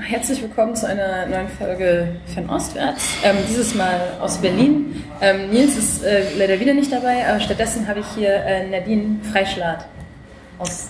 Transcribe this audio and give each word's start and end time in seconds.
herzlich 0.00 0.42
willkommen 0.42 0.74
zu 0.74 0.86
einer 0.86 1.26
neuen 1.26 1.48
Folge 1.48 2.16
von 2.34 2.48
Ostwärts. 2.48 3.16
Ähm, 3.22 3.36
dieses 3.48 3.74
Mal 3.74 4.00
aus 4.20 4.38
Berlin. 4.38 5.04
Ähm, 5.20 5.50
Nils 5.50 5.76
ist 5.76 6.02
äh, 6.02 6.24
leider 6.36 6.58
wieder 6.58 6.74
nicht 6.74 6.90
dabei, 6.90 7.26
aber 7.28 7.40
stattdessen 7.40 7.86
habe 7.86 8.00
ich 8.00 8.06
hier 8.14 8.32
äh, 8.32 8.68
Nadine 8.68 9.16
Freischlad 9.30 9.86
aus. 10.58 10.88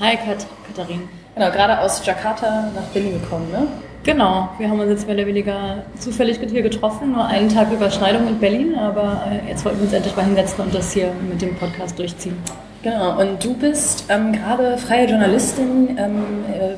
Hi 0.00 0.16
Kat 0.16 0.46
Katharin. 0.66 1.08
Genau, 1.34 1.50
gerade 1.50 1.80
aus 1.80 2.04
Jakarta 2.04 2.70
nach 2.74 2.84
Berlin 2.92 3.20
gekommen, 3.20 3.50
ne? 3.50 3.66
Genau, 4.04 4.50
wir 4.58 4.70
haben 4.70 4.78
uns 4.78 4.90
jetzt 4.90 5.06
mehr 5.06 5.16
oder 5.16 5.26
weniger 5.26 5.82
zufällig 5.98 6.38
hier 6.38 6.62
getroffen, 6.62 7.12
nur 7.12 7.26
einen 7.26 7.48
Tag 7.48 7.72
Überschneidung 7.72 8.28
in 8.28 8.38
Berlin, 8.38 8.76
aber 8.76 9.24
äh, 9.30 9.50
jetzt 9.50 9.64
wollten 9.64 9.78
wir 9.78 9.84
uns 9.84 9.92
endlich 9.92 10.14
mal 10.14 10.24
hinsetzen 10.24 10.64
und 10.64 10.74
das 10.74 10.92
hier 10.92 11.10
mit 11.28 11.42
dem 11.42 11.56
Podcast 11.56 11.98
durchziehen. 11.98 12.36
Genau, 12.82 13.20
und 13.20 13.42
du 13.42 13.54
bist 13.54 14.04
ähm, 14.08 14.32
gerade 14.32 14.78
freie 14.78 15.08
Journalistin 15.08 15.98
ähm, 15.98 16.44
äh, 16.52 16.76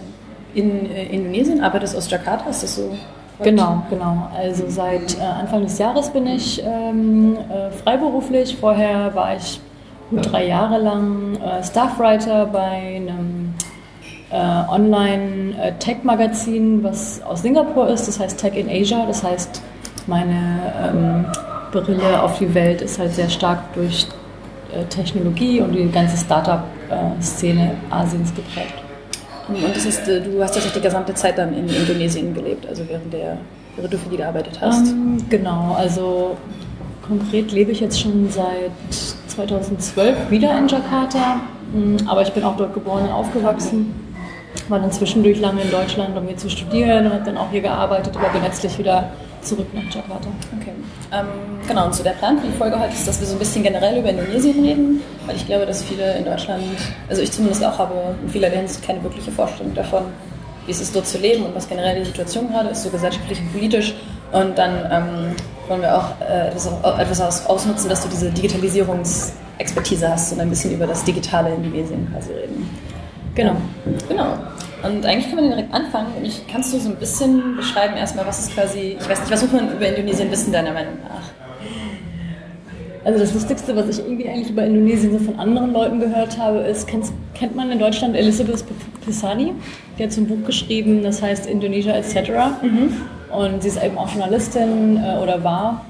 in 0.55 0.91
äh, 0.91 1.07
Indonesien, 1.07 1.63
arbeitest 1.63 1.97
aus 1.97 2.11
Jakarta, 2.11 2.51
ist 2.51 2.63
das 2.63 2.77
so? 2.77 2.91
Genau, 3.41 3.83
genau. 3.89 4.29
Also 4.37 4.69
seit 4.69 5.17
äh, 5.17 5.23
Anfang 5.23 5.63
des 5.63 5.79
Jahres 5.79 6.11
bin 6.11 6.27
ich 6.27 6.63
ähm, 6.65 7.37
äh, 7.37 7.71
freiberuflich. 7.71 8.57
Vorher 8.57 9.15
war 9.15 9.37
ich 9.37 9.61
gut 10.11 10.33
drei 10.33 10.47
Jahre 10.47 10.79
lang 10.79 11.37
äh, 11.37 11.63
Staffwriter 11.63 12.47
bei 12.47 12.97
einem 12.97 13.55
äh, 14.31 14.65
Online-Tech-Magazin, 14.69 16.83
was 16.83 17.23
aus 17.23 17.43
Singapur 17.43 17.87
ist. 17.89 18.09
Das 18.09 18.19
heißt 18.19 18.41
Tech 18.41 18.57
in 18.57 18.69
Asia. 18.69 19.07
Das 19.07 19.23
heißt, 19.23 19.63
meine 20.09 20.73
ähm, 20.85 21.25
Brille 21.71 22.21
auf 22.21 22.39
die 22.39 22.53
Welt 22.55 22.83
ist 22.83 22.99
halt 22.99 23.13
sehr 23.13 23.31
stark 23.31 23.73
durch 23.75 24.09
äh, 24.73 24.83
Technologie 24.87 25.61
und 25.61 25.71
die 25.73 25.89
ganze 25.91 26.17
Startup-Szene 26.17 27.77
Asiens 27.91 28.35
geprägt. 28.35 28.75
Und 29.49 29.75
das 29.75 29.87
ist, 29.87 30.07
äh, 30.09 30.21
du 30.21 30.43
hast 30.43 30.55
ja 30.57 30.63
die 30.75 30.81
gesamte 30.81 31.15
Zeit 31.15 31.39
dann 31.39 31.55
in 31.55 31.69
Indonesien 31.69 32.35
gelebt, 32.35 32.67
also 32.67 32.85
während, 32.89 33.13
der, 33.13 33.39
während 33.77 33.93
du 33.93 33.99
für 33.99 34.09
die 34.11 34.17
gearbeitet 34.17 34.59
hast. 34.61 34.93
Um, 34.93 35.19
ähm, 35.19 35.25
genau, 35.31 35.75
also 35.77 36.37
konkret 37.07 37.53
lebe 37.53 37.73
ich 37.73 37.81
jetzt 37.81 38.01
schon 38.01 38.29
seit 38.31 38.71
2012 39.29 40.31
wieder 40.31 40.57
in 40.59 40.69
Jakarta, 40.69 41.41
mm, 41.73 41.97
aber 42.07 42.23
ich 42.23 42.33
bin 42.33 42.45
auch 42.45 42.57
dort 42.57 42.75
geboren 42.75 43.05
und 43.05 43.13
aufgewachsen. 43.13 43.95
War 44.69 44.81
dann 44.81 44.93
zwischendurch 44.93 45.41
lange 45.41 45.63
in 45.63 45.71
Deutschland, 45.71 46.17
um 46.17 46.27
hier 46.27 46.37
zu 46.37 46.51
studieren 46.51 47.07
und 47.07 47.13
habe 47.13 47.25
dann 47.25 47.39
auch 47.39 47.51
hier 47.51 47.63
gearbeitet, 47.63 48.15
aber 48.17 48.29
bin 48.29 48.43
letztlich 48.43 48.79
wieder 48.79 49.13
zurück 49.43 49.67
nach 49.73 49.83
Jakarta. 49.85 50.29
Okay. 50.61 50.73
Ähm, 51.13 51.27
genau, 51.67 51.87
und 51.87 51.95
so 51.95 52.03
der 52.03 52.13
Plan 52.13 52.39
für 52.39 52.47
die 52.47 52.53
Folge 52.53 52.79
heute 52.79 52.93
ist, 52.93 53.07
dass 53.07 53.21
wir 53.21 53.27
so 53.27 53.35
ein 53.35 53.39
bisschen 53.39 53.63
generell 53.63 53.99
über 53.99 54.11
Indonesien 54.11 54.65
reden, 54.65 55.03
weil 55.27 55.37
ich 55.37 55.47
glaube, 55.47 55.67
dass 55.67 55.83
viele 55.83 56.17
in 56.17 56.25
Deutschland, 56.25 56.63
also 57.09 57.23
ich 57.23 57.33
zumindest 57.33 57.65
auch 57.65 57.79
habe, 57.79 57.95
in 58.23 58.29
vieler 58.29 58.49
Hinsicht 58.49 58.85
keine 58.85 59.03
wirkliche 59.03 59.31
Vorstellung 59.31 59.75
davon, 59.75 60.05
wie 60.67 60.73
es 60.73 60.81
ist, 60.81 60.95
dort 60.95 61.07
zu 61.07 61.19
leben 61.19 61.45
und 61.45 61.55
was 61.55 61.69
generell 61.69 61.99
die 61.99 62.05
Situation 62.05 62.49
gerade 62.51 62.69
ist, 62.71 62.83
so 62.83 62.91
gesellschaftlich 62.91 63.41
und 63.41 63.53
politisch. 63.53 63.95
Und 64.33 64.59
dann 64.59 64.87
ähm, 64.91 65.37
wollen 65.69 65.81
wir 65.81 65.97
auch 65.97 66.21
äh, 66.21 66.49
etwas, 66.49 66.67
etwas 66.67 67.47
ausnutzen, 67.47 67.89
dass 67.89 68.03
du 68.03 68.09
diese 68.09 68.31
Digitalisierungsexpertise 68.31 70.09
hast 70.11 70.33
und 70.33 70.41
ein 70.41 70.51
bisschen 70.51 70.75
über 70.75 70.87
das 70.87 71.05
digitale 71.05 71.55
Indonesien 71.55 72.07
quasi 72.13 72.33
reden. 72.33 72.69
Genau. 73.35 73.57
Genau. 74.09 74.35
Und 74.83 75.05
eigentlich 75.05 75.29
können 75.29 75.49
wir 75.49 75.57
direkt 75.57 75.75
anfangen. 75.75 76.13
Ich, 76.23 76.47
kannst 76.47 76.73
du 76.73 76.79
so 76.79 76.91
ein 76.91 76.97
bisschen 76.97 77.57
beschreiben 77.57 77.97
erstmal, 77.97 78.27
was 78.27 78.39
ist 78.39 78.55
quasi, 78.55 78.97
ich 79.01 79.09
weiß 79.09 79.21
nicht, 79.21 79.31
was 79.31 79.43
muss 79.43 79.53
man 79.53 79.73
über 79.73 79.89
Indonesien 79.89 80.31
wissen, 80.31 80.53
deiner 80.53 80.73
Meinung 80.73 80.95
nach? 81.03 81.23
Also 83.05 83.21
das 83.21 83.33
Lustigste, 83.33 83.75
was 83.75 83.89
ich 83.89 84.05
irgendwie 84.05 84.29
eigentlich 84.29 84.51
über 84.51 84.65
Indonesien 84.65 85.13
so 85.13 85.19
von 85.19 85.39
anderen 85.39 85.73
Leuten 85.73 85.99
gehört 85.99 86.39
habe, 86.39 86.59
ist, 86.59 86.87
kennt 86.87 87.57
man 87.57 87.71
in 87.71 87.79
Deutschland 87.79 88.15
Elizabeth 88.15 88.65
Pisani? 89.05 89.53
Die 89.99 90.03
hat 90.03 90.13
so 90.13 90.21
ein 90.21 90.27
Buch 90.27 90.45
geschrieben, 90.47 91.03
das 91.03 91.23
heißt 91.23 91.47
Indonesia 91.47 91.93
etc. 91.95 92.31
Mhm. 92.63 92.93
Und 93.35 93.63
sie 93.63 93.69
ist 93.69 93.83
eben 93.83 93.97
auch 93.99 94.11
Journalistin 94.11 94.97
äh, 94.97 95.19
oder 95.23 95.43
war. 95.43 95.87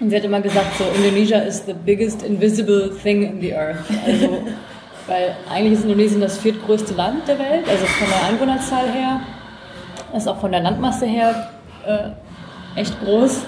Und 0.00 0.10
sie 0.10 0.16
hat 0.16 0.24
immer 0.24 0.40
gesagt, 0.40 0.76
so 0.78 0.84
Indonesia 0.96 1.38
is 1.38 1.62
the 1.66 1.74
biggest 1.74 2.22
invisible 2.22 2.90
thing 3.02 3.22
in 3.22 3.40
the 3.40 3.54
earth. 3.54 3.84
Also 4.06 4.42
weil 5.10 5.34
eigentlich 5.52 5.74
ist 5.74 5.82
Indonesien 5.82 6.20
das 6.20 6.38
viertgrößte 6.38 6.94
Land 6.94 7.26
der 7.26 7.38
Welt, 7.38 7.68
also 7.68 7.84
von 7.84 8.08
der 8.08 8.28
Einwohnerzahl 8.28 8.88
her, 8.90 9.20
ist 10.16 10.28
auch 10.28 10.38
von 10.38 10.52
der 10.52 10.60
Landmasse 10.60 11.04
her 11.04 11.48
äh, 11.84 12.80
echt 12.80 12.98
groß. 13.04 13.42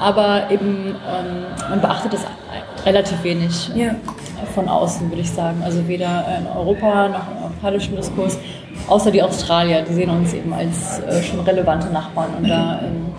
Aber 0.00 0.50
eben, 0.50 0.94
ähm, 0.94 1.44
man 1.68 1.80
beachtet 1.80 2.12
das 2.12 2.24
relativ 2.86 3.22
wenig 3.24 3.68
ja. 3.74 3.94
von 4.54 4.68
außen, 4.68 5.10
würde 5.10 5.22
ich 5.22 5.30
sagen. 5.30 5.60
Also 5.64 5.86
weder 5.88 6.24
in 6.38 6.46
Europa 6.46 7.08
noch 7.08 7.30
im 7.30 7.42
europäischen 7.42 7.96
Diskurs, 7.96 8.38
außer 8.88 9.10
die 9.10 9.22
Australier, 9.22 9.82
die 9.82 9.92
sehen 9.92 10.10
uns 10.10 10.32
eben 10.32 10.52
als 10.52 11.00
äh, 11.00 11.22
schon 11.22 11.40
relevante 11.40 11.88
Nachbarn. 11.88 12.30
Und 12.38 12.48
da 12.48 12.80
ähm, 12.82 13.12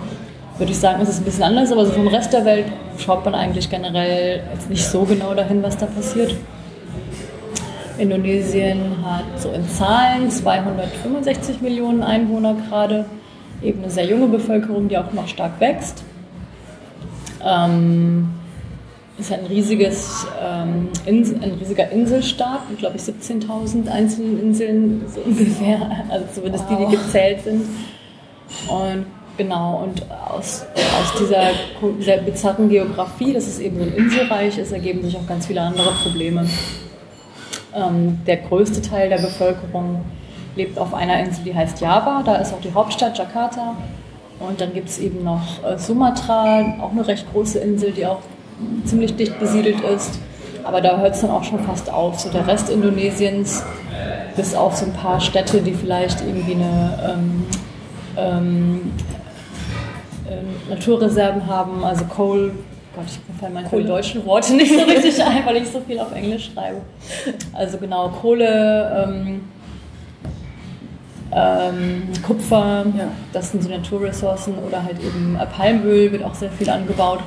würde 0.58 0.72
ich 0.72 0.80
sagen, 0.80 1.02
ist 1.02 1.10
es 1.10 1.20
ein 1.20 1.26
bisschen 1.26 1.44
anders, 1.44 1.72
aber 1.72 1.86
so 1.86 1.92
vom 1.92 2.08
Rest 2.08 2.34
der 2.34 2.46
Welt 2.46 2.66
schaut 2.98 3.26
man 3.26 3.36
eigentlich 3.36 3.70
generell 3.70 4.42
jetzt 4.54 4.70
nicht 4.70 4.86
so 4.86 5.04
genau 5.04 5.34
dahin, 5.36 5.62
was 5.62 5.78
da 5.78 5.86
passiert. 5.86 6.34
Indonesien 8.00 8.96
hat 9.04 9.40
so 9.40 9.52
in 9.52 9.68
Zahlen 9.70 10.32
265 10.32 11.62
Millionen 11.62 12.02
Einwohner 12.04 12.56
gerade, 12.68 13.06
eben 13.62 13.84
eine 13.84 13.92
sehr 13.92 14.06
junge 14.06 14.28
Bevölkerung, 14.28 14.88
die 14.88 14.98
auch 14.98 15.12
noch 15.14 15.28
stark 15.28 15.60
wächst. 15.60 16.04
Ähm, 17.46 18.30
ist 19.20 19.34
ein 19.34 19.46
riesiges, 19.46 20.26
ähm, 20.42 20.90
Insel, 21.06 21.40
ein 21.44 21.52
riesiger 21.60 21.92
Inselstaat 21.92 22.70
mit, 22.70 22.80
glaube 22.80 22.96
ich, 22.98 23.04
17.000 23.04 23.90
einzelnen 23.90 24.42
Inseln 24.42 25.06
so 25.14 25.20
ungefähr, 25.22 26.06
also 26.10 26.26
zumindest 26.34 26.66
wow. 26.70 26.78
die, 26.78 26.86
die 26.86 26.96
gezählt 26.96 27.44
sind. 27.44 27.66
Und 28.68 29.06
genau, 29.38 29.84
und 29.84 30.04
aus, 30.10 30.66
aus 30.74 31.20
dieser 31.20 31.50
sehr 32.00 32.18
bizarren 32.20 32.70
Geografie, 32.70 33.34
dass 33.34 33.48
es 33.48 33.60
eben 33.60 33.78
so 33.78 33.84
ein 33.84 33.94
Inselreich 33.94 34.58
ist, 34.58 34.72
ergeben 34.72 35.04
sich 35.04 35.18
auch 35.18 35.28
ganz 35.28 35.48
viele 35.48 35.62
andere 35.62 35.92
Probleme. 36.04 36.46
Ähm, 37.76 38.20
der 38.26 38.38
größte 38.38 38.82
Teil 38.82 39.10
der 39.10 39.18
Bevölkerung 39.18 40.04
lebt 40.56 40.78
auf 40.78 40.94
einer 40.94 41.20
Insel, 41.20 41.44
die 41.46 41.56
heißt 41.56 41.80
Java. 41.82 42.24
Da 42.24 42.36
ist 42.36 42.54
auch 42.54 42.62
die 42.62 42.74
Hauptstadt 42.74 43.18
Jakarta. 43.18 43.76
Und 44.40 44.62
dann 44.62 44.74
gibt 44.74 44.90
es 44.90 45.00
eben 45.00 45.24
noch 45.24 45.64
äh, 45.64 45.78
Sumatra, 45.78 46.78
auch 46.82 46.92
eine 46.92 47.06
recht 47.06 47.32
große 47.32 47.60
Insel, 47.60 47.92
die 47.92 48.06
auch 48.06 48.22
ziemlich 48.86 49.16
dicht 49.16 49.40
besiedelt 49.40 49.82
ist. 49.82 50.20
Aber 50.64 50.82
da 50.82 50.98
hört 50.98 51.16
es 51.16 51.22
dann 51.22 51.32
auch 51.32 51.44
schon 51.44 51.60
fast 51.60 51.92
auf. 51.92 52.20
So 52.20 52.30
der 52.30 52.48
Rest 52.48 52.70
Indonesiens, 52.70 53.64
bis 54.36 54.56
auf 54.56 54.76
so 54.76 54.86
ein 54.86 54.94
paar 54.94 55.20
Städte, 55.20 55.62
die 55.62 55.74
vielleicht 55.74 56.22
irgendwie 56.22 56.54
eine 56.54 57.18
ähm, 57.18 57.46
ähm, 58.18 58.92
äh, 60.28 60.70
Naturreserven 60.70 61.48
haben, 61.48 61.84
also 61.84 62.06
Coal 62.06 62.52
Gott, 62.96 63.06
ich 63.08 63.40
fallen 63.40 63.54
meine 63.54 63.70
deutschen 63.70 64.26
Worte 64.26 64.54
nicht 64.56 64.74
so 64.74 64.84
richtig 64.84 65.24
ein, 65.24 65.46
weil 65.46 65.58
ich 65.58 65.70
so 65.70 65.80
viel 65.82 66.00
auf 66.00 66.14
Englisch 66.14 66.52
schreibe. 66.54 66.82
Also 67.54 67.78
genau, 67.78 68.10
Kohle, 68.10 69.08
ähm, 69.08 69.42
ähm, 71.32 72.04
Kupfer, 72.26 72.86
ja. 72.98 73.08
das 73.32 73.52
sind 73.52 73.64
so 73.64 73.70
Naturressourcen 73.70 74.56
oder 74.58 74.84
halt 74.84 75.00
eben 75.00 75.38
Palmöl 75.56 76.12
wird 76.12 76.24
auch 76.24 76.34
sehr 76.34 76.52
viel 76.52 76.70
angebaut. 76.70 77.20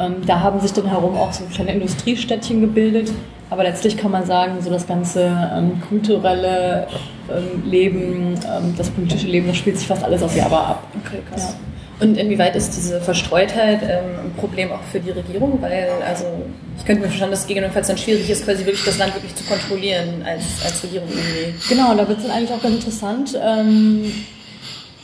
Ähm, 0.00 0.16
da 0.26 0.40
haben 0.40 0.58
sich 0.60 0.72
dann 0.72 0.86
herum 0.86 1.16
auch 1.16 1.32
so 1.32 1.44
kleine 1.44 1.72
Industriestädtchen 1.72 2.60
gebildet. 2.60 3.12
Aber 3.50 3.62
letztlich 3.62 3.96
kann 3.96 4.10
man 4.10 4.26
sagen, 4.26 4.60
so 4.60 4.68
das 4.70 4.86
ganze 4.86 5.22
ähm, 5.54 5.80
kulturelle 5.88 6.86
ähm, 7.30 7.62
Leben, 7.64 8.34
ähm, 8.34 8.74
das 8.76 8.90
politische 8.90 9.26
Leben, 9.26 9.48
das 9.48 9.56
spielt 9.56 9.78
sich 9.78 9.88
fast 9.88 10.04
alles 10.04 10.22
auf 10.22 10.36
Java 10.36 10.58
ab. 10.58 10.82
Okay, 11.02 11.20
krass. 11.30 11.54
Ja. 11.54 11.77
Und 12.00 12.16
inwieweit 12.16 12.54
ist 12.54 12.76
diese 12.76 13.00
Verstreutheit 13.00 13.82
ähm, 13.82 14.26
ein 14.26 14.34
Problem 14.36 14.70
auch 14.70 14.82
für 14.92 15.00
die 15.00 15.10
Regierung? 15.10 15.60
Weil, 15.60 15.88
also, 16.06 16.26
ich 16.78 16.84
könnte 16.84 17.02
mir 17.02 17.08
verstanden, 17.08 17.32
dass 17.32 17.40
es 17.40 17.46
gegebenenfalls 17.48 17.88
dann 17.88 17.98
schwierig 17.98 18.30
ist, 18.30 18.44
quasi 18.44 18.64
wirklich 18.64 18.84
das 18.84 18.98
Land 18.98 19.14
wirklich 19.14 19.34
zu 19.34 19.44
kontrollieren 19.44 20.22
als, 20.24 20.44
als 20.64 20.82
Regierung 20.84 21.08
irgendwie. 21.08 21.54
Genau, 21.68 21.94
da 21.94 22.06
wird 22.06 22.18
es 22.18 22.24
dann 22.24 22.36
eigentlich 22.36 22.52
auch 22.52 22.62
ganz 22.62 22.76
interessant. 22.76 23.38
Ähm, 23.42 24.12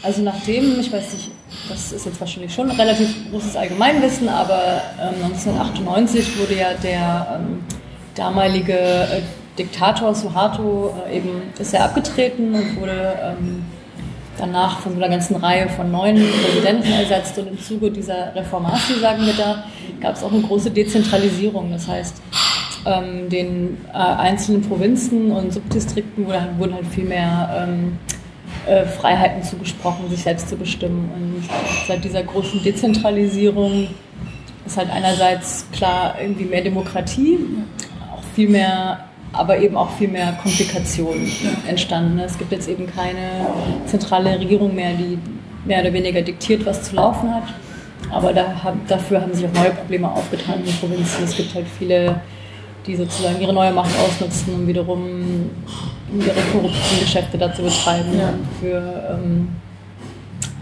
also 0.03 0.23
nachdem, 0.23 0.79
ich 0.79 0.93
weiß 0.93 1.15
nicht, 1.15 1.31
das 1.69 1.91
ist 1.91 2.07
jetzt 2.07 2.21
wahrscheinlich 2.21 2.53
schon 2.53 2.71
relativ 2.71 3.09
großes 3.31 3.57
Allgemeinwissen, 3.57 4.29
aber 4.29 4.83
ähm, 5.01 5.25
1998 5.25 6.39
wurde 6.39 6.55
ja 6.57 6.75
der 6.75 7.41
ähm, 7.41 7.65
damalige 8.15 8.75
äh, 8.75 9.23
Diktator 9.59 10.15
Suharto 10.15 10.95
äh, 11.09 11.17
eben, 11.17 11.43
ist 11.59 11.73
er 11.73 11.85
abgetreten 11.85 12.55
und 12.55 12.81
wurde 12.81 13.17
ähm, 13.23 13.65
danach 14.39 14.81
von 14.81 14.95
einer 14.95 15.09
ganzen 15.09 15.37
Reihe 15.37 15.69
von 15.69 15.91
neuen 15.91 16.17
Präsidenten 16.17 16.93
ersetzt 16.93 17.39
und 17.39 17.49
im 17.49 17.61
Zuge 17.61 17.91
dieser 17.91 18.35
Reformation, 18.35 19.01
sagen 19.01 19.27
wir 19.27 19.35
da, 19.35 19.65
gab 20.01 20.17
es 20.17 20.23
auch 20.23 20.33
eine 20.33 20.43
große 20.43 20.71
Dezentralisierung. 20.71 21.71
Das 21.71 21.89
heißt, 21.89 22.21
ähm, 22.87 23.29
den 23.29 23.79
äh, 23.93 23.97
einzelnen 23.97 24.63
Provinzen 24.63 25.33
und 25.33 25.53
Subdistrikten 25.53 26.27
wurden, 26.27 26.59
wurden 26.59 26.75
halt 26.75 26.87
viel 26.87 27.05
mehr 27.05 27.67
ähm, 27.67 27.99
äh, 28.67 28.85
Freiheiten 28.85 29.43
zugesprochen, 29.43 30.09
sich 30.11 30.23
selbst 30.23 30.49
zu 30.49 30.57
bestimmen. 30.57 31.11
Und 31.15 31.45
seit 31.87 32.05
dieser 32.05 32.23
großen 32.23 32.63
Dezentralisierung 32.63 33.89
ist 34.67 34.77
halt 34.77 34.91
einerseits 34.91 35.67
klar 35.73 36.17
irgendwie 36.21 36.45
mehr 36.45 36.63
Demokratie, 36.63 37.39
auch 38.13 38.23
viel 38.35 38.49
mehr 38.49 39.05
aber 39.35 39.59
eben 39.59 39.77
auch 39.77 39.91
viel 39.91 40.09
mehr 40.09 40.33
Komplikationen 40.43 41.31
entstanden. 41.67 42.19
Es 42.19 42.39
gibt 42.39 42.53
jetzt 42.53 42.69
eben 42.69 42.87
keine 42.87 43.47
zentrale 43.87 44.39
Regierung 44.39 44.75
mehr, 44.75 44.93
die 44.95 45.19
mehr 45.65 45.81
oder 45.81 45.93
weniger 45.93 46.23
diktiert, 46.23 46.65
was 46.67 46.83
zu 46.83 46.97
laufen 46.97 47.35
hat. 47.35 47.45
Aber 48.11 48.33
da, 48.33 48.45
dafür 48.87 49.23
haben 49.23 49.35
sich 49.35 49.47
auch 49.47 49.53
neue 49.53 49.71
Probleme 49.71 50.11
aufgetan 50.11 50.61
in 50.61 50.67
den 50.67 50.75
Provinzen. 50.75 51.25
Es 51.25 51.37
gibt 51.37 51.55
halt 51.55 51.67
viele, 51.79 52.21
die 52.87 52.97
sozusagen 52.97 53.41
ihre 53.41 53.53
neue 53.53 53.73
Macht 53.73 53.91
ausnutzen, 53.99 54.55
um 54.55 54.67
wiederum 54.67 55.51
ihre 56.15 56.41
korrupten 56.53 57.01
Geschäfte 57.01 57.39
dazu 57.39 57.63
betreiben. 57.63 58.19
Ja. 58.19 58.35
Für, 58.61 59.19
ähm, 59.19 59.49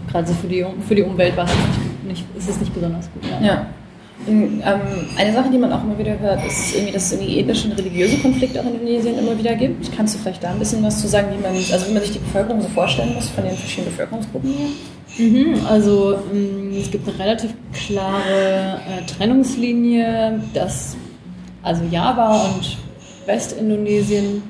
gerade 0.09 0.27
so 0.27 0.33
für 0.33 0.47
die, 0.47 0.65
für 0.87 0.95
die 0.95 1.03
Umwelt 1.03 1.35
war 1.35 1.45
es 1.45 1.51
nicht, 2.07 2.25
ist 2.37 2.49
es 2.49 2.59
nicht 2.59 2.73
besonders 2.73 3.09
gut. 3.11 3.23
Ja. 3.29 3.45
ja. 3.45 3.65
Ähm, 4.27 4.61
eine 5.17 5.33
Sache, 5.33 5.49
die 5.51 5.57
man 5.57 5.71
auch 5.71 5.83
immer 5.83 5.97
wieder 5.97 6.17
hört, 6.19 6.45
ist 6.45 6.75
irgendwie, 6.75 6.93
dass 6.93 7.05
es 7.05 7.11
irgendwie 7.13 7.39
ethnische 7.39 7.67
und 7.67 7.77
religiöse 7.77 8.17
Konflikte 8.17 8.61
auch 8.61 8.65
in 8.65 8.75
Indonesien 8.75 9.19
immer 9.19 9.37
wieder 9.37 9.55
gibt. 9.55 9.91
Kannst 9.95 10.15
du 10.15 10.19
vielleicht 10.19 10.43
da 10.43 10.51
ein 10.51 10.59
bisschen 10.59 10.83
was 10.83 11.01
zu 11.01 11.07
sagen, 11.07 11.27
wie 11.35 11.41
man, 11.41 11.53
also 11.53 11.87
wie 11.87 11.93
man 11.93 12.01
sich 12.01 12.11
die 12.11 12.19
Bevölkerung 12.19 12.61
so 12.61 12.67
vorstellen 12.69 13.13
muss 13.13 13.29
von 13.29 13.43
den 13.43 13.55
verschiedenen 13.55 13.91
Bevölkerungsgruppen 13.91 14.49
hier? 14.49 15.27
Mhm, 15.27 15.65
also 15.67 16.15
ähm, 16.33 16.73
es 16.79 16.89
gibt 16.89 17.07
eine 17.07 17.19
relativ 17.19 17.53
klare 17.73 18.79
äh, 18.87 19.05
Trennungslinie, 19.05 20.41
dass 20.53 20.95
also 21.61 21.83
Java 21.89 22.45
und 22.45 22.77
Westindonesien 23.25 24.43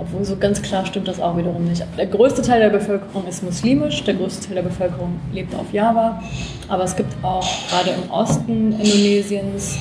obwohl 0.00 0.24
so 0.24 0.36
ganz 0.36 0.62
klar 0.62 0.86
stimmt 0.86 1.08
das 1.08 1.20
auch 1.20 1.36
wiederum 1.36 1.64
nicht. 1.64 1.84
Der 1.98 2.06
größte 2.06 2.40
Teil 2.42 2.60
der 2.60 2.70
Bevölkerung 2.70 3.26
ist 3.28 3.42
muslimisch, 3.42 4.02
der 4.04 4.14
größte 4.14 4.46
Teil 4.46 4.56
der 4.56 4.62
Bevölkerung 4.62 5.20
lebt 5.32 5.54
auf 5.54 5.72
Java. 5.72 6.22
Aber 6.68 6.84
es 6.84 6.96
gibt 6.96 7.12
auch 7.22 7.46
gerade 7.68 7.90
im 7.90 8.10
Osten 8.10 8.72
Indonesiens 8.72 9.78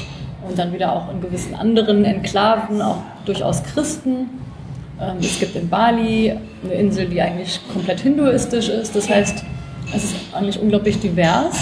und 0.48 0.60
dann 0.60 0.74
wieder 0.74 0.94
auch 0.94 1.10
in 1.12 1.22
gewissen 1.22 1.56
anderen 1.56 2.04
Enklaven 2.04 2.82
auch 2.82 2.98
durchaus 3.26 3.64
Christen. 3.64 4.30
Ähm, 5.02 5.18
es 5.22 5.40
gibt 5.40 5.56
in 5.56 5.70
Bali 5.70 6.36
eine 6.64 6.74
Insel, 6.74 7.08
die 7.08 7.22
eigentlich 7.22 7.60
komplett 7.72 8.02
hinduistisch 8.02 8.68
ist. 8.68 8.96
Das 8.96 9.10
heißt, 9.10 9.44
es 9.96 10.04
ist 10.04 10.16
eigentlich 10.34 10.60
unglaublich 10.60 11.00
divers, 11.00 11.58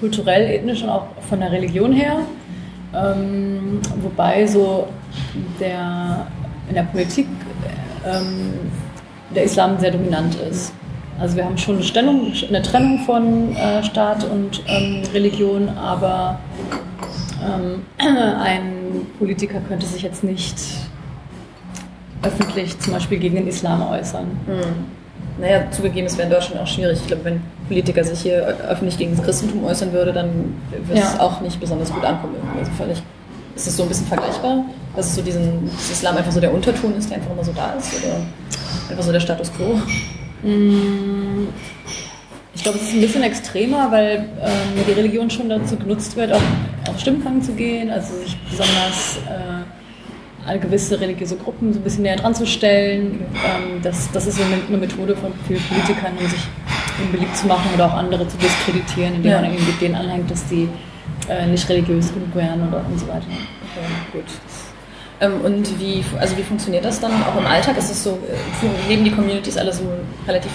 kulturell, 0.00 0.50
ethnisch 0.50 0.82
und 0.82 0.88
auch 0.88 1.06
von 1.28 1.40
der 1.40 1.52
Religion 1.52 1.92
her. 1.92 2.20
Ähm, 2.94 3.80
wobei 4.00 4.46
so 4.46 4.88
der 5.60 6.26
in 6.68 6.74
der 6.74 6.84
Politik 6.84 7.26
ähm, 8.06 8.70
der 9.34 9.44
Islam 9.44 9.78
sehr 9.78 9.90
dominant 9.90 10.34
ist. 10.34 10.72
Also 11.18 11.36
wir 11.36 11.44
haben 11.44 11.58
schon 11.58 11.76
eine, 11.76 11.84
Stellung, 11.84 12.32
eine 12.48 12.62
Trennung 12.62 12.98
von 13.00 13.54
äh, 13.54 13.82
Staat 13.84 14.24
und 14.24 14.62
ähm, 14.66 15.02
Religion, 15.12 15.68
aber 15.68 16.40
ähm, 17.42 17.84
ein 17.98 19.06
Politiker 19.18 19.60
könnte 19.60 19.86
sich 19.86 20.02
jetzt 20.02 20.24
nicht 20.24 20.56
öffentlich 22.22 22.78
zum 22.78 22.94
Beispiel 22.94 23.18
gegen 23.18 23.36
den 23.36 23.48
Islam 23.48 23.82
äußern. 23.88 24.26
Mhm. 24.46 25.40
Naja, 25.40 25.70
zugegeben, 25.70 26.06
es 26.06 26.16
wäre 26.16 26.28
in 26.28 26.34
Deutschland 26.34 26.60
auch 26.60 26.66
schwierig. 26.66 26.98
Ich 27.00 27.06
glaube, 27.06 27.24
wenn 27.24 27.34
ein 27.34 27.42
Politiker 27.66 28.04
sich 28.04 28.20
hier 28.20 28.42
öffentlich 28.68 28.98
gegen 28.98 29.16
das 29.16 29.24
Christentum 29.24 29.64
äußern 29.64 29.92
würde, 29.92 30.12
dann 30.12 30.54
würde 30.86 31.00
ja. 31.00 31.06
es 31.06 31.20
auch 31.20 31.40
nicht 31.40 31.58
besonders 31.58 31.92
gut 31.92 32.04
ankommen. 32.04 32.36
Also 32.58 32.70
völlig 32.72 33.02
ist 33.56 33.66
es 33.66 33.76
so 33.76 33.82
ein 33.82 33.88
bisschen 33.88 34.06
vergleichbar, 34.06 34.64
dass 34.96 35.06
es 35.06 35.14
so 35.16 35.22
diesen, 35.22 35.70
das 35.70 35.90
Islam 35.90 36.16
einfach 36.16 36.32
so 36.32 36.40
der 36.40 36.52
Unterton 36.52 36.96
ist, 36.96 37.10
der 37.10 37.18
einfach 37.18 37.32
immer 37.32 37.44
so 37.44 37.52
da 37.52 37.74
ist? 37.74 37.92
Oder 38.02 38.16
einfach 38.90 39.04
so 39.04 39.12
der 39.12 39.20
Status 39.20 39.50
quo? 39.54 39.80
Mm, 40.46 41.48
ich 42.54 42.62
glaube, 42.62 42.78
es 42.78 42.88
ist 42.88 42.94
ein 42.94 43.00
bisschen 43.00 43.22
extremer, 43.22 43.90
weil 43.90 44.28
ähm, 44.40 44.84
die 44.86 44.92
Religion 44.92 45.30
schon 45.30 45.48
dazu 45.48 45.76
genutzt 45.76 46.16
wird, 46.16 46.32
auch 46.32 46.42
auf 46.88 46.98
Stimmfang 46.98 47.42
zu 47.42 47.52
gehen, 47.52 47.90
also 47.90 48.14
sich 48.18 48.36
besonders 48.50 49.18
äh, 49.28 50.48
an 50.48 50.60
gewisse 50.60 51.00
religiöse 51.00 51.36
Gruppen 51.36 51.72
so 51.72 51.78
ein 51.78 51.82
bisschen 51.82 52.02
näher 52.02 52.16
dran 52.16 52.34
zu 52.34 52.46
stellen. 52.46 53.24
Ähm, 53.34 53.80
das, 53.82 54.10
das 54.12 54.26
ist 54.26 54.36
so 54.36 54.42
eine, 54.42 54.56
eine 54.68 54.76
Methode 54.76 55.16
von 55.16 55.32
vielen 55.46 55.62
Politikern, 55.62 56.12
um 56.18 56.28
sich 56.28 56.40
beliebt 57.10 57.36
zu 57.36 57.46
machen 57.46 57.70
oder 57.74 57.86
auch 57.86 57.94
andere 57.94 58.26
zu 58.28 58.36
diskreditieren, 58.36 59.14
indem 59.16 59.32
ja. 59.32 59.40
man 59.40 59.52
irgendwie 59.52 59.72
denen 59.80 59.94
anhängt, 59.94 60.30
dass 60.30 60.46
die 60.46 60.68
äh, 61.28 61.46
nicht 61.46 61.68
religiös 61.68 62.12
genug 62.12 62.34
wären 62.34 62.68
oder 62.68 62.84
und 62.84 62.98
so 62.98 63.08
weiter. 63.08 63.26
Okay, 63.26 63.86
gut. 64.12 64.24
Ähm, 65.22 65.40
und 65.42 65.80
wie, 65.80 66.04
also 66.18 66.36
wie 66.36 66.42
funktioniert 66.42 66.84
das 66.84 67.00
dann 67.00 67.12
auch 67.22 67.38
im 67.38 67.46
Alltag? 67.46 67.78
Ist 67.78 67.90
es 67.90 68.02
so, 68.02 68.18
äh, 68.28 68.88
leben 68.88 69.04
die 69.04 69.12
Communities 69.12 69.56
alle 69.56 69.72
so 69.72 69.84
relativ 70.26 70.50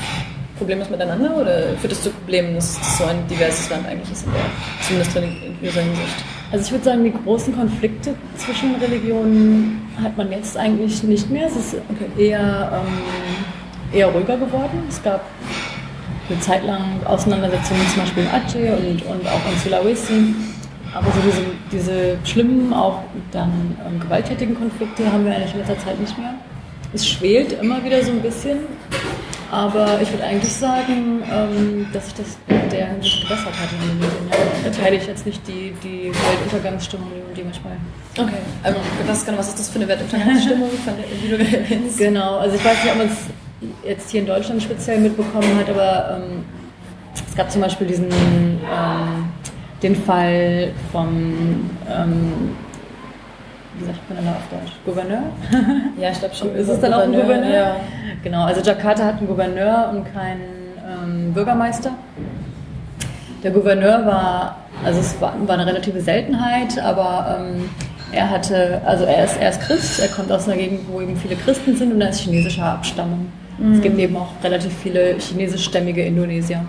problemlos 0.57 0.89
miteinander 0.89 1.37
oder 1.37 1.77
führt 1.79 1.93
es 1.93 2.03
zu 2.03 2.09
Problemen, 2.09 2.55
dass 2.55 2.71
es 2.71 2.97
so 2.97 3.05
ein 3.05 3.25
diverses 3.27 3.69
Land 3.69 3.87
eigentlich 3.87 4.11
ist, 4.11 4.25
in 4.25 4.31
der, 4.33 4.41
zumindest 4.81 5.15
religiöser 5.15 5.81
Hinsicht? 5.81 6.25
Also 6.51 6.65
ich 6.65 6.71
würde 6.71 6.85
sagen, 6.85 7.03
die 7.03 7.13
großen 7.13 7.55
Konflikte 7.55 8.15
zwischen 8.37 8.75
Religionen 8.75 9.81
hat 10.01 10.17
man 10.17 10.31
jetzt 10.31 10.57
eigentlich 10.57 11.03
nicht 11.03 11.29
mehr. 11.29 11.47
Es 11.47 11.55
ist 11.55 11.75
eher, 12.17 12.71
ähm, 12.73 13.97
eher 13.97 14.07
ruhiger 14.07 14.37
geworden. 14.37 14.83
Es 14.89 15.01
gab 15.03 15.25
eine 16.29 16.39
Zeit 16.41 16.65
lang 16.65 16.81
Auseinandersetzungen 17.05 17.81
zum 17.93 18.01
Beispiel 18.01 18.23
in 18.23 18.29
Aceh 18.29 18.71
und, 18.71 19.01
und 19.05 19.27
auch 19.27 19.51
in 19.51 19.59
Sulawesi. 19.63 20.35
Aber 20.97 21.11
so 21.11 21.19
diese, 21.21 21.41
diese 21.71 22.17
schlimmen, 22.23 22.73
auch 22.73 23.03
dann 23.31 23.77
ähm, 23.85 23.99
gewalttätigen 23.99 24.55
Konflikte 24.55 25.11
haben 25.11 25.25
wir 25.25 25.35
eigentlich 25.35 25.53
in 25.53 25.59
letzter 25.59 25.77
Zeit 25.77 25.99
nicht 25.99 26.17
mehr. 26.17 26.33
Es 26.91 27.07
schwelt 27.07 27.51
immer 27.53 27.83
wieder 27.83 28.03
so 28.03 28.11
ein 28.11 28.21
bisschen, 28.21 28.59
aber 29.51 30.01
ich 30.01 30.09
würde 30.11 30.23
eigentlich 30.23 30.51
sagen, 30.51 31.21
ähm, 31.31 31.85
dass 31.93 32.05
sich 32.05 32.15
das 32.15 32.37
in 32.47 32.69
der 32.71 32.87
Hinsicht 32.87 33.21
gebessert 33.21 33.53
hat 33.53 33.69
in 33.73 33.87
den 33.87 33.99
Medien. 33.99 34.63
Da 34.63 34.69
teile 34.71 34.95
ich 34.95 35.05
jetzt 35.05 35.25
nicht 35.25 35.47
die, 35.47 35.73
die 35.83 36.11
Weltuntergangsstimmung, 36.11 37.11
die 37.35 37.43
manchmal. 37.43 37.73
Okay, 38.17 38.41
also 38.63 38.79
was, 39.05 39.23
genau, 39.23 39.37
was 39.37 39.49
ist 39.49 39.59
das 39.59 39.69
für 39.69 39.75
eine 39.75 39.87
Weltuntergangsstimmung, 39.87 40.69
wie 41.21 41.27
du 41.27 41.37
erwähnst? 41.57 41.99
Genau, 41.99 42.37
also 42.37 42.55
ich 42.55 42.65
weiß 42.65 42.83
nicht, 42.83 42.91
ob 42.91 42.97
man 42.97 43.07
es 43.07 43.17
jetzt 43.87 44.09
hier 44.09 44.21
in 44.21 44.27
Deutschland 44.27 44.63
speziell 44.63 44.99
mitbekommen 44.99 45.59
hat, 45.59 45.69
aber 45.69 46.17
ähm, 46.17 46.43
es 47.27 47.35
gab 47.35 47.51
zum 47.51 47.61
Beispiel 47.61 47.85
diesen 47.85 48.07
ähm, 48.09 49.29
den 49.83 49.95
Fall 49.95 50.71
vom 50.91 51.69
ähm, 51.89 52.55
wie 53.79 53.85
sagt 53.85 54.09
man 54.09 54.17
denn 54.17 54.27
auf 54.29 54.49
Deutsch? 54.49 54.73
Gouverneur? 54.85 55.23
Ja, 55.99 56.11
ich 56.11 56.19
glaube 56.19 56.35
schon. 56.35 56.55
Ist 56.55 56.67
es 56.67 56.79
dann 56.79 56.93
auch 56.93 57.01
ein 57.01 57.11
Gouverneur? 57.11 57.53
Ja. 57.53 57.75
Genau, 58.23 58.43
also 58.43 58.61
Jakarta 58.61 59.05
hat 59.05 59.17
einen 59.17 59.27
Gouverneur 59.27 59.91
und 59.91 60.11
keinen 60.13 60.41
ähm, 60.87 61.33
Bürgermeister. 61.33 61.91
Der 63.43 63.51
Gouverneur 63.51 64.05
war, 64.05 64.57
also 64.83 64.99
es 64.99 65.19
war, 65.21 65.35
war 65.47 65.55
eine 65.55 65.67
relative 65.67 66.01
Seltenheit, 66.01 66.79
aber 66.79 67.37
ähm, 67.39 67.69
er 68.11 68.29
hatte, 68.29 68.81
also 68.85 69.05
er 69.05 69.25
ist, 69.25 69.37
er 69.39 69.49
ist 69.49 69.61
Christ, 69.61 69.99
er 69.99 70.07
kommt 70.07 70.31
aus 70.31 70.47
einer 70.47 70.57
Gegend, 70.57 70.81
wo 70.91 71.01
eben 71.01 71.15
viele 71.15 71.35
Christen 71.35 71.75
sind 71.75 71.93
und 71.93 72.01
er 72.01 72.09
ist 72.09 72.21
chinesischer 72.21 72.65
Abstammung. 72.65 73.31
Mhm. 73.59 73.73
Es 73.73 73.81
gibt 73.81 73.99
eben 73.99 74.15
auch 74.17 74.29
relativ 74.43 74.73
viele 74.73 75.17
chinesischstämmige 75.19 76.03
Indonesier. 76.03 76.65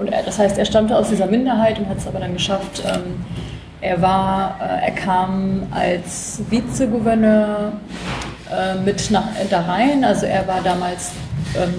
Und 0.00 0.08
er, 0.08 0.22
das 0.22 0.38
heißt, 0.38 0.56
er 0.56 0.64
stammte 0.64 0.96
aus 0.96 1.10
dieser 1.10 1.26
Minderheit 1.26 1.78
und 1.78 1.88
hat 1.88 1.98
es 1.98 2.06
aber 2.06 2.20
dann 2.20 2.32
geschafft. 2.32 2.82
Ähm, 2.86 3.22
er 3.82 4.00
war, 4.00 4.58
äh, 4.60 4.86
er 4.86 4.90
kam 4.92 5.66
als 5.70 6.40
Vizegouverneur 6.48 7.72
äh, 8.50 8.74
mit 8.82 9.10
nach 9.10 9.26
da 9.50 9.60
rein. 9.60 10.02
Also 10.02 10.24
er 10.24 10.48
war 10.48 10.62
damals 10.62 11.12
ähm, 11.54 11.74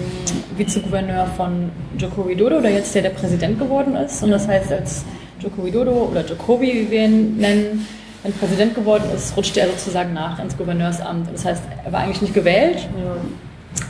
Vizegouverneur 0.56 1.26
von 1.36 1.70
Joko 1.98 2.28
Widodo, 2.28 2.60
der 2.60 2.70
jetzt 2.70 2.94
der, 2.94 3.02
der 3.02 3.10
Präsident 3.10 3.58
geworden 3.58 3.96
ist. 3.96 4.22
Und 4.22 4.30
das 4.30 4.46
heißt, 4.46 4.72
als 4.72 5.04
Joko 5.40 5.64
Widodo 5.64 6.08
oder 6.10 6.24
Jokowi, 6.24 6.86
wie 6.86 6.90
wir 6.92 7.04
ihn 7.04 7.38
nennen, 7.38 7.86
wenn 8.22 8.32
Präsident 8.34 8.76
geworden 8.76 9.04
ist, 9.16 9.36
rutschte 9.36 9.60
er 9.60 9.66
sozusagen 9.66 10.12
nach 10.12 10.38
ins 10.38 10.56
Gouverneursamt. 10.56 11.26
Das 11.32 11.44
heißt, 11.44 11.62
er 11.84 11.90
war 11.90 12.00
eigentlich 12.00 12.22
nicht 12.22 12.34
gewählt. 12.34 12.78
Ja 12.96 13.16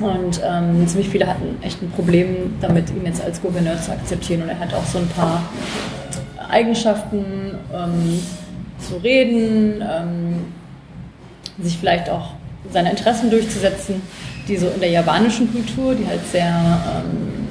und 0.01 0.41
ähm, 0.45 0.87
ziemlich 0.87 1.09
viele 1.09 1.27
hatten 1.27 1.59
echt 1.63 1.83
ein 1.83 1.91
Problem 1.91 2.55
damit, 2.61 2.91
ihn 2.91 3.05
jetzt 3.05 3.23
als 3.23 3.41
Gouverneur 3.41 3.81
zu 3.81 3.93
akzeptieren. 3.93 4.43
Und 4.43 4.49
er 4.49 4.59
hat 4.59 4.75
auch 4.75 4.85
so 4.85 4.99
ein 4.99 5.09
paar 5.09 5.43
Eigenschaften, 6.49 7.55
ähm, 7.73 8.21
zu 8.83 8.97
reden, 8.97 9.83
ähm, 9.83 10.45
sich 11.63 11.79
vielleicht 11.79 12.11
auch 12.11 12.31
seine 12.73 12.91
Interessen 12.91 13.31
durchzusetzen, 13.31 14.03
die 14.49 14.57
so 14.57 14.69
in 14.69 14.81
der 14.81 14.91
japanischen 14.91 15.51
Kultur, 15.53 15.95
die 15.95 16.07
halt 16.07 16.21
sehr 16.31 16.49
ähm, 16.49 17.49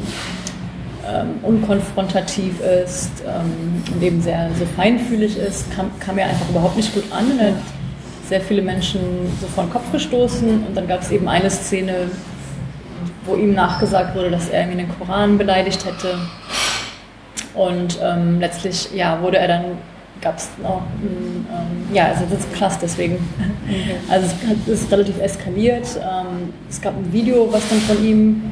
ähm, 1.07 1.29
unkonfrontativ 1.41 2.59
ist 2.59 3.11
ähm, 3.25 3.83
und 3.93 4.03
eben 4.03 4.21
sehr 4.21 4.49
so 4.57 4.65
feinfühlig 4.75 5.37
ist, 5.37 5.71
kam, 5.75 5.91
kam 5.99 6.17
er 6.17 6.27
einfach 6.27 6.49
überhaupt 6.49 6.77
nicht 6.77 6.93
gut 6.93 7.05
an. 7.11 7.31
Und 7.31 7.39
er 7.39 7.47
hat 7.47 7.55
sehr 8.31 8.39
viele 8.39 8.61
Menschen 8.61 9.01
so 9.41 9.47
vor 9.47 9.65
den 9.65 9.73
Kopf 9.73 9.91
gestoßen 9.91 10.63
und 10.65 10.73
dann 10.73 10.87
gab 10.87 11.01
es 11.01 11.11
eben 11.11 11.27
eine 11.27 11.49
Szene, 11.49 12.09
wo 13.25 13.35
ihm 13.35 13.53
nachgesagt 13.53 14.15
wurde, 14.15 14.31
dass 14.31 14.47
er 14.47 14.61
irgendwie 14.61 14.85
den 14.85 14.97
Koran 14.97 15.37
beleidigt 15.37 15.85
hätte. 15.85 16.17
Und 17.53 17.99
ähm, 18.01 18.39
letztlich 18.39 18.89
ja, 18.95 19.21
wurde 19.21 19.37
er 19.37 19.49
dann, 19.49 19.63
gab 20.21 20.37
es 20.37 20.47
noch, 20.63 20.81
ein, 21.01 21.45
ähm, 21.51 21.93
ja, 21.93 22.05
also 22.05 22.25
sitzt 22.25 22.53
krass 22.53 22.79
deswegen. 22.79 23.15
Okay. 23.67 23.97
Also 24.09 24.27
es 24.65 24.81
ist 24.81 24.89
relativ 24.89 25.19
eskaliert. 25.19 25.87
Ähm, 25.97 26.53
es 26.69 26.81
gab 26.81 26.95
ein 26.95 27.11
Video, 27.11 27.51
was 27.51 27.67
dann 27.67 27.79
von 27.79 28.01
ihm 28.01 28.43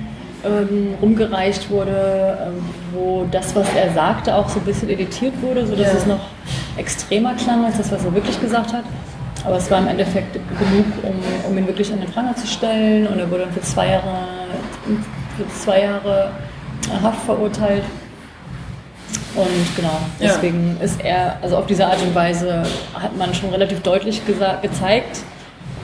ähm, 0.43 0.95
rumgereicht 1.01 1.69
wurde, 1.69 2.37
ähm, 2.47 2.65
wo 2.91 3.25
das, 3.31 3.55
was 3.55 3.73
er 3.73 3.93
sagte, 3.93 4.35
auch 4.35 4.49
so 4.49 4.59
ein 4.59 4.65
bisschen 4.65 4.89
editiert 4.89 5.41
wurde, 5.41 5.65
sodass 5.65 5.87
ja. 5.87 5.97
es 5.99 6.05
noch 6.05 6.27
extremer 6.75 7.33
klang 7.35 7.63
als 7.63 7.77
das, 7.77 7.89
was 7.93 8.03
er 8.03 8.13
wirklich 8.13 8.41
gesagt 8.41 8.73
hat. 8.73 8.83
Aber 9.49 9.57
es 9.57 9.71
war 9.71 9.79
im 9.79 9.87
Endeffekt 9.87 10.33
genug, 10.33 10.85
um, 11.01 11.49
um 11.49 11.57
ihn 11.57 11.65
wirklich 11.65 11.91
an 11.91 11.99
den 11.99 12.11
Pranger 12.11 12.35
zu 12.35 12.45
stellen 12.45 13.07
und 13.07 13.17
er 13.17 13.31
wurde 13.31 13.45
dann 13.45 13.51
für 13.51 13.61
zwei 13.61 13.87
Jahre, 13.89 14.27
für 15.35 15.59
zwei 15.59 15.81
Jahre 15.81 16.29
Haft 17.01 17.25
verurteilt. 17.25 17.81
Und 19.33 19.75
genau, 19.75 20.01
deswegen 20.21 20.77
ja. 20.77 20.85
ist 20.85 21.01
er, 21.01 21.39
also 21.41 21.57
auf 21.57 21.65
diese 21.65 21.87
Art 21.87 21.99
und 21.99 22.13
Weise 22.13 22.61
hat 22.93 23.17
man 23.17 23.33
schon 23.33 23.49
relativ 23.49 23.81
deutlich 23.81 24.21
gezeigt, 24.27 25.21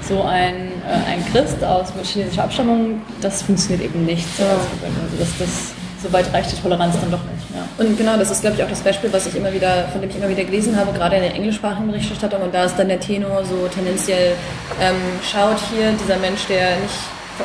so 0.07 0.21
ein, 0.21 0.67
äh, 0.87 1.11
ein 1.11 1.25
Christ 1.31 1.63
aus 1.63 1.91
chinesischer 2.03 2.43
Abstammung, 2.43 3.01
das 3.19 3.41
funktioniert 3.41 3.83
eben 3.83 4.05
nicht. 4.05 4.27
Ja. 4.37 4.45
Also 4.45 5.17
das, 5.17 5.29
das, 5.39 5.73
so 6.01 6.11
weit 6.13 6.31
reicht 6.33 6.51
die 6.51 6.61
Toleranz 6.61 6.95
dann 6.99 7.11
doch 7.11 7.23
nicht. 7.23 7.45
Ja. 7.53 7.67
Und 7.77 7.97
genau, 7.97 8.17
das 8.17 8.31
ist, 8.31 8.41
glaube 8.41 8.57
ich, 8.57 8.63
auch 8.63 8.69
das 8.69 8.81
Beispiel, 8.81 9.11
was 9.11 9.25
ich 9.25 9.35
immer 9.35 9.51
wieder, 9.51 9.87
von 9.91 10.01
dem 10.01 10.09
ich 10.09 10.15
immer 10.17 10.29
wieder 10.29 10.43
gelesen 10.43 10.75
habe, 10.75 10.91
gerade 10.93 11.15
in 11.17 11.23
der 11.23 11.35
englischsprachigen 11.35 11.87
Berichterstattung. 11.87 12.41
Und 12.41 12.53
da 12.53 12.65
ist 12.65 12.75
dann 12.75 12.87
der 12.87 12.99
Tenor 12.99 13.43
so 13.45 13.67
tendenziell, 13.67 14.33
ähm, 14.81 14.95
schaut 15.23 15.57
hier, 15.73 15.91
dieser 15.93 16.17
Mensch, 16.17 16.45
der 16.47 16.77
nicht 16.77 16.95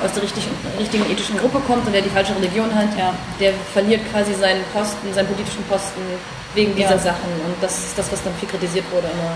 aus 0.04 0.12
der 0.12 0.22
richtigen, 0.22 0.46
richtigen 0.78 1.10
ethischen 1.10 1.36
Gruppe 1.38 1.58
kommt 1.66 1.86
und 1.86 1.92
der 1.92 2.02
die 2.02 2.10
falsche 2.10 2.34
Religion 2.36 2.72
hat, 2.74 2.96
ja. 2.96 3.12
der 3.40 3.52
verliert 3.72 4.00
quasi 4.12 4.34
seinen 4.34 4.62
Posten, 4.72 5.12
seinen 5.12 5.26
politischen 5.26 5.64
Posten 5.64 6.00
wegen 6.54 6.74
dieser 6.76 6.96
ja. 6.96 6.98
Sachen. 6.98 7.30
Und 7.44 7.54
das 7.60 7.78
ist 7.78 7.98
das, 7.98 8.10
was 8.12 8.22
dann 8.22 8.34
viel 8.34 8.48
kritisiert 8.48 8.84
wurde 8.92 9.08
immer. 9.08 9.34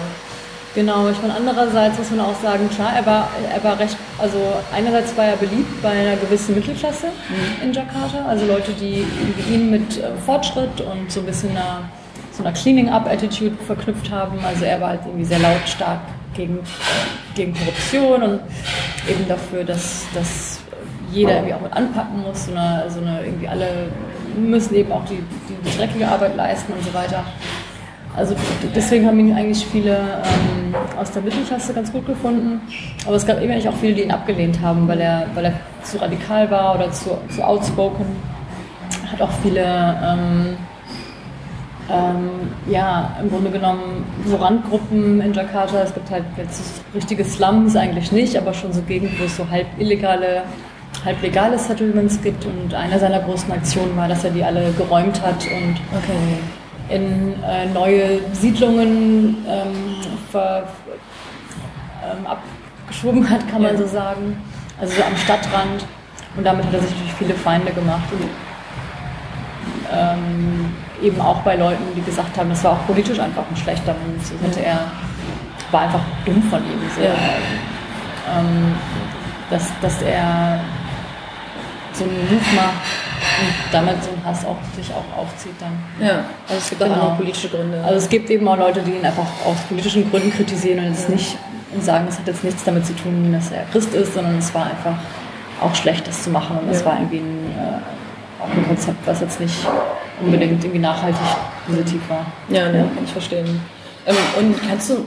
Genau, 0.74 1.08
ich 1.08 1.22
meine, 1.22 1.34
andererseits 1.34 1.98
muss 1.98 2.10
man 2.10 2.20
auch 2.20 2.34
sagen, 2.42 2.68
klar, 2.68 2.92
er 2.96 3.06
war, 3.06 3.28
er 3.52 3.62
war 3.62 3.78
recht, 3.78 3.96
also 4.18 4.38
einerseits 4.74 5.16
war 5.16 5.26
er 5.26 5.36
beliebt 5.36 5.80
bei 5.82 5.90
einer 5.90 6.16
gewissen 6.16 6.56
Mittelklasse 6.56 7.06
mhm. 7.06 7.68
in 7.68 7.72
Jakarta, 7.72 8.26
also 8.26 8.44
Leute, 8.44 8.72
die 8.72 9.04
ihn 9.52 9.70
mit 9.70 9.98
äh, 9.98 10.16
Fortschritt 10.26 10.80
und 10.80 11.12
so 11.12 11.20
ein 11.20 11.26
bisschen 11.26 11.50
einer, 11.50 11.88
so 12.32 12.42
einer 12.42 12.52
Cleaning-up-Attitude 12.52 13.56
verknüpft 13.64 14.10
haben. 14.10 14.36
Also 14.44 14.64
er 14.64 14.80
war 14.80 14.88
halt 14.90 15.00
irgendwie 15.06 15.24
sehr 15.24 15.38
lautstark 15.38 16.00
gegen, 16.34 16.58
gegen 17.36 17.54
Korruption 17.54 18.22
und 18.24 18.40
eben 19.08 19.28
dafür, 19.28 19.62
dass, 19.62 20.06
dass 20.12 20.58
jeder 21.12 21.34
irgendwie 21.36 21.54
auch 21.54 21.60
mit 21.60 21.72
anpacken 21.72 22.22
muss, 22.22 22.46
so 22.46 22.50
eine, 22.50 22.90
so 22.90 23.00
eine 23.00 23.24
irgendwie 23.24 23.46
alle 23.46 23.68
müssen 24.36 24.74
eben 24.74 24.90
auch 24.90 25.04
die, 25.04 25.22
die, 25.48 25.70
die 25.70 25.78
dreckige 25.78 26.08
Arbeit 26.08 26.34
leisten 26.36 26.72
und 26.72 26.84
so 26.84 26.92
weiter. 26.92 27.24
Also 28.16 28.36
deswegen 28.74 29.06
haben 29.06 29.18
ihn 29.18 29.34
eigentlich 29.34 29.66
viele 29.66 29.90
ähm, 29.90 30.74
aus 30.98 31.10
der 31.10 31.22
Mittelklasse 31.22 31.74
ganz 31.74 31.92
gut 31.92 32.06
gefunden. 32.06 32.60
Aber 33.06 33.16
es 33.16 33.26
gab 33.26 33.42
eben 33.42 33.68
auch 33.68 33.74
viele, 33.74 33.94
die 33.94 34.02
ihn 34.02 34.12
abgelehnt 34.12 34.60
haben, 34.60 34.86
weil 34.86 35.00
er, 35.00 35.26
weil 35.34 35.46
er 35.46 35.54
zu 35.82 36.00
radikal 36.00 36.48
war 36.50 36.76
oder 36.76 36.92
zu, 36.92 37.18
zu 37.34 37.42
outspoken. 37.42 38.06
Hat 39.10 39.20
auch 39.20 39.32
viele, 39.42 39.62
ähm, 39.62 40.56
ähm, 41.90 42.30
ja, 42.70 43.16
im 43.20 43.30
Grunde 43.30 43.50
genommen 43.50 44.04
so 44.26 44.36
Randgruppen 44.36 45.20
in 45.20 45.32
Jakarta. 45.32 45.82
Es 45.82 45.92
gibt 45.92 46.08
halt 46.10 46.24
jetzt 46.36 46.82
richtige 46.94 47.24
Slums 47.24 47.74
eigentlich 47.74 48.12
nicht, 48.12 48.36
aber 48.38 48.54
schon 48.54 48.72
so 48.72 48.80
Gegenden, 48.82 49.18
wo 49.18 49.24
es 49.24 49.36
so 49.36 49.48
halb 49.50 49.66
illegale 49.78 50.42
halb 51.04 51.20
legale 51.20 51.58
Settlements 51.58 52.22
gibt 52.22 52.46
und 52.46 52.72
eine 52.72 52.98
seiner 52.98 53.20
großen 53.20 53.52
Aktionen 53.52 53.94
war, 53.96 54.08
dass 54.08 54.24
er 54.24 54.30
die 54.30 54.42
alle 54.42 54.72
geräumt 54.72 55.20
hat 55.20 55.44
und 55.44 55.76
okay 55.92 56.38
in 56.88 57.42
äh, 57.42 57.66
neue 57.66 58.20
Siedlungen 58.32 59.44
ähm, 59.48 59.96
ver, 60.30 60.64
ähm, 62.02 62.26
abgeschoben 62.26 63.28
hat, 63.28 63.48
kann 63.48 63.62
man 63.62 63.76
so 63.76 63.86
sagen. 63.86 64.38
Also 64.80 64.94
so 64.96 65.02
am 65.02 65.16
Stadtrand. 65.16 65.86
Und 66.36 66.44
damit 66.44 66.66
hat 66.66 66.74
er 66.74 66.80
sich 66.80 66.90
natürlich 66.90 67.14
viele 67.14 67.34
Feinde 67.34 67.72
gemacht. 67.72 68.04
Und, 68.12 68.28
ähm, 69.92 70.74
eben 71.02 71.20
auch 71.20 71.40
bei 71.42 71.56
Leuten, 71.56 71.82
die 71.96 72.02
gesagt 72.02 72.36
haben, 72.36 72.50
das 72.50 72.64
war 72.64 72.72
auch 72.72 72.86
politisch 72.86 73.18
einfach 73.18 73.44
ein 73.48 73.56
schlechter 73.56 73.92
Move. 73.92 74.20
So 74.22 74.34
hätte 74.46 74.64
er, 74.64 74.90
war 75.70 75.82
einfach 75.82 76.00
dumm 76.24 76.42
von 76.44 76.60
ihm. 76.60 76.80
So. 76.96 77.02
Ja. 77.02 77.14
Ähm, 78.38 78.74
dass, 79.50 79.70
dass 79.80 80.02
er 80.02 80.60
so 81.92 82.04
einen 82.04 82.16
Move 82.28 82.56
macht, 82.56 83.13
damit 83.72 84.02
so 84.02 84.10
ein 84.10 84.24
Hass 84.24 84.44
auch 84.44 84.56
sich 84.76 84.90
auch 84.90 85.18
aufzieht 85.18 85.54
dann. 85.60 85.72
Ja, 86.06 86.24
also 86.48 86.58
es 86.58 86.70
gibt 86.70 86.82
genau. 86.82 86.94
auch 86.94 87.16
politische 87.16 87.48
Gründe. 87.48 87.82
Also 87.82 87.96
es 87.96 88.08
gibt 88.08 88.30
eben 88.30 88.46
auch 88.48 88.56
Leute, 88.56 88.80
die 88.80 88.92
ihn 88.92 89.04
einfach 89.04 89.26
aus 89.44 89.56
politischen 89.68 90.10
Gründen 90.10 90.32
kritisieren 90.32 90.78
und 90.78 90.92
jetzt 90.92 91.08
ja. 91.08 91.14
nicht 91.14 91.36
sagen, 91.80 92.06
es 92.08 92.18
hat 92.18 92.26
jetzt 92.26 92.44
nichts 92.44 92.64
damit 92.64 92.86
zu 92.86 92.94
tun, 92.94 93.32
dass 93.32 93.50
er 93.50 93.64
Christ 93.72 93.94
ist, 93.94 94.14
sondern 94.14 94.38
es 94.38 94.54
war 94.54 94.66
einfach 94.66 94.96
auch 95.60 95.74
schlecht, 95.74 96.06
das 96.06 96.22
zu 96.22 96.30
machen 96.30 96.58
und 96.58 96.68
es 96.70 96.80
ja. 96.80 96.86
war 96.86 96.98
irgendwie 96.98 97.18
ein, 97.18 97.52
äh, 97.58 98.42
auch 98.42 98.50
ein 98.50 98.66
Konzept, 98.66 99.06
was 99.06 99.20
jetzt 99.20 99.40
nicht 99.40 99.66
unbedingt 100.20 100.62
irgendwie 100.62 100.80
nachhaltig 100.80 101.20
positiv 101.66 102.00
war. 102.08 102.26
Ja, 102.48 102.68
ne, 102.68 102.78
ja. 102.78 102.84
kann 102.84 103.04
ich 103.04 103.12
verstehen. 103.12 103.60
Ähm, 104.06 104.16
und 104.38 104.68
kannst 104.68 104.90
du 104.90 105.06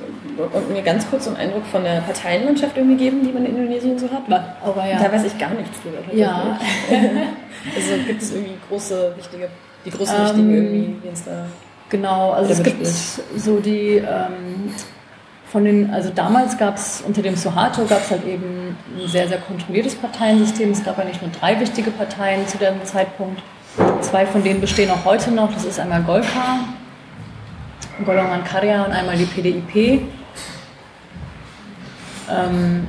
mir 0.69 0.81
ganz 0.81 1.09
kurz 1.09 1.27
einen 1.27 1.37
Eindruck 1.37 1.65
von 1.65 1.83
der 1.83 2.01
Parteienlandschaft 2.01 2.77
irgendwie 2.77 2.97
geben, 2.97 3.23
die 3.23 3.31
man 3.31 3.45
in 3.45 3.57
Indonesien 3.57 3.97
so 3.97 4.09
hat? 4.09 4.23
Aber 4.63 4.85
ja. 4.85 5.01
Da 5.01 5.11
weiß 5.11 5.25
ich 5.25 5.37
gar 5.37 5.49
nichts 5.51 5.81
drüber. 5.81 5.97
Ja. 6.13 6.59
also 7.75 8.03
gibt 8.05 8.21
es 8.21 8.33
irgendwie 8.33 8.57
große, 8.69 9.13
wichtige, 9.17 9.49
die 9.85 9.91
großen 9.91 10.15
ähm, 10.15 10.23
wichtigen 10.23 10.53
irgendwie, 10.53 10.95
wie 11.03 11.09
es 11.13 11.23
da. 11.23 11.45
Genau, 11.89 12.31
also 12.31 12.51
es 12.51 12.63
gibt 12.63 12.85
so 12.85 13.59
die 13.59 13.95
ähm, 13.97 14.73
von 15.51 15.63
den, 15.63 15.89
also 15.93 16.09
damals 16.13 16.57
gab 16.57 16.75
es 16.75 17.01
unter 17.05 17.21
dem 17.21 17.35
Suharto 17.35 17.85
gab 17.85 18.01
es 18.01 18.11
halt 18.11 18.25
eben 18.25 18.75
ein 18.97 19.07
sehr, 19.07 19.27
sehr 19.27 19.37
kontrolliertes 19.37 19.95
Parteiensystem. 19.95 20.71
Es 20.71 20.83
gab 20.83 20.97
ja 20.97 21.05
nicht 21.05 21.21
nur 21.21 21.31
drei 21.31 21.59
wichtige 21.59 21.91
Parteien 21.91 22.45
zu 22.47 22.57
dem 22.57 22.83
Zeitpunkt. 22.83 23.41
Zwei 24.01 24.25
von 24.25 24.43
denen 24.43 24.59
bestehen 24.59 24.91
auch 24.91 25.05
heute 25.05 25.31
noch. 25.31 25.53
Das 25.53 25.63
ist 25.63 25.79
einmal 25.79 26.03
Golkar, 26.03 26.59
Golongan 28.05 28.43
Karya 28.43 28.83
und 28.83 28.91
einmal 28.91 29.15
die 29.15 29.25
PDIP. 29.25 30.01
Ähm, 32.29 32.87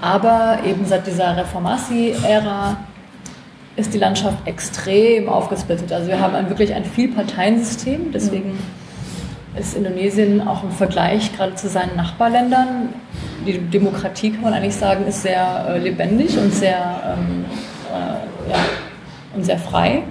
aber 0.00 0.58
eben 0.64 0.84
seit 0.84 1.06
dieser 1.06 1.36
Reformasi-Ära 1.36 2.76
ist 3.76 3.92
die 3.92 3.98
Landschaft 3.98 4.46
extrem 4.46 5.28
aufgesplittet. 5.28 5.92
Also 5.92 6.08
wir 6.08 6.20
haben 6.20 6.34
ein, 6.34 6.48
wirklich 6.48 6.74
ein 6.74 6.84
Vielparteiensystem, 6.84 8.12
deswegen 8.12 8.58
ist 9.58 9.74
Indonesien 9.74 10.46
auch 10.46 10.62
im 10.62 10.70
Vergleich 10.70 11.34
gerade 11.34 11.54
zu 11.54 11.68
seinen 11.68 11.96
Nachbarländern, 11.96 12.90
die 13.46 13.58
Demokratie 13.58 14.30
kann 14.32 14.42
man 14.42 14.52
eigentlich 14.52 14.74
sagen, 14.74 15.06
ist 15.06 15.22
sehr 15.22 15.66
äh, 15.68 15.78
lebendig 15.78 16.36
und 16.36 16.52
sehr, 16.52 17.16
ähm, 17.16 17.44
äh, 17.92 18.50
ja, 18.50 18.58
und 19.34 19.44
sehr 19.44 19.58
frei. 19.58 20.02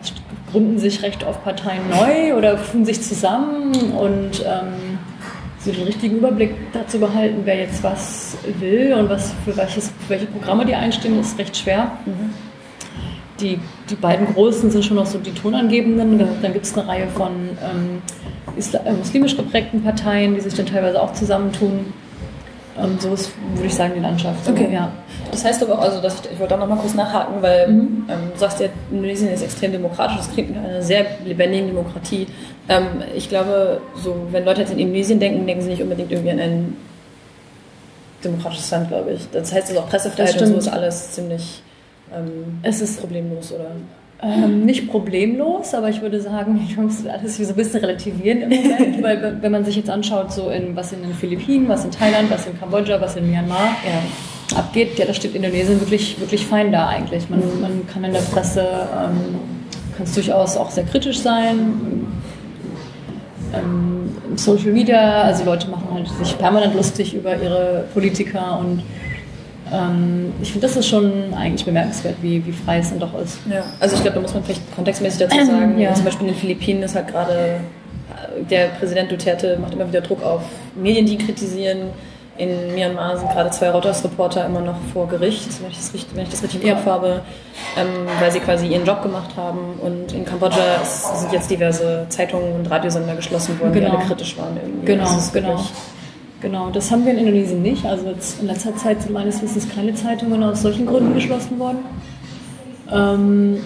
Es 0.00 0.12
gründen 0.50 0.78
sich 0.78 1.02
recht 1.02 1.24
oft 1.24 1.42
Parteien 1.44 1.82
neu 1.90 2.34
oder 2.36 2.56
tun 2.62 2.84
sich 2.84 3.02
zusammen 3.02 3.74
und 3.92 4.44
ähm, 4.46 4.91
so 5.64 5.70
den 5.70 5.84
richtigen 5.84 6.16
Überblick 6.16 6.54
dazu 6.72 6.98
behalten, 6.98 7.42
wer 7.44 7.56
jetzt 7.56 7.82
was 7.82 8.36
will 8.58 8.94
und 8.94 9.08
was 9.08 9.32
für, 9.44 9.56
welches, 9.56 9.88
für 9.88 10.10
welche 10.10 10.26
Programme 10.26 10.66
die 10.66 10.74
einstehen, 10.74 11.18
ist 11.20 11.38
recht 11.38 11.56
schwer. 11.56 11.92
Mhm. 12.04 12.30
Die, 13.40 13.58
die 13.90 13.94
beiden 13.94 14.26
großen 14.26 14.70
sind 14.70 14.84
schon 14.84 14.96
noch 14.96 15.06
so 15.06 15.18
die 15.18 15.32
Tonangebenden. 15.32 16.18
Dann 16.42 16.52
gibt 16.52 16.64
es 16.64 16.76
eine 16.76 16.86
Reihe 16.86 17.08
von 17.08 17.32
ähm, 17.60 18.02
äh, 18.56 18.92
muslimisch 18.92 19.36
geprägten 19.36 19.82
Parteien, 19.82 20.34
die 20.34 20.40
sich 20.40 20.54
dann 20.54 20.66
teilweise 20.66 21.00
auch 21.00 21.12
zusammentun. 21.12 21.92
Ähm, 22.78 22.96
so 22.98 23.14
ist, 23.14 23.32
würde 23.54 23.66
ich 23.66 23.74
sagen, 23.74 23.92
die 23.96 24.00
Landschaft. 24.00 24.48
Okay. 24.48 24.68
Ja. 24.72 24.92
Das 25.30 25.44
heißt 25.44 25.62
aber 25.62 25.78
auch, 25.78 25.82
also 25.82 26.00
dass 26.00 26.20
ich, 26.20 26.32
ich 26.32 26.38
wollte 26.38 26.54
auch 26.54 26.60
noch 26.60 26.68
mal 26.68 26.76
kurz 26.76 26.94
nachhaken, 26.94 27.40
weil 27.40 27.68
mhm. 27.68 28.04
ähm, 28.08 28.18
du 28.32 28.38
sagst 28.38 28.60
ja, 28.60 28.68
Indonesien 28.90 29.32
ist 29.32 29.42
extrem 29.42 29.72
demokratisch, 29.72 30.16
das 30.18 30.32
klingt 30.32 30.54
nach 30.54 30.62
einer 30.62 30.82
sehr 30.82 31.04
lebendigen 31.24 31.68
Demokratie. 31.68 32.26
Ähm, 32.72 33.02
ich 33.14 33.28
glaube, 33.28 33.80
so, 33.96 34.16
wenn 34.30 34.44
Leute 34.44 34.60
jetzt 34.60 34.72
in 34.72 34.78
Indonesien 34.78 35.20
denken, 35.20 35.46
denken 35.46 35.62
sie 35.62 35.70
nicht 35.70 35.82
unbedingt 35.82 36.10
irgendwie 36.10 36.30
an 36.30 36.40
ein 36.40 36.76
demokratisches 38.24 38.70
Land, 38.70 38.88
glaube 38.88 39.12
ich. 39.12 39.28
Das 39.32 39.52
heißt, 39.52 39.68
also 39.68 39.80
auch 39.80 39.88
Pressefreiheit 39.88 40.40
und 40.40 40.48
so 40.48 40.56
ist 40.56 40.68
alles 40.68 41.12
ziemlich 41.12 41.62
ähm, 42.14 42.58
es 42.62 42.80
ist 42.80 43.00
problemlos, 43.00 43.52
oder? 43.52 43.72
Ähm, 44.22 44.64
nicht 44.64 44.88
problemlos, 44.88 45.74
aber 45.74 45.88
ich 45.88 46.00
würde 46.00 46.20
sagen, 46.20 46.60
ich 46.68 46.76
muss 46.76 47.06
alles 47.06 47.36
so 47.36 47.48
ein 47.48 47.56
bisschen 47.56 47.80
relativieren 47.80 48.42
im 48.42 48.62
Moment, 48.62 49.02
weil 49.02 49.38
wenn 49.40 49.52
man 49.52 49.64
sich 49.64 49.76
jetzt 49.76 49.90
anschaut, 49.90 50.32
so 50.32 50.50
in, 50.50 50.76
was 50.76 50.92
in 50.92 51.02
den 51.02 51.14
Philippinen, 51.14 51.68
was 51.68 51.84
in 51.84 51.90
Thailand, 51.90 52.30
was 52.30 52.46
in 52.46 52.58
Kambodscha, 52.58 53.00
was 53.00 53.16
in 53.16 53.30
Myanmar 53.30 53.76
ja. 53.84 54.58
abgeht, 54.58 54.98
ja, 54.98 55.06
da 55.06 55.14
steht 55.14 55.34
Indonesien 55.34 55.80
wirklich, 55.80 56.20
wirklich 56.20 56.46
fein 56.46 56.70
da 56.70 56.88
eigentlich. 56.88 57.28
Man, 57.28 57.40
man 57.60 57.86
kann 57.86 58.04
in 58.04 58.12
der 58.12 58.20
Presse, 58.20 58.60
ähm, 58.60 59.40
kann 59.96 60.04
es 60.04 60.14
durchaus 60.14 60.56
auch 60.56 60.70
sehr 60.70 60.84
kritisch 60.84 61.18
sein. 61.18 62.06
Ähm, 63.54 64.36
Social 64.36 64.72
Media, 64.72 65.22
also 65.22 65.44
Leute 65.44 65.68
machen 65.68 65.88
halt 65.92 66.08
sich 66.08 66.36
permanent 66.38 66.74
lustig 66.74 67.14
über 67.14 67.36
ihre 67.36 67.84
Politiker 67.92 68.58
und 68.60 68.82
ähm, 69.72 70.32
ich 70.42 70.52
finde, 70.52 70.66
das 70.66 70.76
ist 70.76 70.88
schon 70.88 71.32
eigentlich 71.34 71.64
bemerkenswert, 71.64 72.16
wie, 72.20 72.44
wie 72.44 72.52
frei 72.52 72.78
es 72.78 72.90
dann 72.90 73.00
doch 73.00 73.18
ist. 73.18 73.38
Ja, 73.50 73.64
also 73.80 73.96
ich 73.96 74.02
glaube, 74.02 74.16
da 74.16 74.20
muss 74.20 74.34
man 74.34 74.44
vielleicht 74.44 74.74
kontextmäßig 74.74 75.20
dazu 75.20 75.36
sagen, 75.46 75.78
ja. 75.78 75.94
zum 75.94 76.04
Beispiel 76.04 76.28
in 76.28 76.34
den 76.34 76.40
Philippinen 76.40 76.82
ist 76.82 76.94
halt 76.94 77.08
gerade, 77.08 77.32
äh, 77.32 78.44
der 78.50 78.68
Präsident 78.78 79.10
Duterte 79.10 79.58
macht 79.58 79.72
immer 79.72 79.88
wieder 79.88 80.00
Druck 80.00 80.22
auf 80.22 80.42
Medien, 80.74 81.06
die 81.06 81.14
ihn 81.14 81.26
kritisieren. 81.26 81.78
In 82.38 82.74
Myanmar 82.74 83.18
sind 83.18 83.30
gerade 83.30 83.50
zwei 83.50 83.70
Reuters-Reporter 83.70 84.46
immer 84.46 84.60
noch 84.60 84.76
vor 84.92 85.06
Gericht, 85.06 85.62
wenn 85.62 85.70
ich 85.70 85.76
das 85.76 85.92
richtig, 85.92 86.16
wenn 86.16 86.24
ich 86.24 86.30
das 86.30 86.42
richtig 86.42 86.62
im 86.62 86.68
ja. 86.68 86.84
habe, 86.84 87.20
ähm, 87.76 88.06
weil 88.20 88.30
sie 88.32 88.40
quasi 88.40 88.66
ihren 88.66 88.86
Job 88.86 89.02
gemacht 89.02 89.30
haben. 89.36 89.78
Und 89.82 90.12
in 90.12 90.24
Kambodscha 90.24 90.76
ist, 90.82 91.20
sind 91.20 91.32
jetzt 91.32 91.50
diverse 91.50 92.06
Zeitungen 92.08 92.54
und 92.54 92.70
Radiosender 92.70 93.14
geschlossen 93.14 93.60
worden, 93.60 93.74
genau. 93.74 93.90
die 93.90 93.96
alle 93.96 94.06
kritisch 94.06 94.38
waren. 94.38 94.56
Irgendwie. 94.56 94.86
Genau, 94.86 95.10
genau. 95.32 95.60
Genau, 96.40 96.70
das 96.70 96.90
haben 96.90 97.04
wir 97.04 97.12
in 97.12 97.18
Indonesien 97.18 97.62
nicht. 97.62 97.84
Also 97.86 98.06
in 98.40 98.46
letzter 98.46 98.74
Zeit 98.76 99.00
sind 99.00 99.12
meines 99.12 99.40
Wissens 99.40 99.68
keine 99.68 99.94
Zeitungen 99.94 100.42
aus 100.42 100.62
solchen 100.62 100.86
Gründen 100.86 101.14
geschlossen 101.14 101.58
worden. 101.60 101.78
Ähm, 102.90 103.58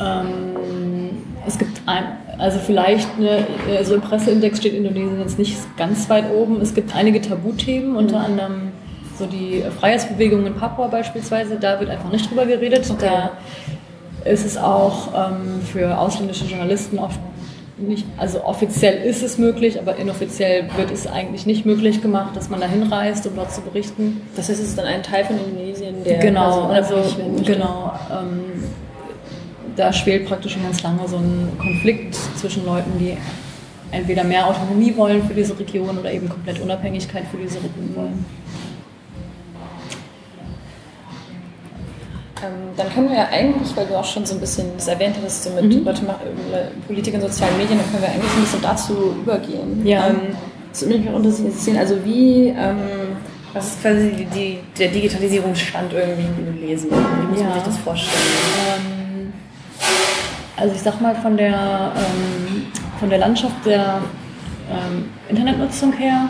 ähm, 0.00 1.10
es 1.46 1.58
gibt 1.58 1.80
ein, 1.86 2.04
also 2.38 2.58
vielleicht 2.58 3.08
eine, 3.18 3.46
so 3.84 3.94
im 3.94 4.00
Presseindex 4.00 4.58
steht 4.58 4.74
Indonesien 4.74 5.20
jetzt 5.20 5.38
nicht 5.38 5.56
ganz 5.76 6.08
weit 6.08 6.30
oben. 6.32 6.60
Es 6.60 6.74
gibt 6.74 6.94
einige 6.94 7.20
Tabuthemen, 7.20 7.96
unter 7.96 8.18
mhm. 8.20 8.24
anderem 8.24 8.72
so 9.18 9.26
die 9.26 9.62
Freiheitsbewegung 9.78 10.44
in 10.46 10.54
Papua 10.54 10.88
beispielsweise. 10.88 11.56
Da 11.56 11.78
wird 11.80 11.90
einfach 11.90 12.10
nicht 12.10 12.30
drüber 12.30 12.46
geredet. 12.46 12.90
Okay. 12.90 13.06
Da 13.06 13.30
ist 14.30 14.44
es 14.44 14.56
auch 14.56 15.08
ähm, 15.14 15.60
für 15.62 15.98
ausländische 15.98 16.44
Journalisten 16.46 16.98
oft 16.98 17.18
nicht, 17.76 18.06
also 18.16 18.44
offiziell 18.44 19.04
ist 19.04 19.22
es 19.22 19.36
möglich, 19.36 19.80
aber 19.80 19.96
inoffiziell 19.96 20.68
wird 20.76 20.92
es 20.92 21.08
eigentlich 21.08 21.44
nicht 21.44 21.66
möglich 21.66 22.00
gemacht, 22.02 22.36
dass 22.36 22.48
man 22.48 22.60
da 22.60 22.68
hinreist, 22.68 23.26
um 23.26 23.34
dort 23.34 23.52
zu 23.52 23.62
berichten. 23.62 24.22
Das 24.36 24.48
heißt, 24.48 24.60
es 24.60 24.68
ist 24.68 24.78
dann 24.78 24.86
ein 24.86 25.02
Teil 25.02 25.24
von 25.24 25.36
Indonesien, 25.38 26.04
der 26.04 26.18
genau, 26.18 26.68
also 26.68 26.96
genau, 27.44 27.92
ähm, 28.12 28.53
da 29.76 29.92
schwelt 29.92 30.26
praktisch 30.26 30.52
schon 30.52 30.62
ganz 30.62 30.82
lange 30.82 31.06
so 31.08 31.16
ein 31.16 31.48
Konflikt 31.58 32.14
zwischen 32.36 32.64
Leuten, 32.64 32.98
die 32.98 33.16
entweder 33.90 34.24
mehr 34.24 34.46
Autonomie 34.46 34.96
wollen 34.96 35.22
für 35.26 35.34
diese 35.34 35.58
Region 35.58 35.98
oder 35.98 36.12
eben 36.12 36.28
komplett 36.28 36.60
Unabhängigkeit 36.60 37.24
für 37.30 37.36
diese 37.36 37.58
Region 37.58 37.94
wollen. 37.94 38.24
Ähm, 42.42 42.52
dann 42.76 42.92
können 42.92 43.08
wir 43.08 43.16
ja 43.16 43.28
eigentlich, 43.30 43.74
weil 43.76 43.86
du 43.86 43.94
auch 43.96 44.04
schon 44.04 44.26
so 44.26 44.34
ein 44.34 44.40
bisschen 44.40 44.66
das 44.76 44.88
erwähnt 44.88 45.16
hast, 45.24 45.44
so 45.44 45.50
mit 45.50 45.64
mhm. 45.64 45.84
Leute, 45.84 46.02
Politik 46.86 47.14
und 47.14 47.20
sozialen 47.22 47.56
Medien, 47.56 47.78
dann 47.78 47.90
können 47.90 48.02
wir 48.02 48.10
eigentlich 48.10 48.32
ein 48.36 48.40
bisschen 48.40 48.62
dazu 48.62 49.14
übergehen. 49.22 49.86
Ja. 49.86 50.08
Ähm, 50.08 50.36
das 50.70 50.82
würde 50.82 50.98
mich 50.98 51.08
auch 51.08 51.16
interessieren, 51.16 51.76
also 51.76 52.04
wie, 52.04 52.48
ähm, 52.48 52.78
was 53.52 53.68
ist 53.68 53.82
quasi 53.82 54.10
die, 54.10 54.24
die, 54.24 54.58
der 54.76 54.88
Digitalisierungsstand 54.88 55.92
irgendwie 55.92 56.22
in 56.22 56.48
Indonesien? 56.48 56.90
Wie 56.90 57.26
muss 57.28 57.40
ja. 57.40 57.46
man 57.46 57.54
sich 57.54 57.62
das 57.62 57.78
vorstellen? 57.78 58.24
Ähm, 58.76 58.93
also 60.56 60.74
ich 60.74 60.82
sag 60.82 61.00
mal 61.00 61.14
von 61.14 61.36
der, 61.36 61.92
ähm, 61.96 62.66
von 62.98 63.10
der 63.10 63.18
Landschaft 63.18 63.64
der 63.64 64.00
ähm, 64.70 65.10
Internetnutzung 65.28 65.92
her, 65.92 66.28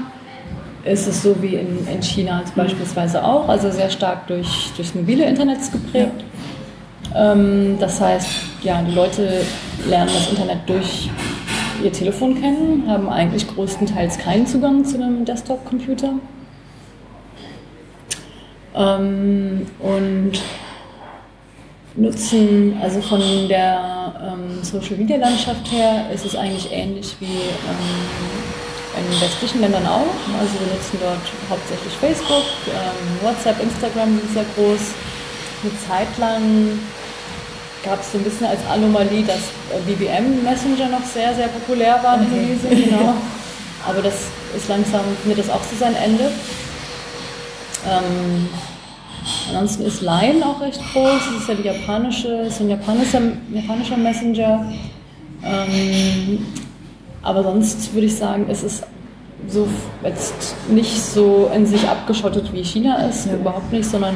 ist 0.85 1.07
es 1.07 1.23
so 1.23 1.41
wie 1.41 1.57
in, 1.57 1.87
in 1.89 2.03
China 2.03 2.43
beispielsweise 2.55 3.25
auch, 3.25 3.49
also 3.49 3.71
sehr 3.71 3.91
stark 3.91 4.27
durch, 4.27 4.71
durchs 4.77 4.95
mobile 4.95 5.25
Internet 5.25 5.59
geprägt. 5.73 6.25
Ja. 7.13 7.33
Ähm, 7.33 7.77
das 7.79 8.01
heißt, 8.01 8.29
ja, 8.63 8.83
die 8.83 8.95
Leute 8.95 9.43
lernen 9.89 10.11
das 10.13 10.29
Internet 10.29 10.59
durch 10.67 11.11
ihr 11.83 11.93
Telefon 11.93 12.41
kennen, 12.41 12.85
haben 12.89 13.09
eigentlich 13.09 13.47
größtenteils 13.49 14.19
keinen 14.19 14.47
Zugang 14.47 14.85
zu 14.85 14.97
einem 14.97 15.25
Desktop-Computer. 15.25 16.15
Ähm, 18.75 19.67
und 19.81 20.33
nutzen, 21.97 22.77
also 22.83 23.01
von 23.01 23.21
der 23.49 24.15
ähm, 24.21 24.63
Social-Media-Landschaft 24.63 25.71
her 25.71 26.07
ist 26.13 26.27
es 26.27 26.35
eigentlich 26.35 26.71
ähnlich 26.73 27.15
wie 27.21 27.27
ähm, 27.27 28.35
in 28.99 29.21
westlichen 29.21 29.61
Ländern 29.61 29.87
auch. 29.87 30.15
Also 30.39 30.55
wir 30.59 30.75
nutzen 30.75 30.99
dort 31.01 31.27
hauptsächlich 31.49 31.93
Facebook, 31.95 32.45
ähm, 32.69 33.27
WhatsApp, 33.27 33.63
Instagram 33.63 34.19
sind 34.19 34.33
sehr 34.33 34.45
groß. 34.55 34.81
Eine 35.63 35.73
Zeit 35.89 36.19
lang 36.19 36.81
gab 37.85 38.01
es 38.01 38.13
so 38.13 38.19
ein 38.19 38.25
bisschen 38.25 38.47
als 38.47 38.61
Anomalie, 38.71 39.25
dass 39.25 39.41
BBM 39.87 40.43
Messenger 40.43 40.89
noch 40.89 41.05
sehr, 41.05 41.35
sehr 41.35 41.49
populär 41.49 42.01
war 42.03 42.17
in 42.17 42.25
Indonesien, 42.25 42.91
genau. 42.91 43.15
Aber 43.87 44.01
das 44.01 44.15
ist 44.57 44.69
langsam, 44.69 45.03
findet 45.23 45.41
das 45.41 45.51
auch 45.51 45.63
zu 45.63 45.77
sein 45.77 45.95
Ende. 45.95 46.31
Ähm, 47.87 48.49
ansonsten 49.49 49.85
ist 49.85 50.03
Line 50.03 50.45
auch 50.45 50.61
recht 50.61 50.81
groß. 50.93 51.21
Das 51.33 51.43
ist 51.43 51.49
ja 51.49 51.55
die 51.55 51.63
japanische, 51.63 52.29
ist 52.29 52.61
ein 52.61 52.71
japanischer, 52.71 53.21
japanischer 53.53 53.97
Messenger. 53.97 54.73
Ähm, 55.43 56.47
aber 57.23 57.43
sonst 57.43 57.93
würde 57.95 58.07
ich 58.07 58.17
sagen, 58.17 58.47
es 58.49 58.63
ist 58.63 58.85
so 59.49 59.69
jetzt 60.03 60.57
nicht 60.69 61.01
so 61.01 61.51
in 61.55 61.67
sich 61.67 61.87
abgeschottet 61.89 62.53
wie 62.53 62.65
China 62.65 62.97
ist, 63.09 63.27
ja. 63.27 63.35
überhaupt 63.35 63.73
nicht, 63.73 63.85
sondern 63.85 64.15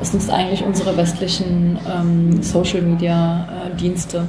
es 0.00 0.12
nutzt 0.12 0.30
eigentlich 0.30 0.62
unsere 0.64 0.96
westlichen 0.96 1.78
ähm, 1.88 2.42
Social 2.42 2.82
Media 2.82 3.48
äh, 3.66 3.76
Dienste. 3.76 4.28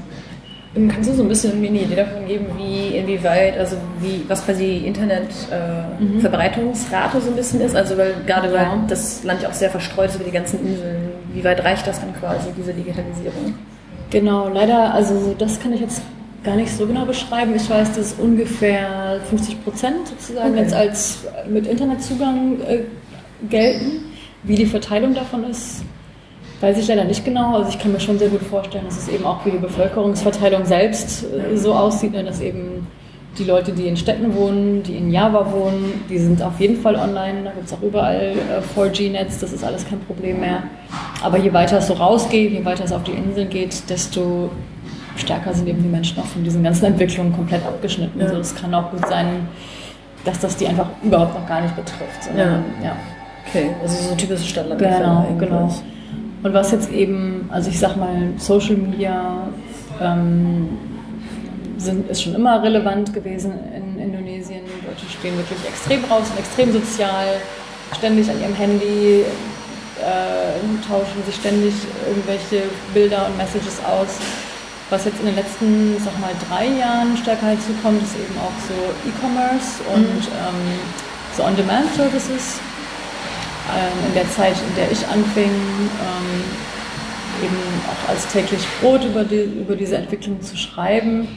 Ähm, 0.75 0.87
kannst 0.87 1.09
du 1.09 1.13
so 1.13 1.23
ein 1.23 1.27
bisschen 1.27 1.59
mir 1.59 1.69
eine 1.69 1.81
Idee 1.81 1.95
davon 1.95 2.27
geben, 2.27 2.45
wie, 2.57 2.95
inwieweit, 2.95 3.57
also 3.57 3.75
wie, 3.99 4.23
was 4.27 4.45
quasi 4.45 4.77
Internetverbreitungsrate 4.77 7.17
äh, 7.17 7.19
mhm. 7.19 7.23
so 7.23 7.29
ein 7.29 7.35
bisschen 7.35 7.59
ist? 7.61 7.75
Also 7.75 7.97
weil 7.97 8.13
gerade 8.25 8.53
weil 8.53 8.67
das 8.87 9.23
Land 9.23 9.41
ja 9.41 9.49
auch 9.49 9.53
sehr 9.53 9.69
verstreut 9.69 10.09
ist 10.09 10.15
über 10.15 10.25
die 10.25 10.31
ganzen 10.31 10.65
Inseln, 10.65 11.09
wie 11.33 11.43
weit 11.43 11.63
reicht 11.63 11.85
das 11.87 11.99
dann 11.99 12.13
quasi, 12.17 12.49
diese 12.55 12.73
Digitalisierung? 12.73 13.55
Genau, 14.11 14.47
leider, 14.49 14.93
also 14.93 15.35
das 15.37 15.59
kann 15.59 15.73
ich 15.73 15.81
jetzt 15.81 16.01
gar 16.43 16.55
nicht 16.55 16.71
so 16.71 16.87
genau 16.87 17.05
beschreiben. 17.05 17.55
Ich 17.55 17.69
weiß, 17.69 17.95
dass 17.95 18.13
ungefähr 18.13 19.19
50 19.29 19.63
Prozent 19.63 20.07
sozusagen 20.07 20.51
okay. 20.51 20.61
jetzt 20.61 20.73
als 20.73 21.25
mit 21.49 21.67
Internetzugang 21.67 22.59
äh, 22.61 22.83
gelten. 23.49 24.05
Wie 24.43 24.55
die 24.55 24.65
Verteilung 24.65 25.13
davon 25.13 25.43
ist, 25.43 25.83
weiß 26.61 26.77
ich 26.77 26.87
leider 26.87 27.03
nicht 27.03 27.25
genau. 27.25 27.57
Also 27.57 27.69
ich 27.69 27.79
kann 27.79 27.91
mir 27.91 27.99
schon 27.99 28.19
sehr 28.19 28.29
gut 28.29 28.41
vorstellen, 28.43 28.85
dass 28.85 28.97
es 28.97 29.07
eben 29.07 29.25
auch 29.25 29.45
wie 29.45 29.51
die 29.51 29.57
Bevölkerungsverteilung 29.57 30.65
selbst 30.65 31.23
äh, 31.23 31.57
so 31.57 31.73
aussieht, 31.73 32.11
ne, 32.13 32.23
dass 32.23 32.39
eben 32.39 32.87
die 33.37 33.45
Leute, 33.45 33.71
die 33.71 33.87
in 33.87 33.95
Städten 33.95 34.35
wohnen, 34.35 34.83
die 34.83 34.97
in 34.97 35.11
Java 35.11 35.51
wohnen, 35.51 36.03
die 36.09 36.17
sind 36.17 36.41
auf 36.41 36.59
jeden 36.59 36.81
Fall 36.81 36.95
online. 36.95 37.43
Da 37.43 37.51
gibt 37.51 37.67
es 37.67 37.73
auch 37.73 37.81
überall 37.81 38.33
äh, 38.33 38.79
4G-Netz, 38.79 39.39
das 39.39 39.53
ist 39.53 39.63
alles 39.63 39.87
kein 39.87 39.99
Problem 40.01 40.41
mehr. 40.41 40.63
Aber 41.23 41.37
je 41.37 41.53
weiter 41.53 41.77
es 41.77 41.87
so 41.87 41.93
rausgeht, 41.93 42.51
je 42.51 42.65
weiter 42.65 42.83
es 42.83 42.91
auf 42.91 43.03
die 43.03 43.11
Inseln 43.11 43.49
geht, 43.49 43.89
desto 43.89 44.49
stärker 45.15 45.53
sind 45.53 45.67
eben 45.67 45.81
die 45.81 45.89
Menschen 45.89 46.19
auch 46.19 46.25
von 46.25 46.43
diesen 46.43 46.63
ganzen 46.63 46.85
Entwicklungen 46.85 47.33
komplett 47.33 47.65
abgeschnitten. 47.65 48.19
Ja. 48.19 48.27
Also 48.27 48.39
es 48.39 48.55
kann 48.55 48.73
auch 48.73 48.91
gut 48.91 49.07
sein, 49.07 49.47
dass 50.25 50.39
das 50.39 50.57
die 50.57 50.67
einfach 50.67 50.87
überhaupt 51.03 51.33
noch 51.33 51.47
gar 51.47 51.61
nicht 51.61 51.75
betrifft. 51.75 52.23
Sondern, 52.23 52.65
ja. 52.81 52.89
ja. 52.89 52.95
Okay, 53.47 53.71
also 53.81 54.09
so 54.09 54.15
typische 54.15 54.43
Stadtland. 54.43 54.79
Genau, 54.79 55.25
genau. 55.39 55.69
Und 56.43 56.53
was 56.53 56.71
jetzt 56.71 56.91
eben, 56.91 57.49
also 57.51 57.69
ich 57.69 57.79
sag 57.79 57.97
mal, 57.97 58.33
Social 58.37 58.75
Media 58.75 59.47
ähm, 60.01 60.69
sind, 61.77 62.09
ist 62.09 62.23
schon 62.23 62.35
immer 62.35 62.63
relevant 62.63 63.13
gewesen 63.13 63.53
in 63.75 63.99
Indonesien. 63.99 64.61
Die 64.65 64.85
Leute 64.87 65.05
stehen 65.19 65.37
wirklich 65.37 65.59
extrem 65.67 66.03
raus 66.05 66.23
und 66.31 66.39
extrem 66.39 66.71
sozial, 66.71 67.27
ständig 67.95 68.29
an 68.29 68.41
ihrem 68.41 68.55
Handy, 68.55 69.23
äh, 70.01 70.87
tauschen 70.87 71.23
sich 71.25 71.35
ständig 71.35 71.73
irgendwelche 72.07 72.63
Bilder 72.93 73.27
und 73.27 73.37
Messages 73.37 73.77
aus. 73.85 74.17
Was 74.89 75.05
jetzt 75.05 75.19
in 75.19 75.27
den 75.27 75.35
letzten, 75.35 75.95
sag 76.03 76.19
mal, 76.19 76.31
drei 76.49 76.67
Jahren 76.67 77.15
stärker 77.15 77.47
hinzukommt, 77.47 78.01
ist 78.01 78.15
eben 78.15 78.35
auch 78.39 78.51
so 78.67 78.73
E-Commerce 79.07 79.79
und 79.93 80.01
mhm. 80.01 80.41
ähm, 80.41 80.79
so 81.37 81.43
On-Demand-Services. 81.43 82.59
In 84.07 84.13
der 84.13 84.29
Zeit, 84.29 84.55
in 84.69 84.75
der 84.75 84.91
ich 84.91 85.07
anfing, 85.07 85.45
ähm, 85.45 86.43
eben 87.43 87.57
auch 87.87 88.09
als 88.09 88.27
täglich 88.27 88.61
Brot 88.79 89.03
über, 89.05 89.23
die, 89.23 89.43
über 89.43 89.75
diese 89.75 89.97
Entwicklung 89.97 90.41
zu 90.41 90.57
schreiben, 90.57 91.27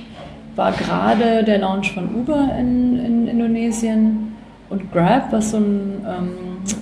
war 0.56 0.72
gerade 0.72 1.44
der 1.44 1.58
Launch 1.58 1.92
von 1.92 2.14
Uber 2.14 2.50
in, 2.58 2.98
in 2.98 3.28
Indonesien 3.28 4.36
und 4.70 4.92
Grab, 4.92 5.32
was 5.32 5.50
so 5.50 5.58
ein 5.58 6.04
ähm, 6.06 6.30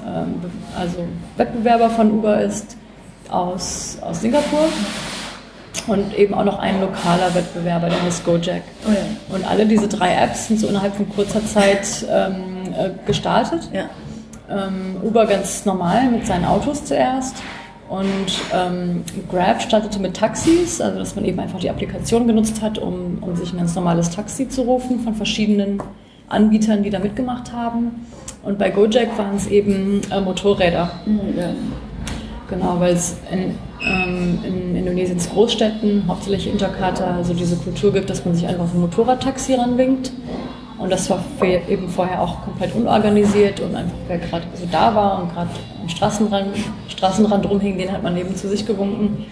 ähm 0.06 0.34
also 0.78 1.04
Wettbewerber 1.36 1.90
von 1.90 2.12
Uber 2.12 2.40
ist, 2.40 2.76
aus, 3.30 3.98
aus 4.00 4.20
Singapur 4.20 4.68
und 5.86 6.16
eben 6.16 6.34
auch 6.34 6.44
noch 6.44 6.58
ein 6.58 6.80
lokaler 6.80 7.34
Wettbewerber, 7.34 7.88
der 7.88 8.02
heißt 8.02 8.24
Gojek. 8.24 8.62
Oh 8.86 8.90
ja. 8.90 9.34
Und 9.34 9.48
alle 9.48 9.66
diese 9.66 9.88
drei 9.88 10.14
Apps 10.14 10.48
sind 10.48 10.60
so 10.60 10.68
innerhalb 10.68 10.94
von 10.94 11.08
kurzer 11.08 11.44
Zeit 11.44 12.06
ähm, 12.10 12.72
äh, 12.78 12.90
gestartet. 13.06 13.68
Ja. 13.72 13.84
Ähm, 14.52 14.96
Uber 15.02 15.26
ganz 15.26 15.64
normal 15.64 16.10
mit 16.10 16.26
seinen 16.26 16.44
Autos 16.44 16.84
zuerst. 16.84 17.36
Und 17.88 18.32
ähm, 18.54 19.04
Grab 19.30 19.60
startete 19.60 19.98
mit 19.98 20.16
Taxis, 20.16 20.80
also 20.80 20.98
dass 20.98 21.14
man 21.14 21.24
eben 21.24 21.38
einfach 21.40 21.60
die 21.60 21.68
Applikation 21.68 22.26
genutzt 22.26 22.62
hat, 22.62 22.78
um, 22.78 23.18
um 23.20 23.36
sich 23.36 23.52
ein 23.52 23.58
ganz 23.58 23.74
normales 23.74 24.10
Taxi 24.10 24.48
zu 24.48 24.62
rufen 24.62 25.00
von 25.00 25.14
verschiedenen 25.14 25.82
Anbietern, 26.28 26.82
die 26.82 26.90
da 26.90 26.98
mitgemacht 26.98 27.52
haben. 27.52 28.06
Und 28.42 28.58
bei 28.58 28.70
Gojek 28.70 29.16
waren 29.18 29.36
es 29.36 29.46
eben 29.46 30.00
äh, 30.10 30.20
Motorräder. 30.20 30.90
Mhm, 31.04 31.38
ja. 31.38 31.50
Genau, 32.48 32.76
weil 32.78 32.94
es 32.94 33.16
in 33.30 33.54
ähm, 33.84 34.38
in 34.44 34.76
Indonesiens 34.76 35.28
Großstädten, 35.30 36.04
hauptsächlich 36.06 36.52
in 36.52 36.58
Jakarta, 36.58 37.22
so 37.24 37.34
diese 37.34 37.56
Kultur 37.56 37.92
gibt, 37.92 38.10
dass 38.10 38.24
man 38.24 38.34
sich 38.34 38.46
einfach 38.46 38.72
ein 38.72 38.80
Motorradtaxi 38.80 39.54
ranwinkt. 39.54 40.12
Und 40.82 40.90
das 40.90 41.08
war 41.08 41.22
eben 41.68 41.88
vorher 41.88 42.20
auch 42.20 42.42
komplett 42.42 42.74
unorganisiert 42.74 43.60
und 43.60 43.72
einfach 43.76 43.94
wer 44.08 44.18
gerade 44.18 44.44
so 44.54 44.66
da 44.70 44.92
war 44.92 45.22
und 45.22 45.32
gerade 45.32 45.50
am 45.80 45.88
Straßenrand, 45.88 46.48
Straßenrand 46.88 47.48
rumhing, 47.48 47.78
den 47.78 47.92
hat 47.92 48.02
man 48.02 48.16
eben 48.16 48.34
zu 48.34 48.48
sich 48.48 48.66
gewunken. 48.66 49.24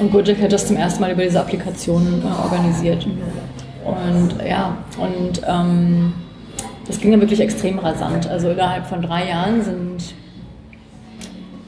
Und 0.00 0.12
Gojek 0.12 0.40
hat 0.40 0.52
das 0.52 0.68
zum 0.68 0.76
ersten 0.76 1.00
Mal 1.00 1.10
über 1.10 1.24
diese 1.24 1.40
Applikation 1.40 2.22
äh, 2.22 2.42
organisiert. 2.44 3.06
Und 3.84 4.34
ja, 4.48 4.76
und 4.96 5.42
ähm, 5.48 6.12
das 6.86 7.00
ging 7.00 7.12
ja 7.12 7.20
wirklich 7.20 7.40
extrem 7.40 7.80
rasant. 7.80 8.28
Also 8.28 8.50
innerhalb 8.50 8.86
von 8.86 9.02
drei 9.02 9.28
Jahren 9.28 9.62
sind 9.62 10.14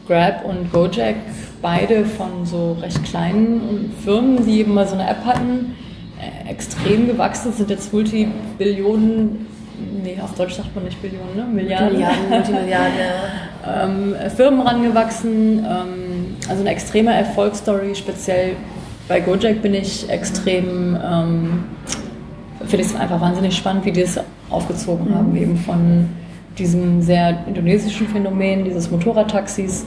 Grab 0.06 0.44
und 0.44 0.72
Gojek 0.72 1.16
beide 1.60 2.04
von 2.04 2.46
so 2.46 2.76
recht 2.80 3.02
kleinen 3.02 3.92
Firmen, 4.04 4.46
die 4.46 4.60
eben 4.60 4.72
mal 4.72 4.86
so 4.86 4.94
eine 4.94 5.10
App 5.10 5.24
hatten, 5.24 5.74
extrem 6.48 7.06
gewachsen, 7.06 7.52
sind 7.52 7.70
jetzt 7.70 7.92
Multibillionen, 7.92 9.46
nee, 10.02 10.18
auf 10.22 10.34
Deutsch 10.34 10.54
sagt 10.54 10.74
man 10.74 10.84
nicht 10.84 11.00
Billionen, 11.00 11.36
ne? 11.36 11.44
Milliarden. 11.44 11.92
Milliarden, 11.92 12.28
Multimilliarden, 12.30 12.92
ja. 13.64 13.84
ähm, 13.84 14.14
Firmen 14.34 14.60
rangewachsen, 14.60 15.58
ähm, 15.58 16.36
also 16.48 16.60
eine 16.60 16.70
extreme 16.70 17.12
Erfolgsstory, 17.12 17.94
speziell 17.94 18.56
bei 19.08 19.20
Gojek 19.20 19.62
bin 19.62 19.74
ich 19.74 20.08
extrem, 20.08 20.96
ähm, 20.96 21.64
finde 22.60 22.84
ich 22.84 22.92
es 22.92 22.96
einfach 22.96 23.20
wahnsinnig 23.20 23.56
spannend, 23.56 23.84
wie 23.84 23.92
die 23.92 24.02
es 24.02 24.18
aufgezogen 24.50 25.10
mhm. 25.10 25.14
haben, 25.14 25.36
eben 25.36 25.56
von 25.56 26.08
diesem 26.58 27.02
sehr 27.02 27.44
indonesischen 27.46 28.08
Phänomen, 28.08 28.64
dieses 28.64 28.90
Motorradtaxis, 28.90 29.84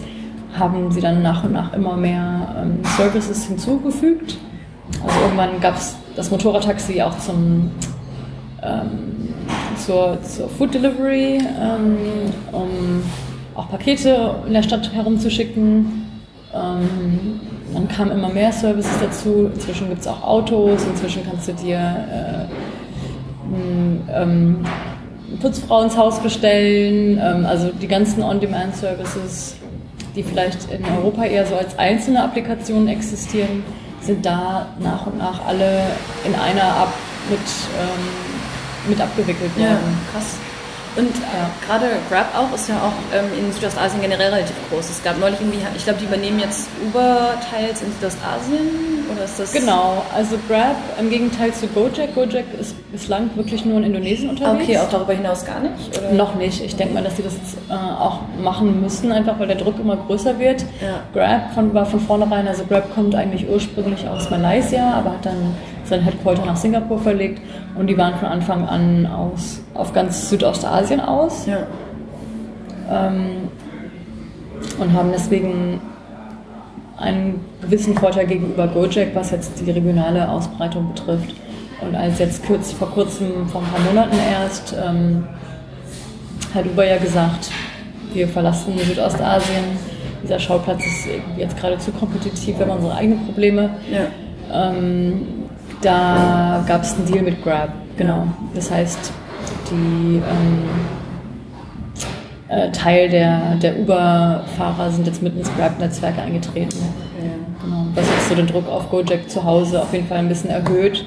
haben 0.57 0.91
sie 0.91 1.01
dann 1.01 1.21
nach 1.21 1.43
und 1.43 1.53
nach 1.53 1.73
immer 1.73 1.97
mehr 1.97 2.55
ähm, 2.61 2.79
Services 2.97 3.45
hinzugefügt. 3.45 4.37
Also 5.05 5.19
irgendwann 5.21 5.59
gab 5.61 5.75
es 5.75 5.95
das 6.19 6.29
Motorradtaxi 6.31 7.01
auch 7.01 7.17
zum, 7.19 7.71
ähm, 8.61 9.33
zur, 9.77 10.21
zur 10.21 10.49
Food 10.49 10.73
Delivery, 10.73 11.37
ähm, 11.37 11.97
um 12.51 13.03
auch 13.55 13.69
Pakete 13.69 14.35
in 14.45 14.53
der 14.53 14.63
Stadt 14.63 14.91
herumzuschicken. 14.93 16.05
Ähm, 16.53 17.39
dann 17.73 17.87
kamen 17.87 18.11
immer 18.11 18.27
mehr 18.27 18.51
Services 18.51 18.91
dazu. 18.99 19.49
Inzwischen 19.53 19.87
gibt 19.87 20.01
es 20.01 20.07
auch 20.07 20.21
Autos, 20.21 20.83
inzwischen 20.83 21.23
kannst 21.25 21.47
du 21.47 21.53
dir 21.53 21.77
äh, 21.77 22.45
ähm, 24.21 24.57
Putzfrau 25.41 25.83
ins 25.83 25.95
Haus 25.95 26.19
bestellen. 26.19 27.17
Ähm, 27.23 27.45
also 27.45 27.69
die 27.69 27.87
ganzen 27.87 28.23
On-Demand-Services, 28.23 29.55
die 30.17 30.23
vielleicht 30.23 30.69
in 30.69 30.83
Europa 30.97 31.23
eher 31.23 31.45
so 31.45 31.55
als 31.55 31.79
einzelne 31.79 32.21
Applikationen 32.23 32.89
existieren, 32.89 33.63
sind 34.01 34.25
da 34.25 34.67
nach 34.79 35.05
und 35.05 35.17
nach 35.17 35.45
alle 35.45 35.83
in 36.23 36.35
einer 36.35 36.63
ab 36.63 36.93
mit, 37.29 37.39
ähm, 37.39 38.89
mit 38.89 38.99
abgewickelt 39.01 39.55
worden. 39.55 39.69
Ja, 39.69 40.11
krass. 40.11 40.35
Und 40.95 41.15
ja. 41.15 41.49
gerade 41.65 41.85
Grab 42.09 42.35
auch 42.35 42.53
ist 42.53 42.69
ja 42.69 42.75
auch 42.75 43.15
ähm, 43.15 43.25
in 43.37 43.51
Südostasien 43.51 44.01
generell 44.01 44.33
relativ 44.33 44.55
groß. 44.69 44.89
Es 44.89 45.03
gab 45.03 45.19
neulich 45.19 45.39
irgendwie, 45.39 45.59
ich 45.75 45.83
glaube, 45.83 45.99
die 45.99 46.05
übernehmen 46.05 46.39
jetzt 46.39 46.67
Uber 46.85 47.35
teils 47.49 47.81
in 47.81 47.91
Südostasien 47.93 49.05
oder 49.11 49.23
ist 49.23 49.39
das? 49.39 49.51
Genau, 49.51 50.03
also 50.15 50.37
Grab 50.47 50.75
im 50.99 51.09
Gegenteil 51.09 51.53
zu 51.53 51.67
Gojek. 51.67 52.15
Gojek 52.15 52.45
ist 52.59 52.75
bislang 52.91 53.29
wirklich 53.35 53.65
nur 53.65 53.77
in 53.77 53.85
Indonesien 53.85 54.29
unterwegs. 54.29 54.63
Okay, 54.63 54.77
auch 54.77 54.89
darüber 54.89 55.13
hinaus 55.13 55.45
gar 55.45 55.59
nicht? 55.59 55.97
Oder? 55.97 56.11
Noch 56.13 56.35
nicht. 56.35 56.63
Ich 56.63 56.75
denke 56.75 56.93
mal, 56.93 57.03
dass 57.03 57.17
sie 57.17 57.23
das 57.23 57.33
jetzt 57.33 57.57
äh, 57.69 57.73
auch 57.73 58.21
machen 58.41 58.81
müssen, 58.81 59.11
einfach 59.11 59.39
weil 59.39 59.47
der 59.47 59.57
Druck 59.57 59.79
immer 59.79 59.97
größer 59.97 60.39
wird. 60.39 60.65
Ja. 60.81 61.01
Grab 61.13 61.53
von, 61.53 61.73
war 61.73 61.85
von 61.85 61.99
vornherein, 61.99 62.47
also 62.47 62.63
Grab 62.65 62.93
kommt 62.93 63.15
eigentlich 63.15 63.47
ursprünglich 63.49 64.07
aus 64.07 64.29
Malaysia, 64.29 64.93
aber 64.93 65.11
hat 65.11 65.25
dann 65.25 65.55
sein 65.85 66.01
Headquarter 66.01 66.45
nach 66.45 66.55
Singapur 66.55 66.99
verlegt 66.99 67.41
und 67.79 67.87
die 67.87 67.97
waren 67.97 68.13
von 68.15 68.27
Anfang 68.27 68.67
an 68.67 69.07
aus, 69.07 69.61
auf 69.73 69.93
ganz 69.93 70.29
Südostasien 70.29 70.99
aus 70.99 71.45
ja. 71.45 71.59
ähm, 72.91 73.47
und 74.77 74.93
haben 74.93 75.11
deswegen 75.13 75.79
einen 76.97 77.39
gewissen 77.61 77.95
Vorteil 77.95 78.27
gegenüber 78.27 78.67
Gojek, 78.67 79.15
was 79.15 79.31
jetzt 79.31 79.61
die 79.65 79.71
regionale 79.71 80.27
Ausbreitung 80.27 80.93
betrifft. 80.93 81.33
Und 81.79 81.95
als 81.95 82.19
jetzt 82.19 82.45
kurz, 82.45 82.73
vor 82.73 82.91
kurzem, 82.91 83.47
vor 83.47 83.61
ein 83.61 83.67
paar 83.67 83.79
Monaten 83.79 84.17
erst, 84.29 84.75
ähm, 84.85 85.25
hat 86.53 86.65
Uber 86.65 86.85
ja 86.85 86.97
gesagt, 86.97 87.49
wir 88.13 88.27
verlassen 88.27 88.77
Südostasien. 88.77 89.63
Dieser 90.21 90.37
Schauplatz 90.37 90.85
ist 90.85 91.07
jetzt 91.37 91.55
gerade 91.57 91.77
zu 91.77 91.93
kompetitiv, 91.93 92.59
wir 92.59 92.65
haben 92.65 92.75
unsere 92.75 92.93
eigenen 92.93 93.25
Probleme. 93.25 93.69
Ja. 93.89 94.69
Ähm, 94.69 95.48
da 95.81 96.63
gab 96.67 96.83
es 96.83 96.95
einen 96.95 97.05
Deal 97.05 97.23
mit 97.23 97.43
Grab, 97.43 97.69
genau. 97.97 98.27
Das 98.53 98.71
heißt, 98.71 99.11
die 99.71 100.17
ähm, 100.17 100.63
äh, 102.49 102.71
Teil 102.71 103.09
der, 103.09 103.55
der 103.55 103.79
Uber-Fahrer 103.79 104.91
sind 104.91 105.07
jetzt 105.07 105.21
mit 105.21 105.37
ins 105.37 105.49
Grab-Netzwerk 105.55 106.17
eingetreten. 106.17 106.77
Ja. 107.21 107.29
Genau. 107.63 107.85
Was 107.93 108.05
jetzt 108.05 108.29
so 108.29 108.35
den 108.35 108.47
Druck 108.47 108.67
auf 108.67 108.89
Gojek 108.89 109.29
zu 109.29 109.43
Hause 109.43 109.81
auf 109.81 109.93
jeden 109.93 110.07
Fall 110.07 110.17
ein 110.17 110.29
bisschen 110.29 110.49
erhöht. 110.49 111.05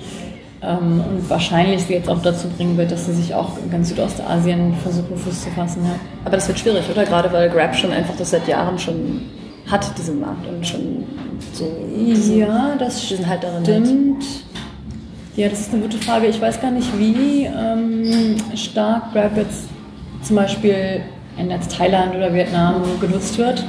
Ähm, 0.62 1.02
und 1.08 1.28
wahrscheinlich 1.28 1.82
sie 1.82 1.94
jetzt 1.94 2.08
auch 2.08 2.22
dazu 2.22 2.48
bringen 2.48 2.76
wird, 2.76 2.92
dass 2.92 3.06
sie 3.06 3.14
sich 3.14 3.34
auch 3.34 3.58
in 3.58 3.70
ganz 3.70 3.88
Südostasien 3.88 4.74
versuchen, 4.82 5.16
Fuß 5.16 5.42
zu 5.42 5.50
fassen. 5.50 5.84
Ja. 5.84 5.96
Aber 6.24 6.36
das 6.36 6.46
wird 6.46 6.58
schwierig, 6.60 6.88
oder? 6.90 7.04
Gerade 7.04 7.32
weil 7.32 7.50
Grab 7.50 7.74
schon 7.74 7.92
einfach 7.92 8.14
das 8.16 8.30
seit 8.30 8.46
Jahren 8.46 8.78
schon 8.78 9.22
hat, 9.70 9.98
diesen 9.98 10.20
Markt 10.20 10.46
und 10.46 10.66
schon 10.66 11.04
so. 11.52 11.70
Ja, 11.94 12.74
das 12.78 13.04
stimmt. 13.04 13.26
Halt 13.26 13.42
darin 13.42 13.64
stimmt. 13.64 14.24
Ja, 15.36 15.48
das 15.48 15.60
ist 15.60 15.72
eine 15.72 15.82
gute 15.82 15.98
Frage. 15.98 16.26
Ich 16.26 16.40
weiß 16.40 16.60
gar 16.60 16.70
nicht, 16.70 16.88
wie 16.98 17.44
ähm, 17.44 18.36
stark 18.54 19.12
Grab 19.12 19.36
jetzt 19.36 19.64
zum 20.22 20.36
Beispiel 20.36 21.00
in 21.38 21.50
jetzt 21.50 21.74
Thailand 21.76 22.14
oder 22.14 22.32
Vietnam 22.34 22.82
genutzt 23.00 23.38
wird. 23.38 23.64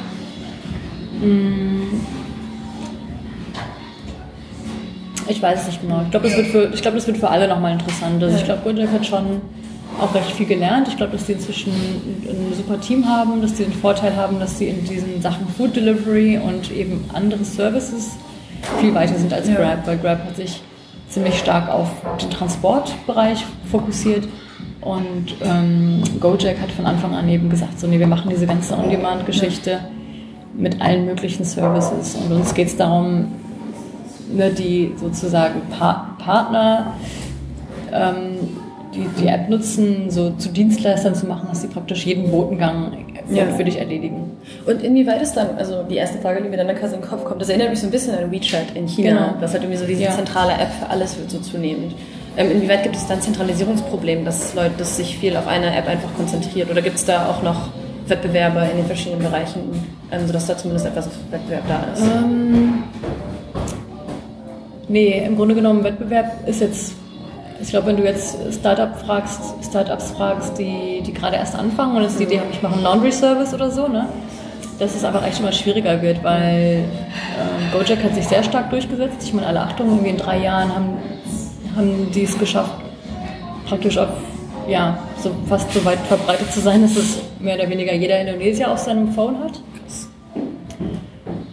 Mm. 1.22 2.02
Ich 5.30 5.42
weiß 5.42 5.62
es 5.62 5.68
nicht 5.68 5.82
genau. 5.82 6.02
Ich 6.04 6.12
glaube, 6.12 6.28
das, 6.28 6.36
wird 6.36 6.48
für, 6.48 6.70
glaub, 6.70 6.96
das 6.96 7.08
wird 7.08 7.18
für 7.18 7.30
alle 7.30 7.48
nochmal 7.48 7.74
interessant. 7.74 8.22
Also 8.22 8.36
ich 8.36 8.44
glaube, 8.44 8.62
Gojek 8.64 8.92
hat 8.92 9.06
schon 9.06 9.42
auch 10.00 10.14
recht 10.16 10.32
viel 10.32 10.46
gelernt. 10.46 10.88
Ich 10.88 10.98
glaube, 10.98 11.14
dass 11.14 11.26
die 11.26 11.34
inzwischen 11.34 11.72
ein 11.72 12.54
super 12.56 12.80
Team 12.80 13.08
haben, 13.08 13.42
dass 13.42 13.54
die 13.54 13.64
den 13.64 13.74
Vorteil 13.74 14.16
haben, 14.16 14.40
dass 14.40 14.58
sie 14.58 14.68
in 14.68 14.84
diesen 14.84 15.22
Sachen 15.22 15.48
Food 15.48 15.76
Delivery 15.76 16.38
und 16.38 16.72
eben 16.72 17.06
andere 17.14 17.44
Services 17.44 18.12
viel 18.80 18.94
weiter 18.94 19.16
sind 19.16 19.34
als 19.34 19.48
Grab, 19.48 19.86
weil 19.86 19.98
Grab 19.98 20.26
hat 20.26 20.36
sich 20.36 20.62
ziemlich 21.10 21.38
stark 21.38 21.70
auf 21.70 21.90
den 22.22 22.30
Transportbereich 22.30 23.46
fokussiert. 23.70 24.28
Und 24.82 25.36
ähm, 25.42 26.04
Gojek 26.20 26.60
hat 26.60 26.72
von 26.72 26.86
Anfang 26.86 27.14
an 27.14 27.30
eben 27.30 27.50
gesagt, 27.50 27.80
so 27.80 27.88
nee, 27.88 28.00
wir 28.00 28.08
machen 28.08 28.30
diese 28.30 28.46
ganze 28.46 28.78
On-Demand-Geschichte 28.78 29.80
mit 30.58 30.82
allen 30.82 31.06
möglichen 31.06 31.46
Services. 31.46 32.16
Und 32.16 32.36
uns 32.36 32.54
geht 32.54 32.68
es 32.68 32.76
darum, 32.76 33.32
ne, 34.34 34.52
die 34.52 34.94
sozusagen 34.98 35.62
pa 35.70 36.16
Partner, 36.20 36.94
ähm, 37.92 38.40
die 38.94 39.08
die 39.22 39.28
App 39.28 39.50
nutzen, 39.50 40.10
so 40.10 40.32
zu 40.32 40.50
Dienstleistern 40.50 41.16
zu 41.16 41.26
machen, 41.26 41.48
dass 41.50 41.62
sie 41.62 41.68
praktisch 41.68 42.06
jeden 42.06 42.32
Botengang 42.32 42.98
ja. 43.30 43.46
für 43.46 43.64
dich 43.64 43.78
erledigen. 43.78 44.32
Und 44.66 44.82
inwieweit 44.84 45.22
ist 45.22 45.34
dann, 45.34 45.58
also 45.58 45.84
die 45.84 45.96
erste 45.96 46.20
Frage, 46.20 46.42
die 46.42 46.50
mir 46.50 46.58
dann 46.58 46.70
in 46.70 46.76
den 46.76 47.02
Kopf 47.02 47.24
kommt, 47.24 47.42
das 47.42 47.50
erinnert 47.50 47.70
mich 47.70 47.80
so 47.80 47.88
ein 47.88 47.92
bisschen 47.92 48.16
an 48.16 48.32
WeChat 48.32 48.76
in 48.76 48.88
China. 48.88 49.10
Genau. 49.10 49.42
Das 49.42 49.54
hat 49.54 49.62
irgendwie 49.62 49.80
so 49.80 49.86
diese 49.86 50.04
ja. 50.04 50.12
zentrale 50.12 50.54
App 50.54 50.72
für 50.80 50.90
alles 50.90 51.18
wird 51.18 51.32
so 51.32 51.40
zunehmend. 51.40 51.94
Ähm, 52.36 52.52
inwieweit 52.52 52.84
gibt 52.84 52.96
es 52.96 53.06
dann 53.08 53.22
Zentralisierungsproblem, 53.22 54.26
dass 54.26 54.56
Leute, 54.56 54.74
dass 54.78 54.98
sich 54.98 55.18
viel 55.18 55.38
auf 55.38 55.48
eine 55.48 55.76
App 55.76 55.88
einfach 55.88 56.14
konzentriert? 56.16 56.70
Oder 56.72 56.82
gibt 56.82 56.96
es 56.96 57.06
da 57.06 57.30
auch 57.30 57.44
noch 57.44 57.70
Wettbewerber 58.08 58.70
in 58.70 58.78
den 58.78 58.86
verschiedenen 58.86 59.24
Bereichen, 59.24 59.62
ähm, 60.12 60.26
sodass 60.26 60.48
da 60.48 60.58
zumindest 60.58 60.88
etwas 60.88 61.10
Wettbewerb 61.30 61.64
da 61.68 61.94
ist? 61.94 62.02
Ähm, 62.02 62.84
nee, 64.88 65.24
im 65.26 65.36
Grunde 65.36 65.56
genommen 65.56 65.84
Wettbewerb 65.84 66.48
ist 66.48 66.62
jetzt 66.62 66.94
ich 67.64 67.70
glaube, 67.70 67.88
wenn 67.88 67.98
du 67.98 68.04
jetzt 68.04 68.38
Startup 68.54 68.94
fragst, 69.06 69.42
Startups 69.64 70.12
fragst, 70.12 70.58
die, 70.58 71.02
die 71.02 71.14
gerade 71.14 71.38
erst 71.38 71.56
anfangen 71.56 71.96
und 71.96 72.04
jetzt 72.04 72.20
die 72.20 72.24
Idee 72.24 72.42
haben, 72.42 72.50
ich 72.52 72.62
mache 72.62 72.74
einen 72.74 72.84
Laundry 72.84 73.12
Service 73.12 73.54
oder 73.54 73.72
so, 73.72 73.88
ne? 73.88 74.08
dass 74.80 74.96
es 74.96 75.04
einfach 75.06 75.26
echt 75.26 75.40
immer 75.40 75.52
schwieriger 75.54 76.02
wird, 76.02 76.22
weil 76.24 76.84
äh, 76.84 77.72
Gojek 77.72 78.04
hat 78.04 78.16
sich 78.16 78.28
sehr 78.28 78.44
stark 78.44 78.70
durchgesetzt. 78.70 79.18
Ich 79.24 79.34
meine, 79.34 79.48
alle 79.48 79.62
Achtung, 79.62 79.88
irgendwie 79.88 80.10
in 80.10 80.18
drei 80.18 80.40
Jahren 80.40 80.76
haben, 80.76 80.98
haben 81.76 82.12
die 82.12 82.24
es 82.24 82.38
geschafft, 82.38 82.74
praktisch 83.66 83.98
auf, 83.98 84.10
ja, 84.68 84.98
so 85.22 85.32
fast 85.48 85.72
so 85.72 85.86
weit 85.86 86.00
verbreitet 86.00 86.52
zu 86.52 86.60
sein, 86.60 86.82
dass 86.82 86.98
es 86.98 87.22
mehr 87.40 87.56
oder 87.56 87.70
weniger 87.70 87.94
jeder 87.94 88.20
Indonesier 88.20 88.72
auf 88.72 88.80
seinem 88.80 89.14
Phone 89.14 89.38
hat. 89.40 89.62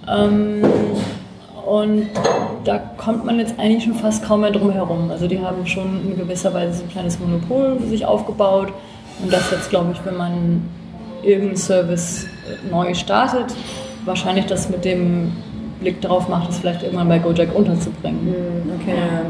Ähm, 0.08 0.64
und 1.66 2.08
da 2.64 2.78
kommt 2.78 3.24
man 3.24 3.38
jetzt 3.38 3.58
eigentlich 3.58 3.84
schon 3.84 3.94
fast 3.94 4.24
kaum 4.24 4.40
mehr 4.42 4.50
drum 4.50 4.70
herum. 4.70 5.10
Also 5.10 5.26
die 5.26 5.40
haben 5.40 5.66
schon 5.66 6.02
in 6.02 6.16
gewisser 6.16 6.52
Weise 6.52 6.78
so 6.78 6.84
ein 6.84 6.90
kleines 6.90 7.18
Monopol 7.18 7.78
sich 7.88 8.04
aufgebaut. 8.04 8.72
Und 9.22 9.32
das 9.32 9.50
jetzt, 9.50 9.70
glaube 9.70 9.92
ich, 9.92 10.04
wenn 10.04 10.16
man 10.16 10.62
irgendeinen 11.22 11.56
Service 11.56 12.26
neu 12.70 12.94
startet, 12.94 13.54
wahrscheinlich 14.04 14.46
das 14.46 14.68
mit 14.70 14.84
dem 14.84 15.32
Blick 15.80 16.00
darauf 16.00 16.28
macht, 16.28 16.50
es 16.50 16.58
vielleicht 16.58 16.82
irgendwann 16.82 17.08
bei 17.08 17.18
Gojek 17.18 17.54
unterzubringen. 17.54 18.20
Hm, 18.20 18.80
okay. 18.80 18.96
Ja. 18.96 19.20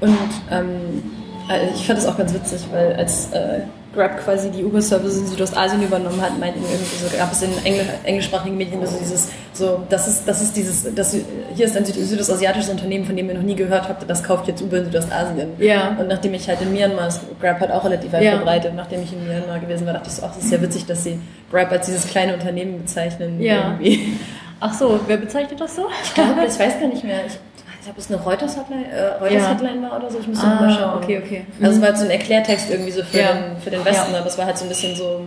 Und 0.00 0.18
ähm, 0.50 1.02
äh, 1.50 1.70
ich 1.74 1.86
fand 1.86 1.98
das 1.98 2.06
auch 2.06 2.16
ganz 2.16 2.32
witzig, 2.34 2.60
weil 2.70 2.94
als 2.94 3.32
äh, 3.32 3.60
Grab 3.94 4.22
quasi 4.22 4.50
die 4.50 4.62
Uber-Services 4.62 5.20
in 5.20 5.26
Südostasien 5.28 5.82
übernommen 5.82 6.20
hat, 6.20 6.38
meinten 6.38 6.60
irgendwie 6.60 6.96
so, 6.96 7.16
gab 7.16 7.32
es 7.32 7.40
in 7.40 7.50
Engl 7.64 7.86
englischsprachigen 8.04 8.56
Medien 8.56 8.86
so 8.86 8.98
dieses, 8.98 9.30
so, 9.56 9.82
das 9.88 10.06
ist, 10.08 10.28
das 10.28 10.42
ist 10.42 10.56
dieses, 10.56 10.94
das, 10.94 11.16
hier 11.54 11.66
ist 11.66 11.76
ein 11.76 11.84
Süd 11.84 11.94
südostasiatisches 11.96 12.68
Unternehmen, 12.70 13.04
von 13.04 13.16
dem 13.16 13.28
ihr 13.28 13.34
noch 13.34 13.42
nie 13.42 13.54
gehört 13.54 13.88
habt, 13.88 14.08
das 14.08 14.22
kauft 14.22 14.46
jetzt 14.48 14.62
Uber 14.62 14.78
in 14.78 14.84
Südostasien. 14.86 15.48
Ja. 15.58 15.96
Und 15.98 16.08
nachdem 16.08 16.34
ich 16.34 16.48
halt 16.48 16.60
in 16.62 16.72
Myanmar, 16.72 17.08
Grab 17.40 17.60
hat 17.60 17.70
auch 17.70 17.84
relativ 17.84 18.12
weit 18.12 18.22
Ja. 18.22 18.32
verbreitet, 18.36 18.74
nachdem 18.74 19.02
ich 19.02 19.12
in 19.12 19.26
Myanmar 19.26 19.58
gewesen 19.58 19.86
war, 19.86 19.94
dachte 19.94 20.08
ich 20.08 20.14
so, 20.14 20.22
ach, 20.24 20.34
das 20.34 20.44
ist 20.44 20.52
ja 20.52 20.60
witzig, 20.62 20.86
dass 20.86 21.04
sie 21.04 21.18
Grab 21.50 21.70
als 21.72 21.86
dieses 21.86 22.06
kleine 22.06 22.34
Unternehmen 22.34 22.78
bezeichnen. 22.82 23.40
Ja. 23.40 23.72
Irgendwie. 23.78 24.18
Ach 24.60 24.72
so, 24.74 24.98
wer 25.06 25.16
bezeichnet 25.18 25.60
das 25.60 25.76
so? 25.76 25.86
Ich 26.04 26.14
glaube, 26.14 26.32
ich 26.46 26.58
weiß 26.58 26.80
gar 26.80 26.88
nicht 26.88 27.04
mehr. 27.04 27.20
Ich, 27.26 27.32
ich 27.34 27.84
glaube, 27.84 28.00
es 28.00 28.08
eine 28.10 28.20
Reuters-Hotline 28.20 28.84
äh, 28.90 29.04
Reuters 29.22 29.32
Ja. 29.42 29.50
Hotline 29.54 29.82
war 29.82 29.96
oder 29.98 30.10
so. 30.10 30.18
Ich 30.18 30.26
müsste 30.26 30.46
Ah, 30.46 30.60
mal 30.60 30.70
schauen. 30.74 31.02
okay, 31.02 31.22
okay. 31.24 31.46
Also 31.62 31.76
es 31.76 31.80
war 31.80 31.88
halt 31.88 31.98
so 31.98 32.04
ein 32.04 32.10
Erklärtext 32.10 32.70
irgendwie 32.70 32.90
so 32.90 33.02
für, 33.04 33.18
Ja. 33.20 33.32
den, 33.32 33.58
für 33.62 33.70
den 33.70 33.84
Westen, 33.84 34.12
Ja. 34.12 34.18
aber 34.20 34.26
es 34.28 34.36
war 34.38 34.46
halt 34.46 34.58
so 34.58 34.64
ein 34.64 34.68
bisschen 34.68 34.96
so 34.96 35.20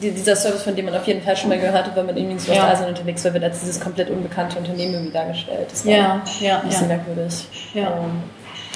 dieser 0.00 0.36
Service, 0.36 0.62
von 0.62 0.74
dem 0.76 0.86
man 0.86 0.94
auf 0.94 1.06
jeden 1.06 1.22
Fall 1.22 1.36
schon 1.36 1.48
mal 1.48 1.58
gehört 1.58 1.86
hat, 1.86 1.96
wenn 1.96 2.06
man 2.06 2.16
irgendwie 2.16 2.34
in 2.34 2.38
Südostasien 2.38 2.88
unterwegs 2.88 3.24
war, 3.24 3.34
wird 3.34 3.44
als 3.44 3.60
dieses 3.60 3.80
komplett 3.80 4.10
unbekannte 4.10 4.58
Unternehmen 4.58 4.94
irgendwie 4.94 5.12
dargestellt. 5.12 5.66
Das 5.70 5.84
war 5.84 5.92
Ja, 5.92 6.22
ja, 6.40 6.60
ein 6.60 6.68
bisschen 6.68 6.88
ja. 6.88 6.96
merkwürdig. 6.96 7.44
Ja. 7.74 8.00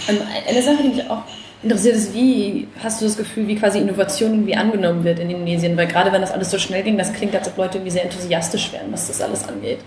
Ähm, 0.08 0.18
eine 0.48 0.62
Sache, 0.62 0.82
die 0.82 0.88
mich 0.88 1.10
auch 1.10 1.22
interessiert 1.62 1.94
ist, 1.96 2.12
wie 2.12 2.66
hast 2.82 3.00
du 3.00 3.04
das 3.04 3.16
Gefühl, 3.16 3.46
wie 3.46 3.56
quasi 3.56 3.78
Innovation 3.78 4.32
irgendwie 4.32 4.56
angenommen 4.56 5.04
wird 5.04 5.18
in 5.20 5.30
Indonesien? 5.30 5.76
Weil 5.76 5.86
gerade 5.86 6.12
wenn 6.12 6.20
das 6.20 6.32
alles 6.32 6.50
so 6.50 6.58
schnell 6.58 6.82
ging, 6.82 6.98
das 6.98 7.12
klingt, 7.12 7.34
als 7.34 7.48
ob 7.48 7.56
Leute 7.56 7.78
irgendwie 7.78 7.92
sehr 7.92 8.04
enthusiastisch 8.04 8.72
wären, 8.72 8.92
was 8.92 9.06
das 9.06 9.20
alles 9.20 9.48
angeht. 9.48 9.78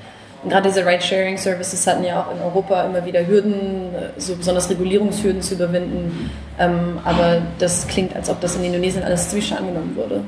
Und 0.43 0.51
gerade 0.51 0.69
diese 0.69 0.85
Ride-Sharing-Services 0.85 1.87
hatten 1.87 2.03
ja 2.03 2.21
auch 2.21 2.31
in 2.31 2.39
Europa 2.39 2.83
immer 2.83 3.03
wieder 3.05 3.25
Hürden, 3.25 3.93
äh, 3.95 4.19
so 4.19 4.35
besonders 4.35 4.69
Regulierungshürden 4.69 5.41
zu 5.41 5.55
überwinden. 5.55 6.29
Ähm, 6.59 6.99
aber 7.03 7.41
das 7.59 7.87
klingt, 7.87 8.15
als 8.15 8.29
ob 8.29 8.39
das 8.41 8.55
in 8.55 8.63
Indonesien 8.63 9.03
alles 9.03 9.29
ziemlich 9.29 9.51
angenommen 9.53 9.95
wurde. 9.95 10.23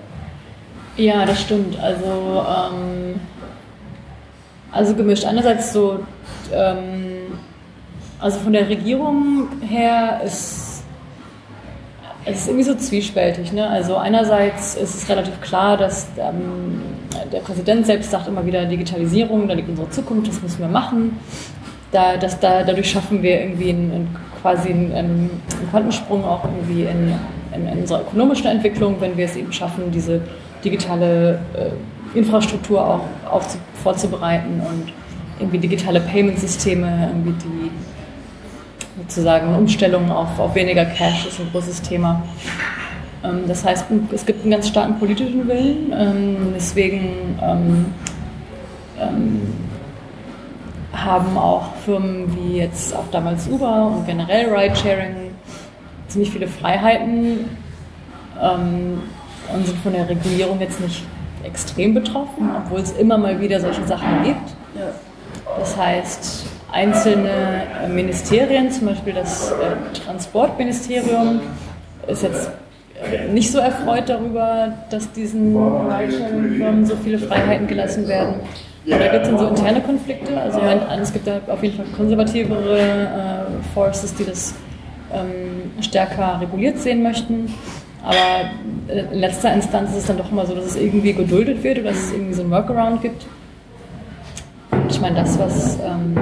Ja, 0.97 1.25
das 1.25 1.41
stimmt. 1.41 1.79
Also, 1.79 2.43
ähm, 2.47 3.19
also 4.71 4.95
gemischt. 4.95 5.25
Einerseits 5.25 5.71
so, 5.71 5.99
ähm, 6.51 7.37
also 8.19 8.39
von 8.39 8.53
der 8.53 8.67
Regierung 8.67 9.47
her 9.61 10.21
ist 10.25 10.67
es 12.29 12.41
ist 12.41 12.47
irgendwie 12.47 12.65
so 12.65 12.75
zwiespältig. 12.75 13.53
Ne? 13.53 13.67
Also 13.69 13.95
einerseits 13.95 14.75
ist 14.75 14.95
es 14.95 15.09
relativ 15.09 15.39
klar, 15.39 15.77
dass 15.77 16.07
ähm, 16.17 16.81
der 17.31 17.39
Präsident 17.39 17.85
selbst 17.85 18.11
sagt 18.11 18.27
immer 18.27 18.45
wieder 18.45 18.65
Digitalisierung, 18.65 19.47
da 19.47 19.53
liegt 19.53 19.69
unsere 19.69 19.89
Zukunft, 19.89 20.27
das 20.27 20.41
müssen 20.41 20.59
wir 20.59 20.67
machen. 20.67 21.17
Da, 21.91 22.17
das, 22.17 22.37
da, 22.39 22.63
dadurch 22.63 22.91
schaffen 22.91 23.23
wir 23.23 23.39
irgendwie 23.39 23.69
einen, 23.69 23.91
einen, 23.91 24.15
quasi 24.41 24.69
einen, 24.69 24.91
einen 24.93 25.29
Quantensprung 25.71 26.25
auch 26.25 26.43
irgendwie 26.43 26.83
in, 26.83 27.13
in, 27.55 27.65
in 27.65 27.79
unserer 27.79 28.01
ökonomischen 28.01 28.47
Entwicklung, 28.47 28.97
wenn 28.99 29.15
wir 29.15 29.23
es 29.23 29.37
eben 29.37 29.53
schaffen, 29.53 29.89
diese 29.91 30.19
digitale 30.69 31.39
äh, 31.53 32.17
Infrastruktur 32.17 32.85
auch 32.85 33.01
aufzu, 33.29 33.57
vorzubereiten 33.83 34.61
und 34.61 34.91
irgendwie 35.39 35.59
digitale 35.59 35.99
Payment-Systeme, 36.01 37.09
irgendwie 37.11 37.33
die 37.43 37.71
sozusagen 39.01 39.55
Umstellung 39.55 40.09
auf, 40.11 40.39
auf 40.39 40.55
weniger 40.55 40.85
Cash 40.85 41.27
ist 41.27 41.39
ein 41.39 41.49
großes 41.51 41.81
Thema. 41.81 42.23
Ähm, 43.23 43.41
das 43.47 43.63
heißt, 43.63 43.85
es 44.11 44.25
gibt 44.25 44.41
einen 44.41 44.51
ganz 44.51 44.67
starken 44.67 44.97
politischen 44.99 45.47
Willen, 45.47 45.93
ähm, 45.95 46.37
deswegen 46.55 47.37
ähm, 47.41 47.85
ähm, 48.99 49.41
haben 50.93 51.37
auch 51.37 51.75
Firmen 51.85 52.35
wie 52.35 52.57
jetzt 52.57 52.95
auch 52.95 53.05
damals 53.11 53.47
Uber 53.47 53.93
und 53.95 54.07
generell 54.07 54.49
Ridesharing 54.53 55.15
ziemlich 56.07 56.31
viele 56.31 56.47
Freiheiten 56.47 57.45
ähm, 58.41 59.01
und 59.53 59.65
sind 59.65 59.77
von 59.79 59.93
der 59.93 60.07
Regulierung 60.07 60.59
jetzt 60.59 60.79
nicht 60.79 61.03
extrem 61.43 61.93
betroffen, 61.93 62.49
obwohl 62.55 62.81
es 62.81 62.91
immer 62.93 63.17
mal 63.17 63.39
wieder 63.39 63.59
solche 63.59 63.85
Sachen 63.87 64.23
gibt. 64.23 64.55
Das 65.59 65.77
heißt, 65.77 66.45
einzelne 66.71 67.63
äh, 67.83 67.87
Ministerien, 67.87 68.69
zum 68.71 68.87
Beispiel 68.87 69.13
das 69.13 69.51
äh, 69.51 69.55
Transportministerium, 70.05 71.39
ist 72.07 72.23
jetzt 72.23 72.51
äh, 73.11 73.31
nicht 73.31 73.51
so 73.51 73.59
erfreut 73.59 74.07
darüber, 74.07 74.73
dass 74.89 75.11
diesen 75.11 75.55
Ridesharing-Firmen 75.55 76.85
so 76.85 76.95
viele 76.97 77.19
Freiheiten 77.19 77.67
gelassen 77.67 78.07
werden. 78.07 78.35
Und 78.85 78.91
da 78.91 79.07
gibt 79.07 79.23
es 79.25 79.29
dann 79.29 79.39
so 79.39 79.47
interne 79.47 79.81
Konflikte. 79.81 80.39
Also 80.39 80.59
mein, 80.59 80.79
es 81.01 81.11
gibt 81.11 81.27
da 81.27 81.39
auf 81.47 81.61
jeden 81.61 81.75
Fall 81.77 81.85
konservativere 81.95 82.79
äh, 82.79 83.73
Forces, 83.73 84.15
die 84.15 84.25
das 84.25 84.53
ähm, 85.13 85.71
stärker 85.81 86.39
reguliert 86.39 86.79
sehen 86.79 87.03
möchten. 87.03 87.53
Aber 88.07 88.49
in 89.11 89.19
letzter 89.19 89.53
Instanz 89.53 89.91
ist 89.91 89.97
es 89.97 90.05
dann 90.05 90.17
doch 90.17 90.31
immer 90.31 90.45
so, 90.45 90.55
dass 90.55 90.63
es 90.65 90.75
irgendwie 90.77 91.11
geduldet 91.11 91.61
wird 91.61 91.79
oder 91.79 91.89
dass 91.89 91.97
es 92.05 92.11
irgendwie 92.13 92.33
so 92.33 92.41
ein 92.43 92.49
Workaround 92.51 93.01
gibt. 93.01 93.25
Und 94.71 94.89
ich 94.89 95.01
meine, 95.01 95.17
das, 95.17 95.37
was 95.37 95.77
ähm, 95.83 96.15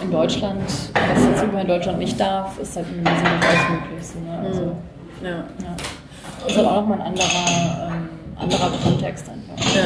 in 0.00 0.10
Deutschland, 0.12 0.62
was 0.62 1.24
jetzt 1.24 1.42
Uber 1.42 1.60
in 1.62 1.66
Deutschland 1.66 1.98
nicht 1.98 2.20
darf, 2.20 2.56
ist 2.60 2.76
halt 2.76 2.86
in 2.90 2.98
Indonesien 2.98 3.26
durchaus 3.40 3.70
möglich. 3.70 4.06
So, 4.06 4.18
ne? 4.20 4.38
also, 4.46 4.62
Ja. 5.24 5.30
ja. 5.30 6.46
Ist 6.46 6.56
halt 6.56 6.66
auch 6.68 6.76
nochmal 6.76 7.00
ein 7.00 7.06
anderer, 7.08 7.88
ähm, 7.88 8.08
anderer 8.38 8.70
Kontext 8.84 9.24
einfach. 9.28 9.74
Ja. 9.74 9.82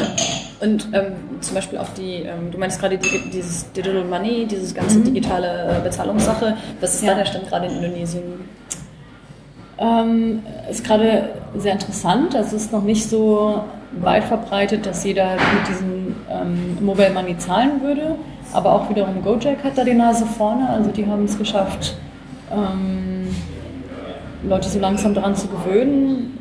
Und 0.67 0.87
ähm, 0.93 1.13
zum 1.41 1.55
Beispiel 1.55 1.79
auch 1.79 1.89
die, 1.97 2.17
ähm, 2.21 2.51
du 2.51 2.57
meinst 2.59 2.79
gerade 2.79 2.99
die, 2.99 3.29
dieses 3.31 3.71
Digital 3.73 4.03
Money, 4.05 4.45
dieses 4.45 4.75
ganze 4.75 4.99
digitale 4.99 5.77
äh, 5.79 5.83
Bezahlungssache. 5.83 6.55
Was 6.79 6.93
ist 6.93 7.03
Ja. 7.03 7.11
da 7.13 7.17
der 7.17 7.25
Stand 7.25 7.49
gerade 7.49 7.65
in 7.65 7.77
Indonesien? 7.83 8.21
Ähm, 9.77 10.43
ist 10.69 10.83
gerade 10.83 11.29
sehr 11.55 11.73
interessant. 11.73 12.35
Es 12.35 12.53
ist 12.53 12.71
noch 12.71 12.83
nicht 12.83 13.09
so 13.09 13.63
weit 13.99 14.23
verbreitet, 14.23 14.85
dass 14.85 15.03
jeder 15.03 15.33
mit 15.33 15.67
diesem 15.67 16.15
ähm, 16.29 16.77
Mobile 16.81 17.11
Money 17.11 17.37
zahlen 17.37 17.81
würde. 17.81 18.15
Aber 18.53 18.73
auch 18.73 18.89
wiederum 18.89 19.23
Gojek 19.23 19.63
hat 19.63 19.77
da 19.77 19.83
die 19.83 19.93
Nase 19.93 20.25
vorne. 20.25 20.69
Also 20.69 20.91
die 20.91 21.05
haben 21.05 21.25
es 21.25 21.37
geschafft, 21.37 21.95
ähm, 22.51 23.27
Leute 24.47 24.69
so 24.69 24.79
langsam 24.79 25.13
daran 25.13 25.35
zu 25.35 25.47
gewöhnen, 25.47 26.37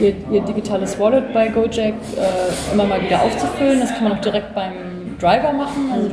ihr, 0.00 0.14
ihr 0.30 0.40
digitales 0.42 0.98
Wallet 0.98 1.32
bei 1.32 1.48
Gojek 1.48 1.94
äh, 1.94 2.72
immer 2.72 2.84
mal 2.84 3.00
wieder 3.02 3.22
aufzufüllen. 3.22 3.80
Das 3.80 3.94
kann 3.94 4.04
man 4.04 4.12
auch 4.14 4.20
direkt 4.20 4.54
beim 4.54 4.72
Driver 5.18 5.52
machen. 5.52 5.90
Also 5.92 6.10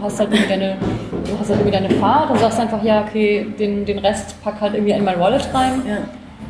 hast 0.00 0.18
halt 0.20 0.32
irgendwie 0.32 0.48
deine, 0.48 0.76
du 1.24 1.38
hast 1.38 1.50
halt 1.50 1.60
irgendwie 1.60 1.72
deine 1.72 1.90
Fahrt 1.90 2.30
und 2.30 2.38
sagst 2.38 2.60
einfach, 2.60 2.82
ja, 2.82 3.02
okay, 3.02 3.46
den, 3.58 3.84
den 3.84 3.98
Rest 3.98 4.42
pack 4.42 4.60
halt 4.60 4.74
irgendwie 4.74 4.92
in 4.92 5.04
mein 5.04 5.18
Wallet 5.18 5.48
rein. 5.52 5.82
Ja. 5.86 5.98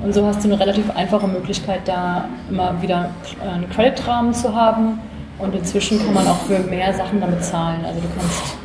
Und 0.02 0.12
so 0.12 0.26
hast 0.26 0.44
du 0.44 0.48
eine 0.48 0.60
relativ 0.60 0.90
einfache 0.94 1.26
Möglichkeit, 1.26 1.80
da 1.86 2.28
immer 2.50 2.80
wieder 2.82 3.10
äh, 3.42 3.54
einen 3.54 3.70
Creditrahmen 3.70 4.34
zu 4.34 4.54
haben. 4.54 4.98
Und 5.38 5.54
inzwischen 5.54 5.98
kann 5.98 6.14
man 6.14 6.26
auch 6.28 6.40
für 6.42 6.58
mehr 6.58 6.92
Sachen 6.92 7.20
damit 7.20 7.42
zahlen. 7.42 7.84
Also 7.84 8.00
du 8.00 8.06
kannst 8.16 8.56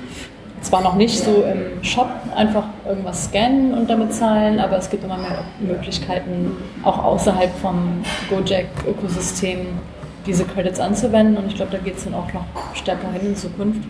zwar 0.61 0.81
noch 0.81 0.95
nicht 0.95 1.17
so 1.17 1.43
im 1.43 1.83
Shop 1.83 2.09
einfach 2.35 2.65
irgendwas 2.85 3.25
scannen 3.25 3.73
und 3.73 3.89
damit 3.89 4.13
zahlen, 4.13 4.59
aber 4.59 4.77
es 4.77 4.89
gibt 4.89 5.03
immer 5.03 5.17
mehr 5.17 5.43
Möglichkeiten, 5.59 6.51
auch 6.83 7.03
außerhalb 7.03 7.51
vom 7.57 8.03
Gojek-Ökosystem 8.29 9.59
diese 10.25 10.45
Credits 10.45 10.79
anzuwenden. 10.79 11.37
Und 11.37 11.47
ich 11.47 11.55
glaube, 11.55 11.71
da 11.71 11.77
geht 11.77 11.97
es 11.97 12.03
dann 12.03 12.13
auch 12.13 12.31
noch 12.33 12.45
stärker 12.75 13.11
hin 13.11 13.29
in 13.29 13.35
Zukunft. 13.35 13.81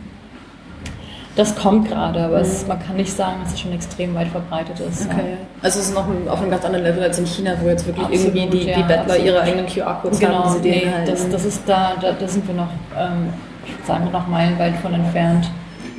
Das 1.40 1.56
kommt 1.56 1.88
gerade, 1.88 2.22
aber 2.22 2.42
es, 2.42 2.68
man 2.68 2.86
kann 2.86 2.98
nicht 2.98 3.16
sagen, 3.16 3.38
dass 3.42 3.54
es 3.54 3.62
schon 3.62 3.72
extrem 3.72 4.14
weit 4.14 4.28
verbreitet 4.28 4.78
ist. 4.82 5.06
Ja. 5.06 5.12
Okay. 5.14 5.38
Also 5.62 5.80
es 5.80 5.86
ist 5.88 5.96
noch 5.96 6.06
auf 6.30 6.42
einem 6.42 6.52
ganz 6.52 6.66
anderen 6.66 6.84
Level 6.84 7.02
als 7.02 7.18
in 7.18 7.26
China, 7.26 7.54
wo 7.62 7.70
jetzt 7.70 7.88
wirklich 7.88 8.06
Absolut, 8.06 8.36
irgendwie 8.36 8.58
die, 8.58 8.66
die 8.66 8.70
ja, 8.72 8.82
Bettler 8.82 9.00
absolut. 9.04 9.26
ihre 9.26 9.42
eigenen 9.42 9.66
QR-Codes 9.68 10.20
Genau, 10.20 10.34
haben, 10.44 10.62
die 10.62 10.70
sie 10.70 10.76
nee, 10.76 10.80
denen 10.82 10.94
halten. 10.96 11.12
das, 11.12 11.30
das 11.30 11.46
ist 11.46 11.62
da, 11.66 11.94
da, 12.02 12.12
da 12.12 12.28
sind 12.28 12.46
wir 12.46 12.56
noch, 12.56 12.68
ähm, 12.98 13.30
ich 13.66 13.72
würde 13.72 13.88
sagen, 13.88 14.12
noch 14.12 14.28
meilenweit 14.28 14.76
von 14.82 14.94
entfernt. 14.94 15.50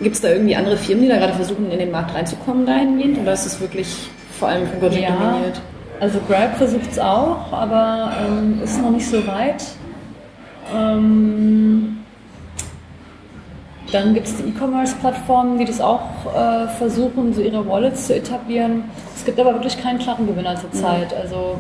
Gibt 0.03 0.15
es 0.15 0.21
da 0.21 0.29
irgendwie 0.29 0.57
andere 0.57 0.77
Firmen, 0.77 1.05
die 1.05 1.09
da 1.09 1.17
gerade 1.17 1.33
versuchen, 1.33 1.71
in 1.71 1.79
den 1.79 1.91
Markt 1.91 2.15
reinzukommen 2.15 2.67
dahingehend? 2.67 3.19
Oder 3.21 3.33
ist 3.33 3.47
es 3.47 3.59
wirklich 3.63 4.11
vor 4.39 4.49
allem 4.49 4.67
von 4.69 4.79
Gojek 4.81 5.05
Ja, 5.05 5.17
dominiert? 5.17 5.61
also 6.01 6.19
Grab 6.29 6.55
versucht 6.59 6.91
es 6.93 6.99
auch, 6.99 7.51
aber 7.51 8.13
ähm, 8.29 8.61
ist 8.63 8.79
noch 8.83 8.91
nicht 8.91 9.09
so 9.09 9.27
weit. 9.27 9.65
Ähm, 10.77 12.00
dann 13.93 14.15
gibt 14.15 14.27
es 14.27 14.37
die 14.37 14.45
E-Commerce-Plattformen, 14.45 15.59
die 15.59 15.65
das 15.65 15.81
auch 15.81 16.01
äh, 16.35 16.69
versuchen, 16.79 17.33
so 17.33 17.41
ihre 17.41 17.67
Wallets 17.69 18.07
zu 18.07 18.15
etablieren. 18.15 18.85
Es 19.17 19.25
gibt 19.25 19.39
aber 19.39 19.53
wirklich 19.55 19.81
keinen 19.81 19.99
klaren 19.99 20.27
Gewinner 20.27 20.57
zurzeit. 20.57 21.15
Also 21.15 21.57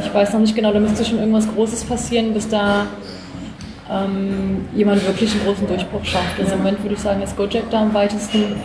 ich 0.00 0.12
weiß 0.12 0.32
noch 0.32 0.40
nicht 0.40 0.54
genau, 0.54 0.72
da 0.72 0.80
müsste 0.80 1.04
schon 1.04 1.18
irgendwas 1.18 1.52
Großes 1.52 1.84
passieren, 1.84 2.32
bis 2.34 2.48
da 2.48 2.86
ähm, 3.90 4.66
jemand 4.74 5.06
wirklich 5.06 5.32
einen 5.32 5.44
großen 5.44 5.66
Durchbruch 5.66 6.04
schafft. 6.04 6.38
Also 6.38 6.52
im 6.52 6.58
Moment 6.58 6.82
würde 6.82 6.94
ich 6.94 7.00
sagen, 7.00 7.22
ist 7.22 7.36
Gojek 7.36 7.70
da 7.70 7.82
am 7.82 7.92
weitesten. 7.94 8.56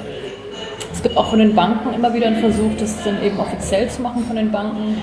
Es 0.93 1.03
gibt 1.03 1.17
auch 1.17 1.29
von 1.29 1.39
den 1.39 1.53
Banken 1.53 1.93
immer 1.93 2.13
wieder 2.13 2.27
einen 2.27 2.39
Versuch, 2.39 2.71
das 2.79 3.03
dann 3.03 3.21
eben 3.23 3.39
offiziell 3.39 3.89
zu 3.89 4.01
machen 4.01 4.23
von 4.25 4.35
den 4.35 4.51
Banken. 4.51 5.01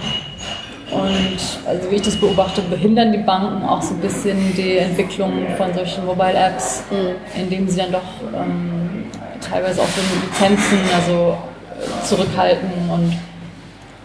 Und 0.95 1.39
also 1.67 1.91
wie 1.91 1.97
ich 1.97 2.03
das 2.03 2.17
beobachte, 2.17 2.63
behindern 2.63 3.13
die 3.13 3.19
Banken 3.19 3.67
auch 3.67 3.83
so 3.83 3.95
ein 3.95 4.01
bisschen 4.01 4.55
die 4.57 4.79
Entwicklung 4.79 5.47
von 5.57 5.75
solchen 5.75 6.07
Mobile-Apps, 6.07 6.85
indem 7.37 7.69
sie 7.69 7.79
dann 7.79 7.93
doch 7.93 8.03
ähm, 8.35 9.07
teilweise 9.41 9.83
auch 9.83 9.89
so 9.89 10.01
Lizenzen 10.27 10.79
also 10.95 11.37
äh, 11.79 12.05
zurückhalten. 12.05 12.71
Und 12.91 13.13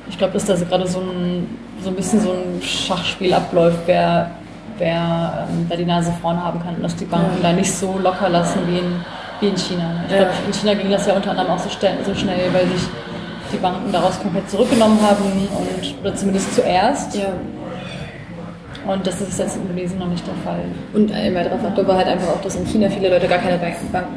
ich 0.10 0.18
glaube, 0.18 0.34
dass 0.34 0.46
da 0.46 0.56
gerade 0.56 0.88
so 0.88 1.00
ein 1.00 1.48
so 1.84 1.90
ein 1.90 1.96
bisschen 1.96 2.20
so 2.22 2.32
ein 2.32 2.62
Schachspiel 2.62 3.34
abläuft, 3.34 3.80
wer, 3.86 4.32
wer 4.78 5.48
ähm, 5.50 5.68
da 5.70 5.76
die 5.76 5.86
Nase 5.86 6.14
vorn 6.22 6.42
haben 6.42 6.62
kann 6.62 6.76
und 6.76 6.84
dass 6.84 6.96
die 6.96 7.06
Banken 7.06 7.42
ja. 7.42 7.50
da 7.50 7.56
nicht 7.56 7.72
so 7.72 7.98
locker 8.02 8.30
lassen 8.30 8.60
wie 8.68 8.80
in, 8.80 9.06
wie 9.40 9.48
in 9.48 9.58
China. 9.58 10.04
Ich 10.08 10.12
ja. 10.12 10.18
glaube, 10.20 10.34
in 10.46 10.54
China 10.54 10.74
ging 10.74 10.92
das 10.92 11.06
ja 11.06 11.14
unter 11.14 11.32
anderem 11.32 11.52
auch 11.52 11.60
so, 11.60 11.70
so 11.70 12.16
schnell, 12.16 12.54
weil 12.54 12.68
sich 12.68 12.88
die 13.52 13.58
Banken 13.58 13.92
daraus 13.92 14.20
komplett 14.20 14.50
zurückgenommen 14.50 15.00
haben 15.02 15.24
und 15.24 15.96
oder 16.02 16.16
zumindest 16.16 16.56
zuerst. 16.56 17.16
Ja. 17.16 17.34
Und 18.88 19.06
das 19.06 19.22
ist 19.22 19.38
jetzt 19.38 19.58
in 19.58 19.64
Indonesien 19.64 20.00
noch 20.00 20.08
nicht 20.08 20.26
der 20.26 20.34
Fall. 20.36 20.62
Und 20.94 21.12
ein 21.12 21.36
weiterer 21.36 21.60
Faktor 21.60 21.88
war 21.88 21.98
halt 21.98 22.08
einfach 22.08 22.30
auch, 22.30 22.42
dass 22.42 22.56
in 22.56 22.66
China 22.66 22.90
viele 22.90 23.10
Leute 23.10 23.28
gar 23.28 23.40
keine 23.40 23.58
Bank 23.58 23.76
Bank 23.92 24.08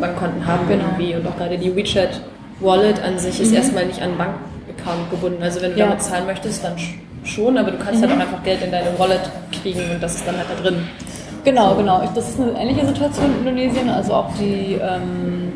Bankkonten 0.00 0.46
haben 0.46 0.68
genau. 0.68 0.84
irgendwie. 0.84 1.14
Und 1.16 1.26
auch 1.26 1.36
gerade 1.36 1.56
die 1.56 1.74
WeChat 1.74 2.20
Wallet 2.60 3.02
an 3.02 3.18
sich 3.18 3.40
ist 3.40 3.50
mhm. 3.50 3.56
erstmal 3.56 3.86
nicht 3.86 4.00
an 4.02 4.10
Bankaccount 4.18 5.10
gebunden. 5.10 5.42
Also 5.42 5.62
wenn 5.62 5.72
du 5.72 5.78
ja. 5.78 5.86
damit 5.86 6.02
zahlen 6.02 6.26
möchtest, 6.26 6.62
dann 6.62 6.74
schon, 7.24 7.56
aber 7.58 7.70
du 7.70 7.78
kannst 7.78 8.02
halt 8.02 8.14
mhm. 8.14 8.18
halt 8.18 8.28
auch 8.28 8.32
einfach 8.32 8.44
Geld 8.44 8.62
in 8.62 8.70
deine 8.70 8.98
Wallet 8.98 9.30
kriegen 9.62 9.90
und 9.90 10.02
das 10.02 10.16
ist 10.16 10.26
dann 10.26 10.36
halt 10.36 10.46
da 10.50 10.62
drin. 10.62 10.86
Genau, 11.44 11.74
genau. 11.74 12.02
Das 12.14 12.28
ist 12.28 12.40
eine 12.40 12.52
ähnliche 12.52 12.86
Situation 12.86 13.26
in 13.32 13.46
Indonesien. 13.46 13.88
Also 13.88 14.14
auch 14.14 14.28
die, 14.38 14.74
ähm, 14.74 15.52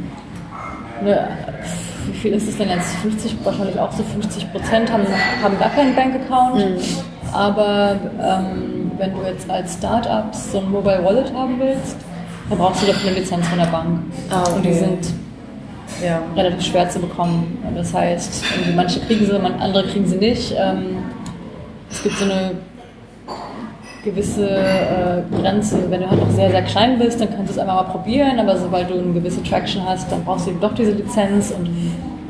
eine, 1.01 1.29
wie 2.07 2.13
viel 2.13 2.33
ist 2.33 2.49
es 2.49 2.57
denn 2.57 2.69
jetzt? 2.69 2.95
50, 2.97 3.37
wahrscheinlich 3.45 3.79
auch 3.79 3.93
so 3.93 4.03
50 4.03 4.53
Prozent 4.53 4.93
haben, 4.93 5.05
haben 5.43 5.59
gar 5.59 5.71
keinen 5.71 5.95
Bankaccount. 5.95 6.57
Mhm. 6.57 6.79
Aber 7.33 7.97
ähm, 8.21 8.93
wenn 8.97 9.13
du 9.13 9.23
jetzt 9.23 9.49
als 9.51 9.75
Startup 9.75 10.33
so 10.33 10.59
ein 10.59 10.71
Mobile 10.71 11.05
Wallet 11.05 11.33
haben 11.35 11.59
willst, 11.59 11.97
dann 12.49 12.59
brauchst 12.59 12.83
du 12.83 12.87
dafür 12.87 13.11
eine 13.11 13.21
Lizenz 13.21 13.47
von 13.49 13.59
der 13.59 13.67
Bank. 13.67 14.01
Ah, 14.31 14.43
okay. 14.43 14.53
Und 14.57 14.65
die 14.65 14.73
sind 14.73 15.15
ja. 16.03 16.23
relativ 16.37 16.63
schwer 16.67 16.89
zu 16.89 17.01
bekommen. 17.01 17.59
Das 17.75 17.93
heißt, 17.93 18.45
manche 18.77 19.01
kriegen 19.01 19.27
sie, 19.27 19.37
andere 19.37 19.85
kriegen 19.85 20.07
sie 20.07 20.17
nicht. 20.17 20.55
Ähm, 20.57 20.99
es 21.91 22.03
gibt 22.03 22.17
so 22.17 22.25
eine 22.25 22.53
gewisse 24.05 24.49
äh, 24.49 25.23
Grenze. 25.41 25.91
Wenn 25.91 26.03
du 26.03 26.11
halt 26.11 26.21
noch 26.21 26.31
sehr, 26.31 26.51
sehr 26.51 26.63
klein 26.63 26.99
bist, 26.99 27.21
dann 27.21 27.35
kannst 27.35 27.49
du 27.49 27.53
es 27.55 27.59
einfach 27.59 27.75
mal 27.75 27.91
probieren, 27.93 28.39
aber 28.39 28.57
sobald 28.57 28.91
du 28.91 28.95
eine 28.95 29.13
gewisse 29.13 29.43
Traction 29.43 29.85
hast, 29.85 30.13
dann 30.13 30.25
brauchst 30.25 30.47
du 30.47 30.51
eben 30.51 30.61
doch 30.61 30.75
diese 30.75 30.93
Lizenz 30.93 31.51
und 31.51 31.67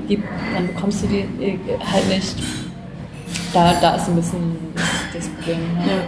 die, 0.09 0.23
dann 0.55 0.67
bekommst 0.69 1.03
du 1.03 1.07
die 1.07 1.21
äh, 1.45 1.59
halt 1.93 2.09
nicht. 2.09 2.37
Da, 3.53 3.75
da 3.81 3.97
ist 3.97 4.09
ein 4.09 4.17
bisschen 4.17 4.57
das, 4.75 4.85
das 5.15 5.29
Problem. 5.29 5.59
Ja. 5.81 5.93
Ja. 5.93 5.99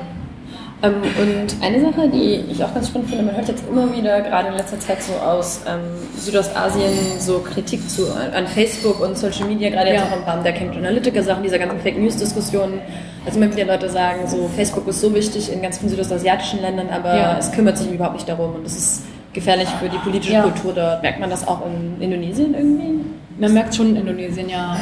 Ähm, 0.82 0.94
und 1.02 1.64
eine 1.64 1.80
Sache, 1.80 2.08
die 2.08 2.44
ich 2.50 2.62
auch 2.62 2.72
ganz 2.74 2.88
spannend 2.88 3.08
finde, 3.08 3.24
man 3.24 3.36
hört 3.36 3.48
jetzt 3.48 3.64
immer 3.66 3.94
wieder, 3.96 4.20
gerade 4.20 4.48
in 4.48 4.54
letzter 4.54 4.78
Zeit 4.78 5.02
so 5.02 5.14
aus 5.14 5.62
ähm, 5.66 5.80
Südostasien, 6.18 6.92
so 7.18 7.38
Kritik 7.38 7.88
zu, 7.88 8.02
an 8.14 8.46
Facebook 8.46 9.00
und 9.00 9.16
Social 9.16 9.46
Media, 9.46 9.70
gerade 9.70 9.90
jetzt 9.90 10.00
ja. 10.00 10.06
auch 10.06 10.18
im 10.18 10.24
Rahmen 10.24 10.44
der 10.44 10.52
Cambridge 10.52 10.86
Analytica-Sachen, 10.86 11.42
dieser 11.42 11.58
ganzen 11.58 11.80
Fake 11.80 11.98
News-Diskussionen. 11.98 12.80
Also 13.24 13.40
immer 13.40 13.50
wieder 13.50 13.64
Leute 13.64 13.88
sagen, 13.88 14.28
so 14.28 14.48
Facebook 14.54 14.86
ist 14.86 15.00
so 15.00 15.14
wichtig 15.14 15.50
in 15.52 15.62
ganz 15.62 15.78
vielen 15.78 15.90
südostasiatischen 15.90 16.60
Ländern, 16.60 16.90
aber 16.90 17.16
ja. 17.16 17.38
es 17.38 17.50
kümmert 17.50 17.78
sich 17.78 17.90
überhaupt 17.90 18.14
nicht 18.14 18.28
darum 18.28 18.54
und 18.54 18.66
es 18.66 18.76
ist 18.76 19.02
gefährlich 19.32 19.68
für 19.80 19.88
die 19.88 19.98
politische 19.98 20.34
ja. 20.34 20.42
Kultur 20.42 20.72
dort. 20.74 21.02
Merkt 21.02 21.20
man 21.20 21.30
das 21.30 21.48
auch 21.48 21.62
in 21.66 22.00
Indonesien 22.00 22.54
irgendwie? 22.54 23.00
Man 23.38 23.52
merkt 23.52 23.74
schon 23.74 23.90
in 23.90 23.96
Indonesien, 23.96 24.48
ja. 24.48 24.78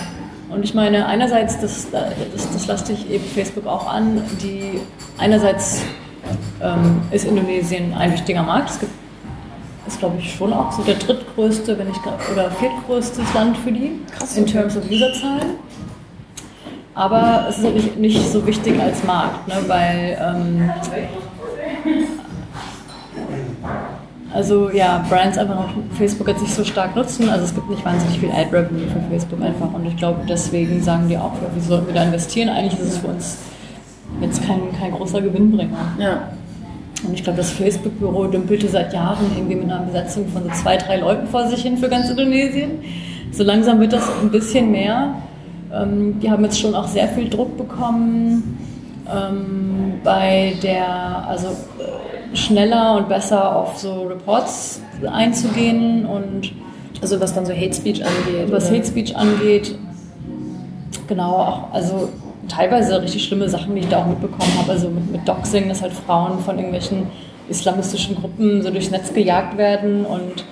Und 0.49 0.63
ich 0.63 0.75
meine, 0.75 1.07
einerseits, 1.07 1.61
das, 1.61 1.91
das, 1.91 2.53
das 2.53 2.67
lasst 2.67 2.87
sich 2.87 3.11
eben 3.11 3.25
Facebook 3.25 3.67
auch 3.67 3.93
an, 3.93 4.23
die 4.43 4.81
einerseits 5.19 5.83
ähm, 6.63 7.03
ist 7.11 7.25
Indonesien 7.25 7.93
ein 7.95 8.13
wichtiger 8.13 8.43
Markt. 8.43 8.71
Es 8.71 8.81
gibt, 8.81 8.93
ist, 9.87 9.99
glaube 9.99 10.17
ich, 10.19 10.35
schon 10.35 10.53
auch 10.53 10.71
so 10.73 10.83
der 10.83 10.95
drittgrößte, 10.95 11.79
wenn 11.79 11.89
nicht 11.89 12.01
oder 12.33 12.51
viertgrößte 12.53 13.23
Land 13.35 13.57
für 13.59 13.73
die, 13.73 14.01
Krass, 14.17 14.37
in 14.37 14.47
terms 14.47 14.77
of 14.77 14.89
Userzahlen. 14.91 15.57
Aber 16.95 17.47
es 17.49 17.59
ist 17.59 17.65
natürlich 17.65 17.97
nicht 17.97 18.33
so 18.33 18.47
wichtig 18.47 18.81
als 18.81 19.03
Markt, 19.03 19.49
ne, 19.49 19.57
weil 19.67 20.17
ähm, 20.21 20.71
also 24.35 24.69
ja, 24.71 25.05
Brands 25.09 25.39
einfach 25.39 25.59
auf 25.59 25.71
Facebook 25.97 26.27
jetzt 26.27 26.43
nicht 26.43 26.55
so 26.55 26.65
stark 26.65 26.97
nutzen. 26.97 27.29
Also 27.29 27.45
es 27.45 27.55
gibt 27.55 27.71
nicht 27.71 27.85
wahnsinnig 27.85 28.19
viel 28.19 28.31
Ad-Revenue 28.31 28.89
für 28.89 29.01
Facebook 29.09 29.41
einfach. 29.41 29.73
Und 29.73 29.87
ich 29.87 29.97
glaube, 29.97 30.23
deswegen 30.29 30.83
sagen 30.83 31.09
die 31.09 31.17
auch, 31.17 31.35
ja, 31.35 31.49
wie 31.55 31.61
sollten 31.61 31.87
wir 31.87 31.95
da 31.95 32.03
investieren? 32.03 32.49
Eigentlich 32.49 32.81
ist 32.81 32.95
es 32.95 32.99
für 32.99 33.07
uns 33.07 33.39
jetzt 34.21 34.45
kein, 34.45 34.61
kein 34.79 34.91
großer 34.91 35.21
Gewinnbringer. 35.21 35.79
Ja. 35.99 36.29
Und 37.07 37.15
ich 37.15 37.23
glaube, 37.23 37.37
das 37.37 37.51
Facebook-Büro 37.51 38.25
dümpelte 38.25 38.69
seit 38.69 38.93
Jahren 38.93 39.27
irgendwie 39.37 39.55
mit 39.55 39.71
einer 39.71 39.83
Besetzung 39.83 40.27
von 40.29 40.43
so 40.43 40.51
zwei, 40.51 40.79
drei 40.79 40.97
Leuten 40.97 41.29
vor 41.29 41.47
sich 41.47 41.63
hin 41.63 41.77
für 41.77 41.89
ganz 41.89 42.11
Indonesien. 42.11 42.81
So 43.31 43.45
langsam 43.45 43.79
wird 43.79 43.93
das 43.93 44.09
ein 44.21 44.31
bisschen 44.31 44.73
mehr. 44.73 45.15
Ähm, 45.73 46.19
die 46.19 46.29
haben 46.29 46.43
jetzt 46.43 46.59
schon 46.59 46.75
auch 46.75 46.89
sehr 46.89 47.07
viel 47.09 47.29
Druck 47.29 47.57
bekommen 47.57 48.59
ähm, 49.09 50.01
bei 50.03 50.55
der, 50.63 51.29
also 51.29 51.49
äh, 51.49 52.14
schneller 52.35 52.97
und 52.97 53.09
besser 53.09 53.57
auf 53.57 53.79
so 53.79 54.03
Reports 54.05 54.83
einzugehen 55.11 56.07
und 56.07 56.53
also 57.01 57.21
was 57.21 57.35
dann 57.35 57.47
so 57.47 57.53
Hate 57.53 57.75
Speech 57.75 58.05
angeht. 58.05 58.51
Was 58.51 58.69
oder? 58.69 58.79
Hate 58.79 58.87
Speech 58.87 59.17
angeht, 59.17 59.79
genau, 61.07 61.33
auch, 61.37 61.73
also 61.73 62.09
teilweise 62.49 63.01
richtig 63.03 63.25
schlimme 63.25 63.49
Sachen, 63.49 63.75
die 63.75 63.83
ich 63.83 63.89
da 63.89 64.03
auch 64.03 64.07
mitbekommen 64.07 64.53
habe. 64.59 64.73
Also 64.73 64.89
mit, 64.89 65.11
mit 65.13 65.29
Doxing, 65.29 65.69
dass 65.69 65.83
halt 65.83 65.93
Frauen 65.93 66.39
von 66.41 66.57
irgendwelchen 66.57 67.07
islamistischen 67.49 68.17
Gruppen 68.17 68.63
so 68.63 68.71
durchs 68.71 68.91
Netz 68.91 69.13
gejagt 69.13 69.59
werden 69.59 70.07
und 70.07 70.45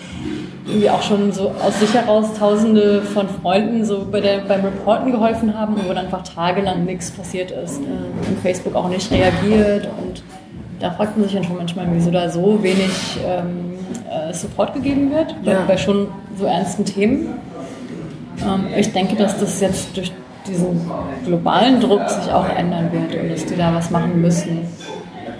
irgendwie 0.67 0.91
auch 0.91 1.03
schon 1.03 1.33
so 1.33 1.53
aus 1.65 1.81
sich 1.81 1.93
heraus 1.95 2.35
Tausende 2.39 3.03
von 3.03 3.29
Freunden 3.29 3.85
so 3.85 4.07
bei 4.11 4.21
der, 4.21 4.39
beim 4.39 4.65
Reporten 4.65 5.11
geholfen 5.11 5.59
haben, 5.59 5.77
wo 5.77 5.89
dann 5.89 6.05
einfach 6.05 6.23
tagelang 6.23 6.85
nichts 6.85 7.11
passiert 7.11 7.51
ist 7.51 7.79
und 7.79 8.39
Facebook 8.43 8.75
auch 8.75 8.89
nicht 8.89 9.11
reagiert 9.11 9.89
und 10.01 10.23
da 10.83 10.91
fragt 10.91 11.17
man 11.17 11.25
sich 11.25 11.35
dann 11.35 11.45
schon 11.45 11.57
manchmal, 11.57 11.87
wieso 11.93 12.11
da 12.11 12.29
so 12.29 12.63
wenig 12.63 12.91
ähm, 13.25 13.79
äh, 14.11 14.35
Support 14.35 14.75
gegeben 14.75 15.13
wird 15.13 15.35
bei, 15.45 15.53
ja. 15.53 15.65
bei, 15.67 15.77
schon 15.77 16.09
so 16.37 16.45
ernsten 16.45 16.85
Themen. 16.85 17.29
Ähm, 18.45 18.67
ich 18.77 18.93
denke, 18.93 19.15
dass 19.15 19.39
das 19.39 19.61
jetzt 19.61 19.97
durch 19.97 20.13
diesen 20.47 20.91
globalen 21.25 21.81
Druck 21.81 22.09
sich 22.11 22.33
auch 22.33 22.49
ändern 22.49 22.91
wird 22.91 23.15
und 23.23 23.31
dass 23.31 23.47
die 23.47 23.57
da 23.57 23.73
was 23.73 23.91
machen 23.91 24.21
müssen. 24.21 24.67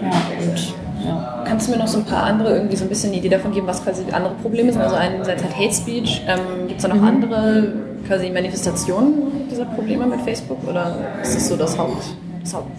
Ja, 0.01 0.11
und 0.39 0.73
ja. 1.05 1.43
Kannst 1.45 1.67
du 1.67 1.71
mir 1.73 1.77
noch 1.77 1.87
so 1.87 1.97
ein 1.97 2.05
paar 2.05 2.23
andere, 2.23 2.55
irgendwie 2.55 2.77
so 2.77 2.85
ein 2.85 2.89
bisschen 2.89 3.09
eine 3.09 3.19
Idee 3.19 3.27
davon 3.27 3.51
geben, 3.51 3.67
was 3.67 3.83
quasi 3.83 4.03
andere 4.13 4.35
Probleme 4.35 4.71
sind? 4.71 4.81
Also 4.81 4.95
einerseits 4.95 5.43
halt 5.43 5.57
Hate 5.57 5.73
Speech. 5.73 6.21
Ähm, 6.25 6.67
Gibt 6.67 6.79
es 6.79 6.83
da 6.83 6.87
noch 6.87 7.01
mhm. 7.01 7.07
andere 7.07 7.73
quasi 8.07 8.29
Manifestationen 8.29 9.49
dieser 9.51 9.65
Probleme 9.65 10.05
mit 10.05 10.21
Facebook? 10.21 10.65
Oder 10.65 10.95
ist 11.21 11.35
das 11.35 11.49
so 11.49 11.57
das, 11.57 11.77
Haupt, 11.77 12.01
das, 12.41 12.53
Haupt, 12.53 12.71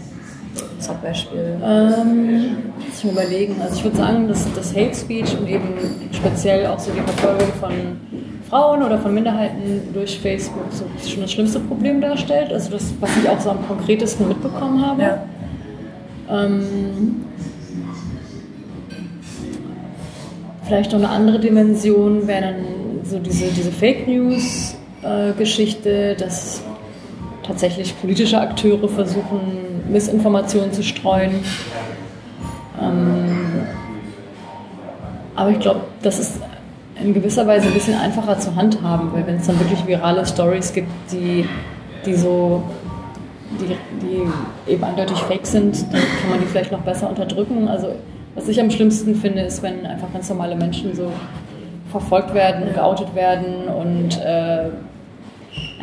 das 0.77 0.89
Hauptbeispiel? 0.89 1.57
Ähm, 1.63 2.57
ich 2.95 3.05
mir 3.05 3.13
überlegen. 3.13 3.57
Also 3.63 3.77
ich 3.77 3.85
würde 3.85 3.97
sagen, 3.97 4.29
dass 4.29 4.47
das 4.55 4.75
Hate 4.75 4.95
Speech 4.95 5.37
und 5.39 5.49
eben 5.49 5.69
speziell 6.13 6.67
auch 6.67 6.79
so 6.79 6.91
die 6.93 7.01
Verfolgung 7.01 7.53
von 7.61 7.73
Frauen 8.49 8.83
oder 8.83 8.99
von 8.99 9.15
Minderheiten 9.15 9.89
durch 9.93 10.19
Facebook 10.21 10.65
so 10.71 10.85
schon 11.09 11.23
das 11.23 11.33
schlimmste 11.33 11.61
Problem 11.61 12.01
darstellt. 12.01 12.53
Also 12.53 12.71
das, 12.71 12.93
was 13.01 13.11
ich 13.23 13.29
auch 13.29 13.41
so 13.41 13.51
am 13.51 13.67
konkretesten 13.67 14.29
mitbekommen 14.29 14.85
habe. 14.85 15.03
Ja. 15.03 15.23
Ähm, 16.31 17.25
Vielleicht 20.67 20.93
noch 20.93 20.99
eine 20.99 21.11
andere 21.11 21.39
Dimension 21.41 22.27
wäre 22.27 22.41
dann 22.41 22.55
so 23.05 23.19
diese, 23.19 23.49
diese 23.49 23.71
Fake 23.71 24.09
News-Geschichte, 24.09 25.91
äh, 25.91 26.17
dass 26.17 26.63
tatsächlich 27.47 27.99
politische 28.01 28.41
Akteure 28.41 28.89
versuchen, 28.89 29.83
Missinformationen 29.89 30.73
zu 30.73 30.83
streuen. 30.83 31.45
Ähm, 32.81 33.67
aber 35.37 35.51
ich 35.51 35.61
glaube, 35.61 35.81
das 36.03 36.19
ist 36.19 36.41
in 37.03 37.13
gewisser 37.13 37.47
Weise 37.47 37.67
ein 37.69 37.75
bisschen 37.75 37.99
einfacher 37.99 38.39
zu 38.39 38.55
handhaben, 38.55 39.13
weil 39.13 39.27
wenn 39.27 39.37
es 39.37 39.47
dann 39.47 39.59
wirklich 39.59 39.87
virale 39.87 40.25
Stories 40.25 40.73
gibt, 40.73 40.89
die, 41.11 41.47
die 42.07 42.15
so 42.15 42.63
die, 43.61 43.77
die 44.01 44.73
eben 44.73 44.85
eindeutig 44.85 45.19
fake 45.19 45.47
sind, 45.47 45.83
dann 45.93 46.01
kann 46.01 46.31
man 46.31 46.41
die 46.41 46.47
vielleicht 46.47 46.73
noch 46.73 46.81
besser 46.81 47.09
unterdrücken. 47.09 47.69
Also 47.69 47.95
was 48.35 48.49
ich 48.49 48.61
am 48.61 48.71
schlimmsten 48.71 49.15
finde, 49.15 49.43
ist, 49.43 49.63
wenn 49.63 49.87
einfach 49.87 50.13
ganz 50.13 50.29
normale 50.29 50.57
Menschen 50.57 50.95
so 50.95 51.13
verfolgt 51.91 52.35
werden, 52.35 52.73
geoutet 52.75 53.15
werden 53.15 53.69
und 53.69 54.21
äh, 54.21 54.71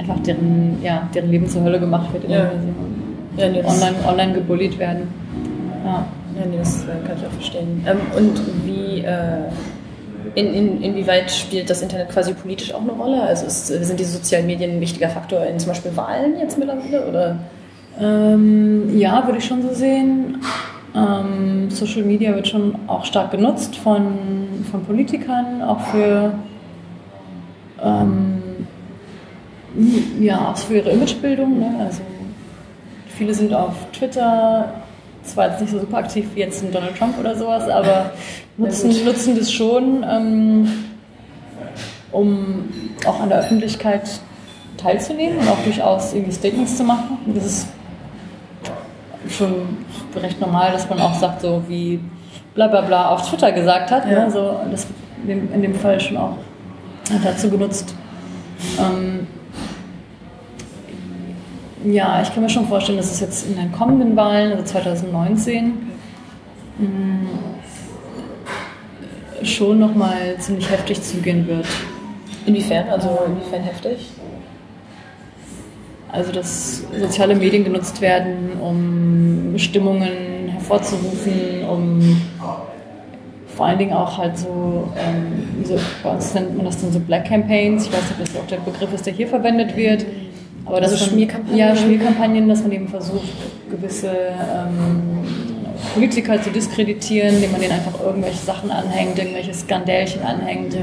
einfach 0.02 0.20
deren, 0.20 0.78
ja, 0.82 1.08
deren 1.14 1.32
Leben 1.32 1.48
zur 1.48 1.64
Hölle 1.64 1.80
gemacht 1.80 2.12
wird 2.14 2.26
in 2.26 2.32
ja. 2.32 2.52
ja 3.38 3.50
nee, 3.50 3.64
online, 3.64 3.96
online 4.08 4.34
gebullied 4.34 4.78
werden. 4.80 5.08
Ja, 5.86 6.06
ja 6.40 6.46
nee, 6.50 6.58
das 6.58 6.86
kann 6.86 7.18
ich 7.18 7.26
auch 7.26 7.32
verstehen. 7.32 7.86
Ähm, 7.88 7.98
und 8.18 8.42
wie, 8.66 9.02
äh, 9.02 9.44
in, 10.36 10.54
in, 10.54 10.82
inwieweit 10.82 11.32
spielt 11.32 11.70
das 11.70 11.82
Internet 11.82 12.10
quasi 12.10 12.34
politisch 12.34 12.74
auch 12.74 12.82
eine 12.82 12.92
Rolle? 12.92 13.22
Also 13.22 13.46
ist, 13.46 13.68
sind 13.68 14.00
diese 14.00 14.14
sozialen 14.14 14.48
Medien 14.48 14.72
ein 14.72 14.82
wichtiger 14.82 15.10
Faktor 15.10 15.46
in 15.46 15.60
zum 15.60 15.70
Beispiel 15.70 15.96
Wahlen 15.96 16.40
jetzt 16.40 16.58
mittlerweile? 16.58 17.08
Oder? 17.08 17.38
Ähm, 18.00 18.98
ja, 18.98 19.26
würde 19.26 19.40
ich 19.40 19.46
schon 19.46 19.62
so 19.62 19.74
sehen. 19.74 20.38
Ähm, 20.96 21.70
Social 21.70 22.04
Media 22.04 22.36
wird 22.36 22.48
schon 22.48 22.76
auch 22.88 23.06
stark 23.06 23.32
genutzt 23.32 23.76
von, 23.78 24.08
von 24.70 24.84
Politikern, 24.84 25.62
auch 25.62 25.80
für, 25.80 26.34
ähm, 27.82 28.41
ja, 30.20 30.50
auch 30.50 30.58
für 30.58 30.78
ihre 30.78 30.92
Imagebildung. 30.92 31.60
Ne? 31.60 31.76
Also 31.80 32.02
viele 33.18 33.34
sind 33.34 33.54
auf 33.54 33.74
Twitter, 33.94 34.74
zwar 35.24 35.50
jetzt 35.50 35.62
nicht 35.62 35.72
so 35.72 35.80
super 35.80 35.98
aktiv 35.98 36.28
wie 36.34 36.40
jetzt 36.40 36.64
ein 36.64 36.72
Donald 36.72 36.98
Trump 36.98 37.18
oder 37.20 37.36
sowas, 37.36 37.68
aber 37.70 38.12
nutzen, 38.58 39.06
nutzen 39.06 39.38
das 39.38 39.52
schon, 39.52 40.06
ähm, 40.10 40.68
um 42.12 42.70
auch 43.06 43.20
an 43.22 43.30
der 43.30 43.40
Öffentlichkeit 43.40 44.10
teilzunehmen 44.78 45.38
und 45.38 45.48
auch 45.48 45.64
durchaus 45.64 46.14
irgendwie 46.14 46.34
Statements 46.34 46.76
zu 46.76 46.84
machen. 46.84 47.18
Das 47.28 47.46
ist 47.46 47.68
schon 49.30 49.78
recht 50.16 50.42
normal, 50.42 50.72
dass 50.72 50.90
man 50.90 51.00
auch 51.00 51.14
sagt, 51.14 51.42
so 51.42 51.64
wie 51.68 52.00
bla 52.56 52.68
bla 52.68 52.82
bla 52.82 53.10
auf 53.10 53.30
Twitter 53.30 53.52
gesagt 53.52 53.92
hat. 53.92 54.06
Ne? 54.06 54.14
Ja. 54.14 54.26
Ne? 54.26 54.32
So, 54.32 54.60
das 54.70 54.88
wird 55.24 55.54
in 55.54 55.62
dem 55.62 55.76
Fall 55.76 56.00
schon 56.00 56.18
auch 56.18 56.38
dazu 57.24 57.50
genutzt. 57.50 57.94
Ähm, 58.80 59.28
ja, 61.86 62.22
ich 62.22 62.34
kann 62.34 62.44
mir 62.44 62.50
schon 62.50 62.68
vorstellen, 62.68 62.98
dass 62.98 63.12
es 63.12 63.20
jetzt 63.20 63.48
in 63.48 63.56
den 63.56 63.72
kommenden 63.72 64.16
Wahlen, 64.16 64.52
also 64.52 64.64
2019, 64.64 65.74
mh, 66.78 66.88
mm, 66.88 67.30
schon 69.44 69.80
nochmal 69.80 70.36
ziemlich 70.40 70.70
heftig 70.70 71.02
zugehen 71.02 71.48
wird. 71.48 71.66
Inwiefern? 72.46 72.90
Also 72.90 73.20
inwiefern 73.26 73.64
heftig? 73.64 74.08
Also 76.12 76.32
dass 76.32 76.84
soziale 77.00 77.36
Medien 77.36 77.64
genutzt 77.64 78.02
werden, 78.02 78.60
um 78.62 79.58
Stimmungen 79.58 80.50
hervorzurufen, 80.50 81.66
um 81.70 82.22
vor 83.56 83.66
allen 83.66 83.80
Dingen 83.80 83.94
auch 83.94 84.18
halt 84.18 84.38
so, 84.38 84.92
ähm, 84.98 85.64
so, 85.64 85.78
bei 86.04 86.10
uns 86.10 86.34
nennt 86.34 86.56
man 86.56 86.66
das 86.66 86.82
dann 86.82 86.92
so 86.92 87.00
Black 87.00 87.26
Campaigns. 87.26 87.86
Ich 87.86 87.94
weiß 87.94 88.02
nicht, 88.02 88.20
ob 88.20 88.26
das 88.26 88.36
auch 88.42 88.48
der 88.48 88.58
Begriff 88.58 88.94
ist, 88.94 89.06
der 89.06 89.14
hier 89.14 89.28
verwendet 89.28 89.76
wird. 89.76 90.06
Aber 90.66 90.82
das 90.82 90.92
also 90.92 91.06
Schmierkampagnen? 91.06 91.58
Ja, 91.58 91.76
Schmierkampagnen, 91.76 92.48
dass 92.48 92.62
man 92.62 92.72
eben 92.72 92.88
versucht, 92.88 93.30
gewisse 93.70 94.10
ähm, 94.10 95.02
Politiker 95.94 96.42
zu 96.42 96.52
diskreditieren, 96.52 97.36
indem 97.36 97.52
man 97.52 97.62
denen 97.62 97.74
einfach 97.74 98.00
irgendwelche 98.00 98.46
Sachen 98.46 98.72
anhängt, 98.72 99.18
irgendwelche 99.18 99.54
Skandälchen 99.54 100.24
anhängt, 100.24 100.76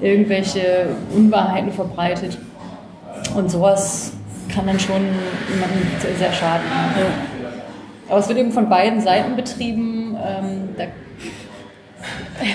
irgendwelche 0.00 0.88
Unwahrheiten 1.14 1.72
verbreitet. 1.72 2.38
Und 3.34 3.50
sowas 3.50 4.12
kann 4.52 4.66
dann 4.66 4.80
schon 4.80 5.02
jemandem 5.52 5.82
sehr 6.18 6.32
schaden. 6.32 6.64
Ja. 6.98 7.06
Aber 8.08 8.18
es 8.18 8.28
wird 8.28 8.38
eben 8.38 8.50
von 8.50 8.68
beiden 8.68 9.00
Seiten 9.00 9.36
betrieben. 9.36 10.16
Ähm, 10.16 10.68
da, 10.76 10.84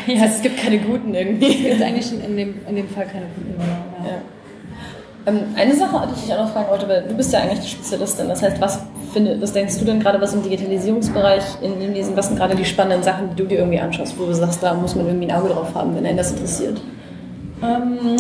ja, 0.12 0.26
es 0.26 0.42
gibt 0.42 0.62
keine 0.62 0.80
guten 0.80 1.14
irgendwie. 1.14 1.46
Es 1.46 1.70
gibt 1.70 1.82
eigentlich 1.82 2.12
in 2.12 2.36
dem, 2.36 2.56
in 2.68 2.76
dem 2.76 2.90
Fall 2.90 3.06
keine 3.06 3.28
guten. 3.36 3.56
Ja. 4.06 4.22
Ähm, 5.28 5.40
eine 5.56 5.76
Sache, 5.76 6.08
die 6.08 6.16
ich 6.16 6.26
dich 6.26 6.34
auch 6.34 6.46
noch 6.46 6.54
fragen 6.54 6.70
wollte, 6.70 6.88
weil 6.88 7.04
du 7.04 7.16
bist 7.16 7.34
ja 7.34 7.40
eigentlich 7.40 7.62
die 7.62 7.70
Spezialistin. 7.70 8.28
Das 8.30 8.42
heißt, 8.42 8.62
was, 8.62 8.80
finde, 9.12 9.42
was 9.42 9.54
denkst 9.54 9.80
du 9.80 9.86
denn 9.86 10.00
gerade, 10.00 10.22
was 10.22 10.34
im 10.34 10.44
Digitalisierungsbereich 10.44 11.44
in 11.62 11.74
Indonesien, 11.82 12.16
was 12.16 12.28
sind 12.28 12.38
gerade 12.38 12.56
die 12.56 12.66
spannenden 12.66 13.04
Sachen, 13.04 13.30
die 13.32 13.36
du 13.36 13.48
dir 13.48 13.60
irgendwie 13.60 13.80
anschaust, 13.80 14.20
wo 14.20 14.26
du 14.26 14.34
sagst, 14.34 14.62
da 14.62 14.74
muss 14.74 14.96
man 14.96 15.08
irgendwie 15.08 15.32
ein 15.32 15.36
Auge 15.36 15.50
drauf 15.50 15.74
haben, 15.74 15.96
wenn 15.96 16.06
einen 16.06 16.18
das 16.18 16.32
interessiert? 16.32 16.80
Ähm, 17.64 18.18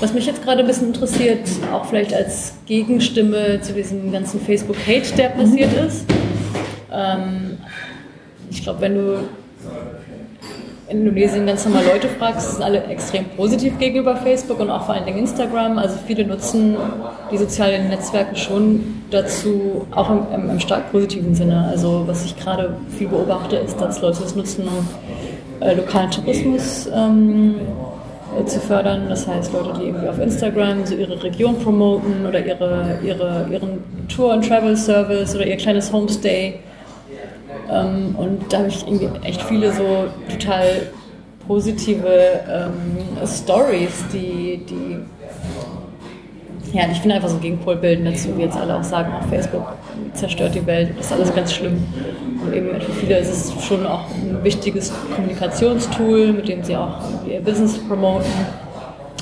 was 0.00 0.14
mich 0.14 0.26
jetzt 0.26 0.42
gerade 0.42 0.60
ein 0.60 0.66
bisschen 0.66 0.88
interessiert, 0.88 1.46
auch 1.72 1.84
vielleicht 1.84 2.14
als 2.14 2.54
Gegenstimme 2.66 3.60
zu 3.60 3.72
diesem 3.72 4.10
ganzen 4.12 4.40
Facebook-Hate, 4.40 5.14
der 5.16 5.28
passiert 5.30 5.72
mhm. 5.72 5.86
ist. 5.86 6.04
Ähm, 6.92 7.58
ich 8.50 8.62
glaube, 8.62 8.80
wenn 8.80 8.94
du 8.94 9.18
in 10.88 10.98
Indonesien 10.98 11.46
ganz 11.46 11.64
normal 11.64 11.84
Leute 11.86 12.08
fragst, 12.08 12.52
sind 12.52 12.62
alle 12.62 12.84
extrem 12.84 13.24
positiv 13.36 13.78
gegenüber 13.78 14.16
Facebook 14.16 14.60
und 14.60 14.70
auch 14.70 14.84
vor 14.84 14.94
allen 14.94 15.06
Dingen 15.06 15.18
Instagram. 15.18 15.78
Also 15.78 15.96
viele 16.06 16.26
nutzen 16.26 16.76
die 17.30 17.38
sozialen 17.38 17.88
Netzwerke 17.88 18.36
schon 18.36 19.02
dazu, 19.10 19.86
auch 19.92 20.10
im, 20.10 20.50
im, 20.50 20.60
stark 20.60 20.92
positiven 20.92 21.34
Sinne. 21.34 21.68
Also 21.70 22.04
was 22.06 22.24
ich 22.24 22.36
gerade 22.38 22.76
viel 22.98 23.08
beobachte, 23.08 23.56
ist, 23.56 23.80
dass 23.80 24.02
Leute 24.02 24.20
das 24.22 24.36
nutzen, 24.36 24.64
um 24.68 24.86
äh, 25.60 25.74
lokalen 25.74 26.10
Tourismus 26.10 26.88
ähm, 26.94 27.54
äh, 28.38 28.44
zu 28.44 28.60
fördern. 28.60 29.06
Das 29.08 29.26
heißt, 29.26 29.52
Leute, 29.52 29.78
die 29.78 29.86
irgendwie 29.86 30.08
auf 30.08 30.18
Instagram 30.18 30.84
so 30.84 30.94
ihre 30.96 31.22
Region 31.22 31.58
promoten 31.58 32.26
oder 32.26 32.44
ihre, 32.44 32.98
ihre, 33.02 33.46
ihren 33.50 33.82
Tour- 34.08 34.34
und 34.34 34.46
Travel-Service 34.46 35.34
oder 35.34 35.46
ihr 35.46 35.56
kleines 35.56 35.92
Homestay. 35.92 36.60
Ähm, 37.70 38.14
und 38.16 38.52
da 38.52 38.58
habe 38.58 38.68
ich 38.68 38.86
irgendwie 38.86 39.08
echt 39.26 39.42
viele 39.42 39.72
so 39.72 40.06
total 40.28 40.88
positive 41.46 42.06
ähm, 42.48 43.26
Stories, 43.26 44.04
die, 44.12 44.64
die 44.68 44.98
ja, 46.74 46.82
ich 46.90 47.00
finde 47.00 47.14
einfach 47.14 47.28
so 47.28 47.38
Gegenpol 47.38 47.76
bilden 47.76 48.04
dazu, 48.04 48.36
wie 48.36 48.42
jetzt 48.42 48.56
alle 48.56 48.76
auch 48.76 48.82
sagen, 48.82 49.12
auch 49.12 49.24
Facebook 49.28 49.74
zerstört 50.12 50.56
die 50.56 50.66
Welt, 50.66 50.90
das 50.98 51.06
ist 51.06 51.12
alles 51.12 51.32
ganz 51.32 51.52
schlimm. 51.52 51.84
Und 52.44 52.52
eben 52.52 52.80
für 52.80 52.92
viele 52.92 53.18
ist 53.18 53.30
es 53.30 53.64
schon 53.64 53.86
auch 53.86 54.06
ein 54.10 54.42
wichtiges 54.42 54.92
Kommunikationstool, 55.14 56.32
mit 56.32 56.48
dem 56.48 56.64
sie 56.64 56.76
auch 56.76 56.98
ihr 57.28 57.40
Business 57.40 57.78
promoten. 57.78 58.26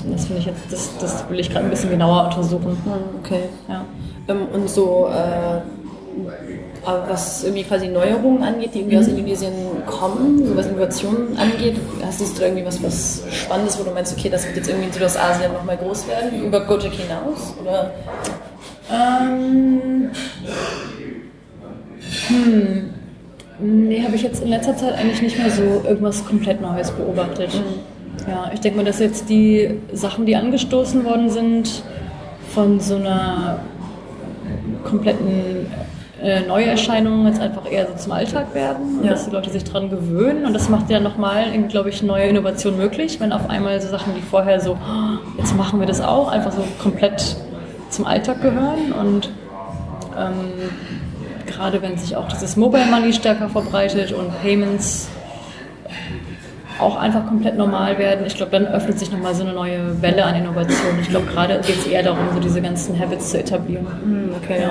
Und 0.02 0.14
das 0.14 0.24
finde 0.24 0.40
ich 0.40 0.46
jetzt, 0.46 0.60
das, 0.70 0.96
das 0.98 1.28
will 1.28 1.40
ich 1.40 1.50
gerade 1.50 1.66
ein 1.66 1.70
bisschen 1.70 1.90
genauer 1.90 2.24
untersuchen. 2.24 2.70
Hm, 2.84 3.20
okay. 3.22 3.42
Ja. 3.68 3.84
Ähm, 4.28 4.46
und 4.50 4.70
so 4.70 5.08
äh, 5.08 5.60
was 6.84 7.44
irgendwie 7.44 7.64
quasi 7.64 7.88
Neuerungen 7.88 8.42
angeht, 8.42 8.74
die 8.74 8.80
irgendwie 8.80 8.96
mhm. 8.96 9.02
aus 9.02 9.08
Indonesien 9.08 9.52
kommen, 9.86 10.46
so 10.46 10.56
was 10.56 10.66
Innovationen 10.66 11.36
angeht, 11.36 11.76
hast 12.04 12.20
du 12.20 12.24
da 12.38 12.46
irgendwie 12.46 12.64
was, 12.64 12.82
was 12.82 13.22
Spannendes, 13.30 13.78
wo 13.78 13.84
du 13.84 13.90
meinst, 13.92 14.16
okay, 14.16 14.28
das 14.28 14.44
wird 14.46 14.56
jetzt 14.56 14.68
irgendwie 14.68 14.86
in 14.86 14.92
Südostasien 14.92 15.52
nochmal 15.52 15.76
groß 15.76 16.08
werden, 16.08 16.44
über 16.44 16.60
Gojek 16.60 16.92
hinaus? 16.92 17.54
Oder? 17.60 17.92
Ähm, 18.90 20.10
hm. 22.28 22.90
Nee, 23.60 24.02
habe 24.02 24.16
ich 24.16 24.22
jetzt 24.22 24.42
in 24.42 24.48
letzter 24.48 24.76
Zeit 24.76 24.94
eigentlich 24.94 25.22
nicht 25.22 25.38
mehr 25.38 25.50
so 25.50 25.82
irgendwas 25.86 26.24
komplett 26.26 26.60
Neues 26.60 26.90
beobachtet. 26.90 27.54
Mhm. 27.54 28.28
Ja, 28.28 28.50
ich 28.52 28.60
denke 28.60 28.78
mal, 28.78 28.84
dass 28.84 28.98
jetzt 28.98 29.28
die 29.28 29.78
Sachen, 29.92 30.26
die 30.26 30.36
angestoßen 30.36 31.04
worden 31.04 31.30
sind, 31.30 31.84
von 32.52 32.80
so 32.80 32.96
einer 32.96 33.60
kompletten 34.84 35.66
äh, 36.22 36.40
neue 36.46 36.66
Erscheinungen 36.66 37.26
jetzt 37.26 37.40
einfach 37.40 37.70
eher 37.70 37.86
so 37.86 37.94
zum 37.94 38.12
Alltag 38.12 38.54
werden 38.54 38.98
und 38.98 39.04
ja. 39.04 39.10
dass 39.10 39.24
die 39.24 39.30
Leute 39.30 39.50
sich 39.50 39.64
daran 39.64 39.90
gewöhnen. 39.90 40.46
Und 40.46 40.54
das 40.54 40.68
macht 40.68 40.88
ja 40.88 41.00
nochmal, 41.00 41.46
glaube 41.68 41.88
ich, 41.88 42.02
neue 42.02 42.24
Innovation 42.24 42.76
möglich, 42.76 43.18
wenn 43.20 43.32
auf 43.32 43.50
einmal 43.50 43.80
so 43.80 43.88
Sachen, 43.88 44.14
die 44.14 44.22
vorher 44.22 44.60
so, 44.60 44.72
oh, 44.72 45.38
jetzt 45.38 45.56
machen 45.56 45.80
wir 45.80 45.86
das 45.86 46.00
auch, 46.00 46.28
einfach 46.28 46.52
so 46.52 46.62
komplett 46.80 47.36
zum 47.90 48.06
Alltag 48.06 48.40
gehören. 48.40 48.92
Und 48.92 49.30
ähm, 50.16 50.70
gerade 51.46 51.82
wenn 51.82 51.98
sich 51.98 52.16
auch 52.16 52.28
dieses 52.28 52.56
Mobile 52.56 52.86
Money 52.86 53.12
stärker 53.12 53.48
verbreitet 53.48 54.12
und 54.12 54.30
Payments 54.42 55.08
auch 56.78 56.96
einfach 56.96 57.26
komplett 57.26 57.56
normal 57.56 57.98
werden. 57.98 58.26
Ich 58.26 58.34
glaube, 58.34 58.52
dann 58.52 58.66
öffnet 58.66 58.98
sich 58.98 59.10
nochmal 59.12 59.34
so 59.34 59.44
eine 59.44 59.52
neue 59.52 60.02
Welle 60.02 60.24
an 60.24 60.34
Innovation. 60.34 60.98
Ich 61.00 61.08
glaube, 61.08 61.26
gerade 61.26 61.60
geht 61.64 61.78
es 61.78 61.86
eher 61.86 62.02
darum, 62.02 62.26
so 62.34 62.40
diese 62.40 62.60
ganzen 62.60 62.98
Habits 62.98 63.30
zu 63.30 63.38
etablieren. 63.38 63.86
Hm, 63.86 64.30
okay. 64.42 64.62
Ja. 64.62 64.70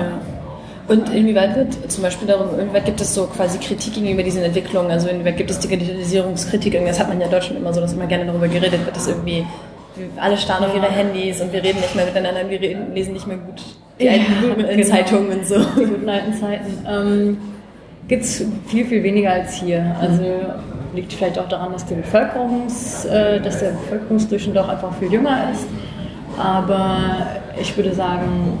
Und 0.92 1.08
inwieweit 1.08 1.56
wird 1.56 1.90
zum 1.90 2.02
Beispiel 2.02 2.28
darum, 2.28 2.48
inwieweit 2.60 2.84
gibt 2.84 3.00
es 3.00 3.14
so 3.14 3.24
quasi 3.24 3.58
Kritik 3.58 3.94
gegenüber 3.94 4.22
diesen 4.22 4.42
Entwicklungen? 4.42 4.90
Also 4.90 5.08
inwieweit 5.08 5.38
gibt 5.38 5.50
es 5.50 5.58
Digitalisierungskritik? 5.58 6.78
Das 6.84 7.00
hat 7.00 7.08
man 7.08 7.18
ja 7.18 7.24
in 7.24 7.32
Deutschland 7.32 7.58
immer 7.58 7.72
so, 7.72 7.80
dass 7.80 7.94
immer 7.94 8.06
gerne 8.06 8.26
darüber 8.26 8.46
geredet 8.46 8.84
wird, 8.84 8.94
dass 8.94 9.08
irgendwie 9.08 9.46
alle 10.20 10.36
starren 10.36 10.66
auf 10.66 10.74
ihre 10.74 10.90
Handys 10.90 11.40
und 11.40 11.50
wir 11.50 11.62
reden 11.62 11.80
nicht 11.80 11.94
mehr 11.94 12.04
miteinander, 12.04 12.48
wir 12.48 12.60
reden, 12.60 12.94
lesen 12.94 13.14
nicht 13.14 13.26
mehr 13.26 13.38
gut 13.38 13.62
die 14.00 14.08
alten 14.08 14.24
ja, 14.48 14.54
genau. 14.54 14.82
Zeitungen 14.82 15.38
und 15.38 15.46
so. 15.46 15.56
Die 15.78 15.84
guten 15.86 16.08
alten 16.08 16.34
Zeiten. 16.34 16.86
Ähm, 16.86 17.38
Gibt 18.08 18.24
es 18.24 18.44
viel, 18.66 18.84
viel 18.84 19.02
weniger 19.02 19.32
als 19.32 19.54
hier. 19.54 19.96
Also 19.98 20.24
liegt 20.94 21.12
vielleicht 21.12 21.38
auch 21.38 21.48
daran, 21.48 21.72
dass, 21.72 21.86
die 21.86 21.94
Bevölkerungs, 21.94 23.06
äh, 23.06 23.40
dass 23.40 23.60
der 23.60 23.70
Bevölkerungsdurchschnitt 23.70 24.56
doch 24.56 24.68
einfach 24.68 24.94
viel 24.98 25.10
jünger 25.10 25.50
ist. 25.52 25.66
Aber 26.36 27.26
ich 27.60 27.74
würde 27.76 27.94
sagen, 27.94 28.58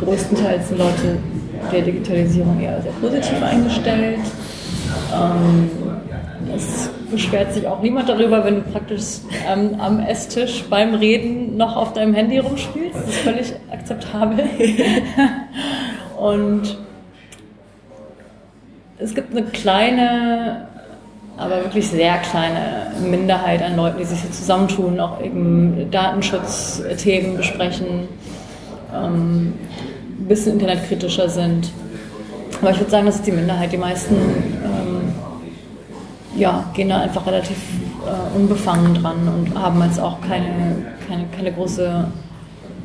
größtenteils 0.00 0.68
sind 0.68 0.78
Leute 0.78 1.18
der 1.72 1.82
Digitalisierung 1.82 2.60
eher 2.60 2.80
sehr 2.82 2.92
positiv 2.92 3.42
eingestellt. 3.42 4.20
Ähm, 5.14 5.70
es 6.54 6.90
beschwert 7.10 7.52
sich 7.52 7.66
auch 7.66 7.82
niemand 7.82 8.08
darüber, 8.08 8.44
wenn 8.44 8.56
du 8.56 8.60
praktisch 8.62 9.18
ähm, 9.48 9.76
am 9.78 10.00
Esstisch 10.00 10.64
beim 10.68 10.94
Reden 10.94 11.56
noch 11.56 11.76
auf 11.76 11.92
deinem 11.92 12.14
Handy 12.14 12.38
rumspielst. 12.38 12.94
Das 12.94 13.08
ist 13.08 13.18
völlig 13.18 13.52
akzeptabel. 13.70 14.44
Und 16.18 16.78
es 18.98 19.14
gibt 19.14 19.36
eine 19.36 19.44
kleine, 19.46 20.68
aber 21.36 21.62
wirklich 21.64 21.88
sehr 21.88 22.16
kleine 22.18 22.92
Minderheit 23.02 23.62
an 23.62 23.76
Leuten, 23.76 23.98
die 23.98 24.04
sich 24.04 24.20
hier 24.20 24.32
zusammentun, 24.32 24.98
auch 25.00 25.20
eben 25.20 25.90
Datenschutzthemen 25.90 27.36
besprechen 27.36 28.08
ähm, 28.94 29.54
ein 30.18 30.28
bisschen 30.28 30.54
internetkritischer 30.54 31.28
sind. 31.28 31.70
Aber 32.60 32.70
ich 32.70 32.78
würde 32.78 32.90
sagen, 32.90 33.06
das 33.06 33.16
ist 33.16 33.26
die 33.26 33.32
Minderheit. 33.32 33.72
Die 33.72 33.76
meisten 33.76 34.14
ähm, 34.14 35.12
ja, 36.36 36.64
gehen 36.74 36.88
da 36.88 37.00
einfach 37.00 37.26
relativ 37.26 37.56
äh, 38.06 38.36
unbefangen 38.36 38.94
dran 38.94 39.28
und 39.28 39.58
haben 39.60 39.82
jetzt 39.82 40.00
auch 40.00 40.20
keine, 40.20 40.94
keine, 41.06 41.26
keine 41.36 41.52
große 41.52 42.06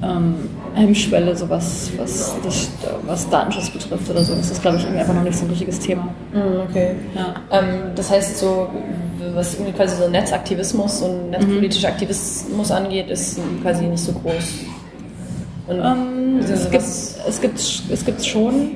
ähm, 0.04 0.36
Hemmschwelle, 0.74 1.36
so 1.36 1.50
was, 1.50 1.92
was, 1.98 2.36
das, 2.44 2.70
was 3.06 3.30
Datenschutz 3.30 3.70
betrifft 3.70 4.10
oder 4.10 4.24
so. 4.24 4.36
Das 4.36 4.50
ist, 4.50 4.62
glaube 4.62 4.78
ich, 4.78 4.84
irgendwie 4.84 5.02
einfach 5.02 5.14
noch 5.14 5.24
nicht 5.24 5.38
so 5.38 5.46
ein 5.46 5.50
richtiges 5.50 5.80
Thema. 5.80 6.14
Mhm, 6.34 6.62
okay. 6.70 6.96
Ja. 7.16 7.36
Ähm, 7.52 7.92
das 7.96 8.10
heißt, 8.10 8.38
so 8.38 8.70
was 9.36 9.58
quasi 9.76 9.96
so 9.98 10.10
Netzaktivismus 10.10 11.02
und 11.02 11.30
netzpolitischer 11.32 11.88
mhm. 11.88 11.94
Aktivismus 11.94 12.72
angeht, 12.72 13.10
ist 13.10 13.40
quasi 13.62 13.86
nicht 13.86 14.04
so 14.04 14.14
groß. 14.14 14.66
Ähm, 15.70 16.40
es, 16.40 16.70
gibt, 16.70 16.84
es, 16.84 17.42
gibt, 17.42 17.60
es 17.92 18.06
gibt 18.06 18.26
schon. 18.26 18.76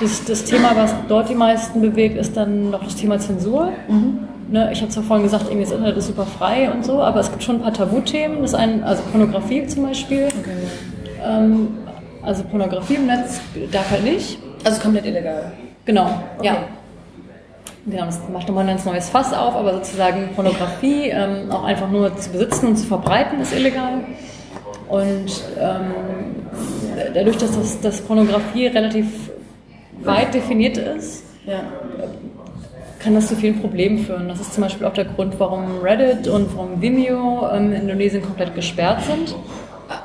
Das, 0.00 0.24
das 0.24 0.44
Thema, 0.44 0.74
was 0.74 0.94
dort 1.08 1.28
die 1.28 1.34
meisten 1.34 1.80
bewegt, 1.80 2.16
ist 2.16 2.36
dann 2.36 2.70
noch 2.70 2.84
das 2.84 2.96
Thema 2.96 3.18
Zensur. 3.18 3.72
Mhm. 3.88 4.28
Ne, 4.50 4.70
ich 4.72 4.80
habe 4.82 4.90
zwar 4.90 5.02
vorhin 5.04 5.24
gesagt, 5.24 5.44
irgendwie 5.46 5.64
das 5.64 5.72
Internet 5.72 5.96
ist 5.96 6.08
super 6.08 6.26
frei 6.26 6.70
und 6.70 6.84
so, 6.84 7.00
aber 7.00 7.20
es 7.20 7.30
gibt 7.30 7.42
schon 7.42 7.56
ein 7.56 7.62
paar 7.62 7.72
Tabuthemen. 7.72 8.42
Das 8.42 8.54
ein, 8.54 8.84
also 8.84 9.02
Pornografie 9.10 9.66
zum 9.66 9.84
Beispiel. 9.84 10.26
Okay. 10.26 10.50
Ähm, 11.24 11.68
also 12.22 12.42
Pornografie 12.44 12.96
im 12.96 13.06
Netz 13.06 13.40
darf 13.72 13.90
halt 13.90 14.04
nicht. 14.04 14.38
Also 14.64 14.80
komplett 14.80 15.06
illegal. 15.06 15.52
Genau, 15.84 16.06
okay. 16.38 16.46
ja. 16.46 16.56
Genau, 17.86 18.06
das 18.06 18.18
macht 18.32 18.48
nochmal 18.48 18.64
ein 18.64 18.68
ganz 18.68 18.86
neues 18.86 19.10
Fass 19.10 19.34
auf, 19.34 19.54
aber 19.54 19.74
sozusagen 19.74 20.30
Pornografie 20.34 21.10
ähm, 21.10 21.50
auch 21.50 21.64
einfach 21.64 21.90
nur 21.90 22.16
zu 22.16 22.30
besitzen 22.30 22.68
und 22.68 22.76
zu 22.76 22.86
verbreiten 22.86 23.40
ist 23.40 23.52
illegal. 23.52 24.00
Und 24.88 25.42
ähm, 25.60 26.46
dadurch, 27.14 27.36
dass 27.38 27.58
das, 27.58 27.80
dass 27.80 28.00
Pornografie 28.00 28.66
relativ 28.66 29.06
weit 30.02 30.34
definiert 30.34 30.76
ist, 30.76 31.24
ja. 31.46 31.60
kann 32.98 33.14
das 33.14 33.28
zu 33.28 33.36
vielen 33.36 33.60
Problemen 33.60 33.98
führen. 33.98 34.28
Das 34.28 34.40
ist 34.40 34.54
zum 34.54 34.62
Beispiel 34.62 34.86
auch 34.86 34.92
der 34.92 35.06
Grund, 35.06 35.34
warum 35.38 35.80
Reddit 35.82 36.28
und 36.28 36.54
warum 36.56 36.80
Vimeo 36.80 37.48
ähm, 37.52 37.72
in 37.72 37.82
Indonesien 37.82 38.22
komplett 38.22 38.54
gesperrt 38.54 39.02
sind. 39.02 39.34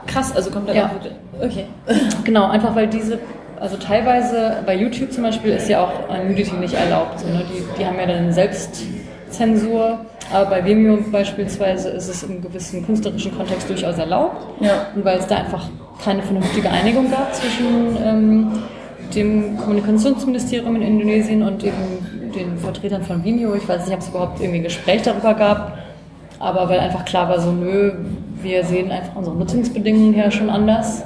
Krass, 0.07 0.35
also 0.35 0.51
komplett. 0.51 0.77
Ja. 0.77 0.91
Okay. 1.41 1.65
Genau, 2.23 2.49
einfach 2.49 2.75
weil 2.75 2.87
diese 2.87 3.19
also 3.59 3.75
teilweise 3.75 4.63
bei 4.65 4.75
YouTube 4.75 5.11
zum 5.11 5.23
Beispiel 5.23 5.51
ist 5.51 5.67
ja 5.67 5.83
auch 5.83 5.91
Nudity 6.25 6.55
nicht 6.55 6.73
erlaubt. 6.73 7.19
So, 7.19 7.27
ne? 7.27 7.43
die, 7.49 7.63
die 7.77 7.85
haben 7.85 7.99
ja 7.99 8.05
dann 8.05 8.31
Selbstzensur 9.29 9.99
aber 10.31 10.49
bei 10.49 10.65
Vimeo 10.65 10.99
beispielsweise 11.11 11.89
ist 11.89 12.07
es 12.07 12.23
im 12.23 12.41
gewissen 12.41 12.85
künstlerischen 12.85 13.35
Kontext 13.35 13.67
durchaus 13.67 13.97
erlaubt. 13.97 14.37
Ja. 14.59 14.87
Und 14.95 15.03
weil 15.03 15.17
es 15.17 15.27
da 15.27 15.37
einfach 15.37 15.67
keine 16.03 16.21
vernünftige 16.21 16.69
Einigung 16.69 17.09
gab 17.09 17.33
zwischen 17.33 17.97
ähm, 18.03 18.51
dem 19.15 19.57
Kommunikationsministerium 19.57 20.75
in 20.75 20.81
Indonesien 20.83 21.41
und 21.41 21.63
eben 21.63 22.31
den 22.35 22.57
Vertretern 22.59 23.01
von 23.01 23.23
Vimeo. 23.23 23.55
Ich 23.55 23.67
weiß 23.67 23.85
nicht, 23.85 23.95
ob 23.95 24.01
es 24.01 24.09
überhaupt 24.09 24.39
irgendwie 24.39 24.59
ein 24.59 24.63
Gespräch 24.63 25.01
darüber 25.01 25.33
gab. 25.33 25.79
Aber 26.37 26.69
weil 26.69 26.79
einfach 26.79 27.05
klar 27.05 27.27
war, 27.27 27.39
so 27.39 27.51
nö, 27.51 27.91
wir 28.41 28.63
sehen 28.63 28.91
einfach 28.91 29.15
unsere 29.15 29.35
Nutzungsbedingungen 29.35 30.13
her 30.13 30.31
schon 30.31 30.49
anders, 30.49 31.03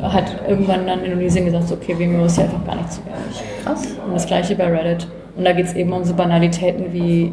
hat 0.00 0.26
irgendwann 0.46 0.86
dann 0.86 1.02
Indonesien 1.02 1.46
gesagt, 1.46 1.72
okay, 1.72 1.98
Vimeo 1.98 2.26
ist 2.26 2.36
ja 2.36 2.44
einfach 2.44 2.64
gar 2.66 2.76
nicht 2.76 2.92
zugänglich. 2.92 3.42
Krass. 3.64 3.86
Und 4.06 4.12
das 4.12 4.26
gleiche 4.26 4.54
bei 4.54 4.66
Reddit. 4.66 5.08
Und 5.36 5.44
da 5.44 5.52
geht 5.52 5.66
es 5.66 5.74
eben 5.74 5.92
um 5.92 6.04
so 6.04 6.14
Banalitäten 6.14 6.92
wie 6.92 7.32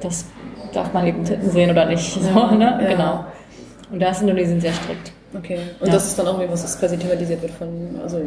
das 0.00 0.26
darf 0.72 0.92
man 0.92 1.06
eben 1.06 1.24
Titten 1.24 1.50
sehen 1.50 1.70
oder 1.70 1.86
nicht. 1.86 2.10
So, 2.20 2.46
ne? 2.54 2.78
Ja. 2.82 2.88
Genau. 2.90 3.24
Und 3.90 4.00
da 4.00 4.10
ist 4.10 4.20
Indonesien 4.20 4.60
sehr 4.60 4.72
strikt. 4.72 5.12
Okay. 5.36 5.58
Und 5.78 5.86
ja. 5.86 5.92
das 5.92 6.06
ist 6.06 6.18
dann 6.18 6.26
auch 6.26 6.34
irgendwie 6.40 6.52
was, 6.52 6.78
quasi 6.78 6.96
thematisiert 6.96 7.40
wird 7.40 7.52
von, 7.52 8.00
also 8.02 8.18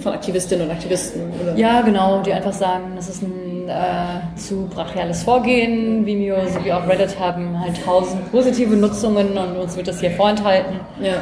von 0.00 0.12
Aktivistinnen 0.12 0.66
und 0.66 0.72
Aktivisten? 0.72 1.22
Oder? 1.42 1.56
Ja, 1.56 1.80
genau, 1.82 2.22
die 2.22 2.32
einfach 2.32 2.52
sagen, 2.52 2.92
das 2.94 3.08
ist 3.08 3.22
ein 3.22 3.68
äh, 3.68 4.36
zu 4.36 4.68
brachiales 4.72 5.24
Vorgehen. 5.24 6.06
Vimeo 6.06 6.36
sowie 6.46 6.72
auch 6.72 6.86
Reddit 6.88 7.18
haben 7.18 7.60
halt 7.60 7.84
tausend 7.84 8.30
positive 8.30 8.76
Nutzungen 8.76 9.36
und 9.36 9.56
uns 9.56 9.76
wird 9.76 9.88
das 9.88 9.98
hier 9.98 10.12
vorenthalten. 10.12 10.78
Ja. 11.02 11.14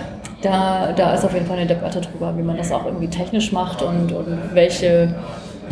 Da, 0.42 0.92
da 0.92 1.14
ist 1.14 1.24
auf 1.24 1.32
jeden 1.32 1.46
Fall 1.46 1.56
eine 1.56 1.66
Debatte 1.66 2.02
drüber, 2.02 2.36
wie 2.36 2.42
man 2.42 2.58
das 2.58 2.70
auch 2.70 2.84
irgendwie 2.84 3.08
technisch 3.08 3.52
macht 3.52 3.82
und, 3.82 4.12
und 4.12 4.54
welche 4.54 5.14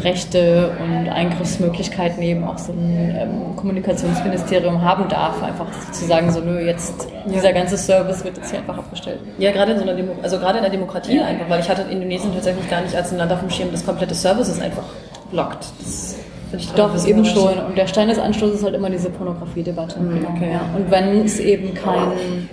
Rechte 0.03 0.73
und 0.81 1.09
Eingriffsmöglichkeiten 1.09 2.23
eben 2.23 2.45
auch 2.45 2.59
so 2.59 2.73
ein 2.73 3.17
ähm, 3.17 3.57
Kommunikationsministerium 3.57 4.83
haben 4.83 5.09
darf, 5.09 5.43
einfach 5.43 5.67
zu 5.93 6.05
sagen, 6.05 6.33
so 6.33 6.41
nö, 6.41 6.59
jetzt 6.61 7.07
dieser 7.27 7.53
ganze 7.53 7.77
Service 7.77 8.25
wird 8.25 8.37
jetzt 8.37 8.51
hier 8.51 8.59
einfach 8.59 8.79
abgestellt. 8.79 9.21
Ja, 9.39 9.53
gerade 9.53 9.73
in 9.73 9.79
so 9.79 9.85
einer 9.85 9.95
Demo 9.95 10.13
also 10.23 10.39
gerade 10.39 10.59
in 10.59 10.63
der 10.63 10.73
Demokratie 10.73 11.17
ja. 11.17 11.25
einfach, 11.25 11.49
weil 11.49 11.61
ich 11.61 11.69
hatte 11.69 11.83
Indonesien 11.83 12.35
tatsächlich 12.35 12.69
gar 12.69 12.83
nicht 12.83 12.95
als 12.95 13.13
ein 13.13 13.19
Land 13.19 13.33
auf 13.33 13.41
dem 13.41 13.51
Schirm, 13.51 13.71
das 13.71 13.87
komplette 13.87 14.15
Services 14.15 14.61
einfach 14.61 14.85
blockt. 15.31 15.67
Das 15.81 16.17
ich 16.57 16.71
Doch, 16.73 16.95
ist 16.95 17.07
eben 17.07 17.25
schon. 17.25 17.59
Und 17.59 17.77
der 17.77 17.87
Stein 17.87 18.09
des 18.09 18.19
Anstoßes 18.19 18.59
ist 18.59 18.65
halt 18.65 18.75
immer 18.75 18.91
diese 18.91 19.11
Pornografie-Debatte. 19.11 19.99
Mhm, 19.99 20.27
okay. 20.35 20.53
ja. 20.53 20.61
Und 20.77 20.91
wenn 20.91 21.25
es 21.25 21.41
eben 21.41 21.75
keinen 21.75 22.49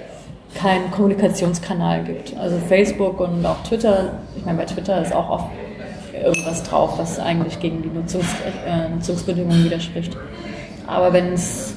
kein 0.55 0.91
Kommunikationskanal 0.91 2.03
gibt, 2.03 2.35
also 2.37 2.57
Facebook 2.67 3.19
und 3.19 3.45
auch 3.45 3.61
Twitter, 3.63 4.13
ich 4.35 4.45
meine, 4.45 4.57
bei 4.57 4.65
Twitter 4.65 5.01
ist 5.01 5.13
auch 5.13 5.29
oft 5.29 5.45
irgendwas 6.23 6.63
drauf, 6.63 6.97
was 6.97 7.19
eigentlich 7.19 7.59
gegen 7.59 7.81
die 7.81 7.89
Nutzungs 7.89 8.25
äh, 8.65 8.89
Nutzungsbedingungen 8.89 9.65
widerspricht. 9.65 10.15
Aber 10.87 11.13
wenn 11.13 11.33
es 11.33 11.75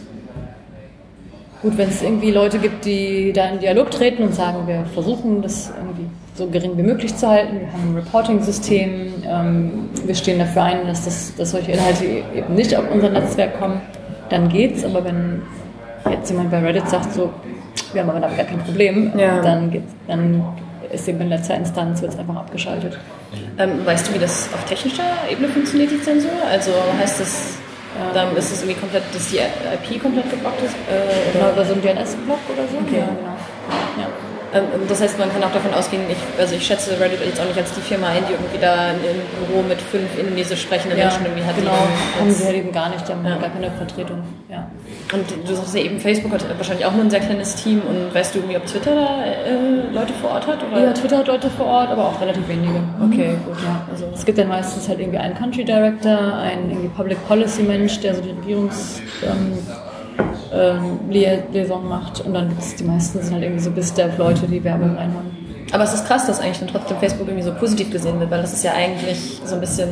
gut, 1.63 1.79
wenn 1.79 1.89
es 1.89 2.03
irgendwie 2.03 2.31
Leute 2.31 2.59
gibt, 2.59 2.85
die 2.85 3.33
da 3.33 3.49
in 3.49 3.59
Dialog 3.59 3.91
treten 3.91 4.25
und 4.25 4.35
sagen, 4.35 4.67
wir 4.67 4.85
versuchen 4.93 5.41
das 5.41 5.73
irgendwie 5.77 6.07
so 6.35 6.47
gering 6.49 6.77
wie 6.77 6.83
möglich 6.83 7.17
zu 7.17 7.29
halten, 7.29 7.61
wir 7.61 7.73
haben 7.73 7.91
ein 7.91 7.95
Reporting-System, 7.97 9.13
ähm, 9.27 9.89
wir 10.05 10.15
stehen 10.15 10.39
dafür 10.39 10.65
ein, 10.65 10.87
dass, 10.87 11.05
das, 11.05 11.35
dass 11.37 11.53
solche 11.53 11.73
Inhalte 11.73 12.05
eben 12.05 12.55
nicht 12.55 12.77
auf 12.77 12.85
unser 12.93 13.09
Netzwerk 13.09 13.59
kommen, 13.59 13.81
dann 14.29 14.49
geht's. 14.49 14.85
Aber 14.85 15.05
wenn 15.05 15.43
jetzt 16.11 16.31
jemand 16.31 16.51
bei 16.51 16.59
Reddit 16.59 16.89
sagt, 16.89 17.15
so, 17.15 17.31
wir 17.93 18.03
haben 18.03 18.11
aber 18.11 18.21
damit 18.21 18.37
gar 18.37 18.47
kein 18.47 18.59
Problem, 18.59 19.13
ja. 19.17 19.41
dann, 19.41 19.71
geht's, 19.71 19.93
dann 20.07 20.45
ist 20.93 21.09
eben 21.09 21.21
in 21.21 21.29
letzter 21.29 21.57
Instanz 21.57 22.03
wird 22.03 22.13
es 22.13 22.19
einfach 22.19 22.37
abgeschaltet. 22.37 22.99
Ähm, 23.59 23.85
weißt 23.85 24.09
du, 24.09 24.15
wie 24.15 24.19
das 24.19 24.49
auf 24.53 24.65
technischer 24.65 25.05
Ebene 25.31 25.49
funktioniert, 25.49 25.91
die 25.91 26.03
Zensur? 26.03 26.33
Also 26.51 26.73
heißt 26.99 27.21
das, 27.21 27.55
dann 28.13 28.37
ist 28.37 28.51
es 28.51 28.63
irgendwie 28.63 28.81
komplett, 28.81 29.05
dass 29.15 29.29
die 29.29 29.39
IP 29.39 30.03
komplett 30.03 30.29
geblockt 30.31 30.63
ist? 30.63 30.75
Äh, 30.75 31.31
oder? 31.31 31.33
Genau, 31.33 31.53
über 31.53 31.65
so 31.65 31.75
ein 31.75 31.83
DNS-Block 31.83 32.39
oder 32.53 32.67
so? 32.67 32.79
Okay. 32.79 32.99
Ja, 32.99 33.07
genau. 33.07 33.37
Ja. 33.99 34.09
Ähm, 34.55 34.87
das 34.89 35.01
heißt, 35.01 35.19
man 35.19 35.33
kann 35.33 35.43
auch 35.43 35.53
davon 35.53 35.75
ausgehen, 35.75 36.03
ich, 36.09 36.17
also 36.39 36.55
ich 36.55 36.65
schätze 36.65 36.99
Reddit 37.01 37.19
jetzt 37.25 37.41
auch 37.41 37.47
nicht 37.47 37.59
als 37.59 37.75
die 37.75 37.81
Firma 37.81 38.09
ein, 38.09 38.23
die 38.29 38.33
irgendwie 38.33 38.59
da 38.59 38.95
ein 38.95 39.01
Büro 39.47 39.63
mit 39.63 39.81
fünf 39.81 40.17
indonesisch 40.17 40.63
sprechenden 40.63 40.97
ja, 40.97 41.07
Menschen 41.07 41.27
irgendwie 41.27 41.45
hat. 41.45 41.57
Genau, 41.57 41.73
haben 42.21 42.31
sie 42.31 42.45
halt 42.45 42.57
eben 42.57 42.73
gar 42.73 42.89
nicht, 42.91 43.07
die 43.09 43.13
haben 43.13 43.27
ja. 43.27 43.37
gar 43.37 43.51
keine 43.51 43.71
Vertretung. 43.73 44.23
Ja. 44.49 44.71
Und 45.13 45.25
du 45.47 45.55
sagst 45.55 45.75
ja 45.75 45.83
eben, 45.83 45.99
Facebook 45.99 46.33
hat 46.33 46.47
wahrscheinlich 46.57 46.87
auch 46.87 46.93
nur 46.93 47.03
ein 47.03 47.11
sehr 47.11 47.21
kleines 47.21 47.57
Team 47.57 47.83
und 47.83 48.15
weißt 48.15 48.35
du 48.35 48.39
irgendwie, 48.39 48.57
ob 48.57 48.67
Twitter 48.67 48.95
da 48.95 49.25
äh, 49.25 49.93
Leute 49.93 50.13
vor 50.21 50.31
Ort 50.31 50.47
hat? 50.47 50.59
Oder? 50.63 50.85
Ja, 50.85 50.93
Twitter 50.93 51.19
hat 51.19 51.27
Leute 51.27 51.51
vor 51.51 51.67
Ort, 51.67 51.91
aber 51.91 52.07
auch 52.07 52.21
relativ 52.21 52.47
wenige. 52.49 52.81
Okay, 53.03 53.35
gut. 53.45 53.57
Ja. 53.63 53.87
Also 53.91 54.07
es 54.15 54.25
gibt 54.25 54.39
dann 54.39 54.49
meistens 54.49 54.89
halt 54.89 55.01
irgendwie 55.01 55.19
einen 55.19 55.35
Country 55.35 55.65
Director, 55.65 56.35
einen 56.37 56.71
irgendwie 56.71 56.89
Public 56.89 57.19
Policy 57.27 57.63
Mensch, 57.63 57.99
der 58.01 58.15
so 58.15 58.23
die 58.23 58.31
Regierungs... 58.31 59.03
Ähm, 59.25 59.59
ähm, 60.55 61.11
Liaison 61.11 61.89
macht 61.89 62.21
und 62.21 62.35
dann 62.35 62.49
gibt 62.49 62.63
es 62.63 62.77
die 62.77 62.85
meisten 62.85 63.21
sind 63.21 63.33
halt 63.33 63.43
irgendwie 63.43 63.63
so 63.63 63.71
bis 63.71 63.93
der 63.93 64.17
Leute, 64.17 64.47
die 64.47 64.63
Werbung 64.63 64.97
reinhauen. 64.97 65.37
Aber 65.73 65.85
es 65.85 65.95
ist 65.95 66.07
krass, 66.07 66.27
dass 66.27 66.41
eigentlich 66.41 66.61
dann 66.61 66.69
trotzdem 66.69 66.99
Facebook 66.99 67.27
irgendwie 67.27 67.45
so 67.45 67.53
positiv 67.53 67.91
gesehen 67.91 68.21
wird, 68.21 68.31
weil 68.31 68.43
das 68.43 68.53
ist 68.53 68.63
ja 68.63 68.73
eigentlich 68.73 69.41
so 69.45 69.57
ein 69.57 69.61
bisschen, 69.61 69.89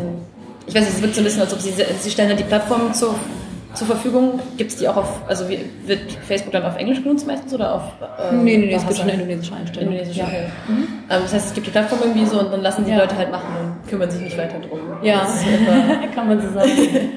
ich 0.67 0.75
weiß 0.75 0.85
nicht, 0.85 0.97
es 0.97 1.03
wird 1.03 1.15
so 1.15 1.21
ein 1.21 1.25
bisschen, 1.25 1.41
als 1.41 1.53
ob 1.53 1.61
sie, 1.61 1.73
sie 1.73 2.11
stellen 2.11 2.29
dann 2.29 2.39
die 2.39 2.45
Plattform 2.45 2.95
zur, 2.95 3.17
zur 3.75 3.87
Verfügung. 3.89 4.39
Gibt 4.57 4.71
es 4.71 4.77
die 4.77 4.87
auch 4.87 4.97
auf, 4.97 5.23
also 5.27 5.49
wie, 5.49 5.59
wird 5.87 6.13
Facebook 6.29 6.53
dann 6.53 6.65
auf 6.65 6.77
Englisch 6.77 7.03
genutzt 7.03 7.27
meistens 7.27 7.53
oder 7.53 7.75
auf? 7.75 7.83
Ähm, 8.31 8.45
nee, 8.45 8.59
nee, 8.59 8.67
nee, 8.67 8.75
es 8.75 8.83
gibt 8.83 8.97
schon 8.97 9.09
eine 9.09 9.15
indonesische 9.15 9.57
Einstellung. 9.57 9.93
Indonesische, 9.93 10.21
ja. 10.21 10.27
okay. 10.27 10.45
Mhm. 10.69 10.75
Ähm, 10.75 10.87
das 11.09 11.35
heißt, 11.35 11.49
es 11.49 11.55
gibt 11.55 11.67
die 11.67 11.71
Plattform 11.73 12.01
irgendwie 12.03 12.27
so 12.27 12.39
und 12.39 12.53
dann 12.53 12.61
lassen 12.61 12.85
die 12.85 12.93
ja. 12.93 12.99
Leute 12.99 13.17
halt 13.17 13.33
machen 13.33 13.49
und 13.61 13.89
kümmern 13.89 14.11
sich 14.11 14.21
nicht 14.21 14.39
weiter 14.39 14.61
drum. 14.61 14.79
Ja, 15.03 15.27
kann 16.15 16.29
man 16.29 16.41
so 16.41 16.53
sagen. 16.53 16.71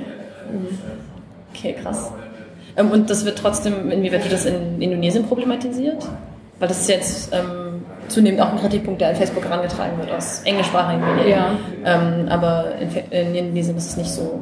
okay, 1.53 1.75
krass. 1.83 2.11
Ähm, 2.77 2.91
und 2.91 3.09
das 3.09 3.25
wird 3.25 3.37
trotzdem, 3.37 3.91
inwieweit 3.91 4.23
wird 4.23 4.33
das 4.33 4.45
in 4.45 4.81
Indonesien 4.81 5.25
problematisiert? 5.25 6.05
Weil 6.59 6.67
das 6.67 6.81
ist 6.81 6.89
jetzt 6.89 7.33
ähm, 7.33 7.83
zunehmend 8.07 8.41
auch 8.41 8.51
ein 8.51 8.59
Kritikpunkt, 8.59 9.01
der 9.01 9.09
an 9.09 9.15
Facebook 9.15 9.43
herangetragen 9.43 9.97
wird 9.97 10.11
aus 10.11 10.41
englischsprachigen 10.45 11.15
Medien. 11.15 11.29
Ja. 11.29 11.57
Ähm, 11.83 12.27
aber 12.29 12.75
in, 12.79 12.89
in, 13.11 13.35
Indonesien 13.35 13.77
ist 13.77 13.89
es 13.89 13.97
nicht 13.97 14.09
so. 14.09 14.39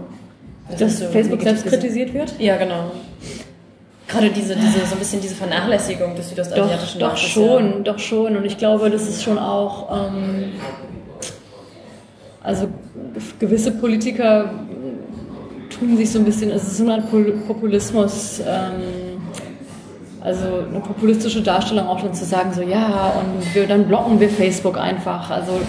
Dass 0.77 0.99
so 0.99 1.05
Facebook 1.05 1.41
selbst 1.41 1.65
kritisiert 1.65 2.13
wird? 2.13 2.33
Ja, 2.39 2.57
genau. 2.57 2.91
Gerade 4.07 4.29
diese, 4.29 4.55
diese, 4.55 4.85
so 4.85 4.93
ein 4.95 4.99
bisschen 4.99 5.21
diese 5.21 5.35
Vernachlässigung 5.35 6.15
des 6.15 6.29
südostasiatischen 6.29 6.99
Doch, 6.99 7.11
doch 7.11 7.17
schon, 7.17 7.63
ja. 7.63 7.79
doch 7.79 7.99
schon. 7.99 8.37
Und 8.37 8.45
ich 8.45 8.57
glaube, 8.57 8.89
das 8.89 9.07
ist 9.07 9.23
schon 9.23 9.39
auch, 9.39 10.07
ähm, 10.07 10.51
also 12.43 12.67
gewisse 13.39 13.71
Politiker 13.71 14.51
tun 15.83 15.97
sich 15.97 16.11
so 16.11 16.19
ein 16.19 16.25
bisschen, 16.25 16.51
es 16.51 16.63
ist 16.63 16.77
so 16.77 16.89
ein 16.89 17.03
Populismus, 17.47 18.39
ähm, 18.39 19.21
also 20.21 20.45
eine 20.69 20.79
populistische 20.79 21.41
Darstellung 21.41 21.87
auch 21.87 22.01
dann 22.01 22.13
zu 22.13 22.23
sagen, 22.23 22.53
so 22.53 22.61
ja, 22.61 23.13
und 23.19 23.53
wir, 23.53 23.67
dann 23.67 23.85
blocken 23.85 24.19
wir 24.19 24.29
Facebook 24.29 24.77
einfach. 24.77 25.29
Also 25.29 25.59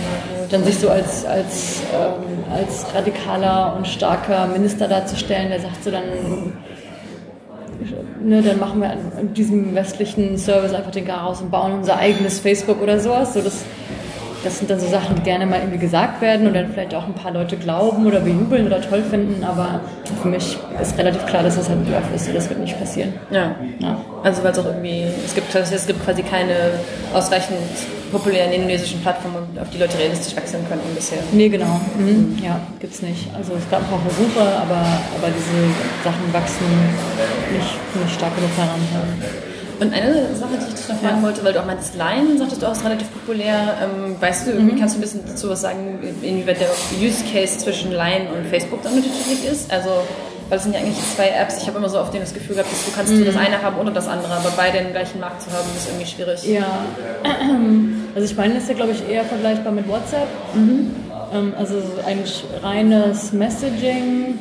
dann 0.49 0.63
sich 0.63 0.79
so 0.79 0.89
als, 0.89 1.25
als, 1.27 1.83
ähm, 1.93 2.45
als 2.53 2.87
radikaler 2.95 3.75
und 3.77 3.87
starker 3.89 4.47
Minister 4.47 4.87
darzustellen, 4.87 5.49
der 5.49 5.61
sagt 5.61 5.83
so 5.83 5.91
dann, 5.91 6.05
ne, 8.23 8.43
dann 8.43 8.61
machen 8.61 8.81
wir 8.81 8.97
in 9.21 9.35
diesem 9.35 9.75
westlichen 9.75 10.39
Service 10.39 10.73
einfach 10.73 10.93
den 10.93 11.05
Garaus 11.05 11.41
und 11.41 11.51
bauen 11.51 11.73
unser 11.73 11.99
eigenes 11.99 12.39
Facebook 12.39 12.81
oder 12.81 13.01
sowas. 13.01 13.35
So 13.35 13.41
das, 13.41 13.65
das 14.45 14.59
sind 14.59 14.71
dann 14.71 14.79
so 14.79 14.89
Sachen, 14.89 15.17
die 15.17 15.23
gerne 15.23 15.47
mal 15.47 15.61
irgendwie 15.61 15.79
gesagt 15.79 16.21
werden 16.21 16.47
und 16.47 16.55
dann 16.55 16.69
vielleicht 16.73 16.95
auch 16.95 17.07
ein 17.07 17.15
paar 17.15 17.33
Leute 17.33 17.57
glauben 17.57 18.07
oder 18.07 18.21
bejubeln 18.21 18.67
oder 18.67 18.81
toll 18.81 19.03
finden, 19.03 19.43
aber 19.45 19.81
für 20.23 20.29
mich 20.29 20.57
ist 20.81 20.99
relativ 20.99 21.25
klar, 21.27 21.43
dass 21.43 21.57
das 21.57 21.69
halt 21.69 21.85
Bluff 21.85 22.03
ist 22.15 22.29
und 22.29 22.35
das 22.35 22.49
wird 22.49 22.61
nicht 22.61 22.79
passieren. 22.79 23.15
Ja. 23.31 23.55
ja. 23.79 23.97
Also 24.23 24.45
weil 24.45 24.53
es 24.53 24.59
auch 24.59 24.67
irgendwie, 24.67 25.05
es 25.25 25.35
gibt, 25.35 25.55
es 25.55 25.87
gibt 25.87 26.05
quasi 26.05 26.23
keine 26.23 26.73
ausreichend 27.13 27.59
populären 28.13 28.53
indonesischen 28.53 29.01
Plattformen, 29.01 29.59
auf 29.61 29.71
die 29.71 29.79
Leute 29.79 29.99
realistisch 29.99 30.37
wechseln 30.37 30.65
können 30.69 30.83
bisher. 30.95 31.19
Nee, 31.33 31.49
genau. 31.49 31.81
Mhm. 31.99 32.39
Ja, 32.43 32.61
gibt's 32.81 33.03
nicht. 33.03 33.29
Also 33.37 33.55
es 33.55 33.69
gab 33.71 33.81
ein 33.81 33.89
paar 33.89 34.01
Versuche, 34.01 34.41
aber, 34.41 34.81
aber 35.19 35.29
diese 35.35 35.59
Sachen 36.05 36.33
wachsen 36.33 36.67
nicht, 37.53 38.05
nicht 38.05 38.15
stark 38.15 38.35
genug 38.37 38.51
heran. 38.57 38.81
Und 39.81 39.93
eine 39.93 40.35
Sache, 40.35 40.51
die 40.61 40.69
ich 40.69 40.75
dich 40.75 40.89
noch 40.89 41.01
fragen 41.01 41.23
wollte, 41.23 41.45
weil 41.45 41.53
du 41.53 41.61
auch 41.61 41.67
meinst, 41.67 41.95
Line, 41.97 42.39
sagtest 42.39 42.63
du 42.63 42.67
auch, 42.67 42.73
ist 42.73 42.85
relativ 42.85 43.13
populär. 43.13 43.77
Ähm, 43.83 44.17
weißt 44.21 44.47
du, 44.47 44.53
mhm. 44.53 44.79
kannst 44.79 44.95
du 44.95 44.99
ein 44.99 45.03
bisschen 45.03 45.21
dazu 45.27 45.49
was 45.49 45.63
sagen, 45.63 45.99
inwieweit 46.23 46.61
der 46.61 46.69
Use 47.01 47.25
Case 47.33 47.59
zwischen 47.59 47.91
Line 47.91 48.29
und 48.35 48.47
Facebook 48.47 48.83
dann 48.83 48.93
unterschiedlich 48.93 49.45
ist? 49.51 49.73
Also, 49.73 49.91
weil 50.49 50.59
es 50.59 50.65
sind 50.65 50.75
ja 50.75 50.81
eigentlich 50.81 50.99
zwei 51.17 51.29
Apps. 51.29 51.59
Ich 51.63 51.67
habe 51.67 51.79
immer 51.79 51.89
so 51.89 51.99
auf 51.99 52.11
denen 52.11 52.23
das 52.23 52.35
Gefühl 52.35 52.55
gehabt, 52.55 52.71
dass 52.71 52.85
du 52.85 52.93
kannst 52.93 53.13
mhm. 53.13 53.25
das 53.25 53.37
eine 53.37 53.63
haben 53.63 53.79
oder 53.79 53.91
das 53.91 54.07
andere, 54.07 54.33
aber 54.33 54.53
beide 54.57 54.79
den 54.79 54.93
gleichen 54.93 55.19
Markt 55.19 55.43
zu 55.43 55.51
haben, 55.51 55.67
ist 55.77 55.89
irgendwie 55.89 56.07
schwierig. 56.07 56.45
Ja, 56.47 56.85
also 58.15 58.31
ich 58.31 58.37
meine, 58.37 58.55
das 58.55 58.65
ist 58.65 58.69
ja, 58.69 58.75
glaube 58.77 58.93
ich, 58.93 59.09
eher 59.09 59.25
vergleichbar 59.25 59.73
mit 59.73 59.89
WhatsApp. 59.89 60.29
Mhm. 60.55 60.95
Ähm, 61.33 61.55
also 61.59 61.75
eigentlich 62.07 62.45
reines 62.63 63.33
Messaging, 63.33 64.39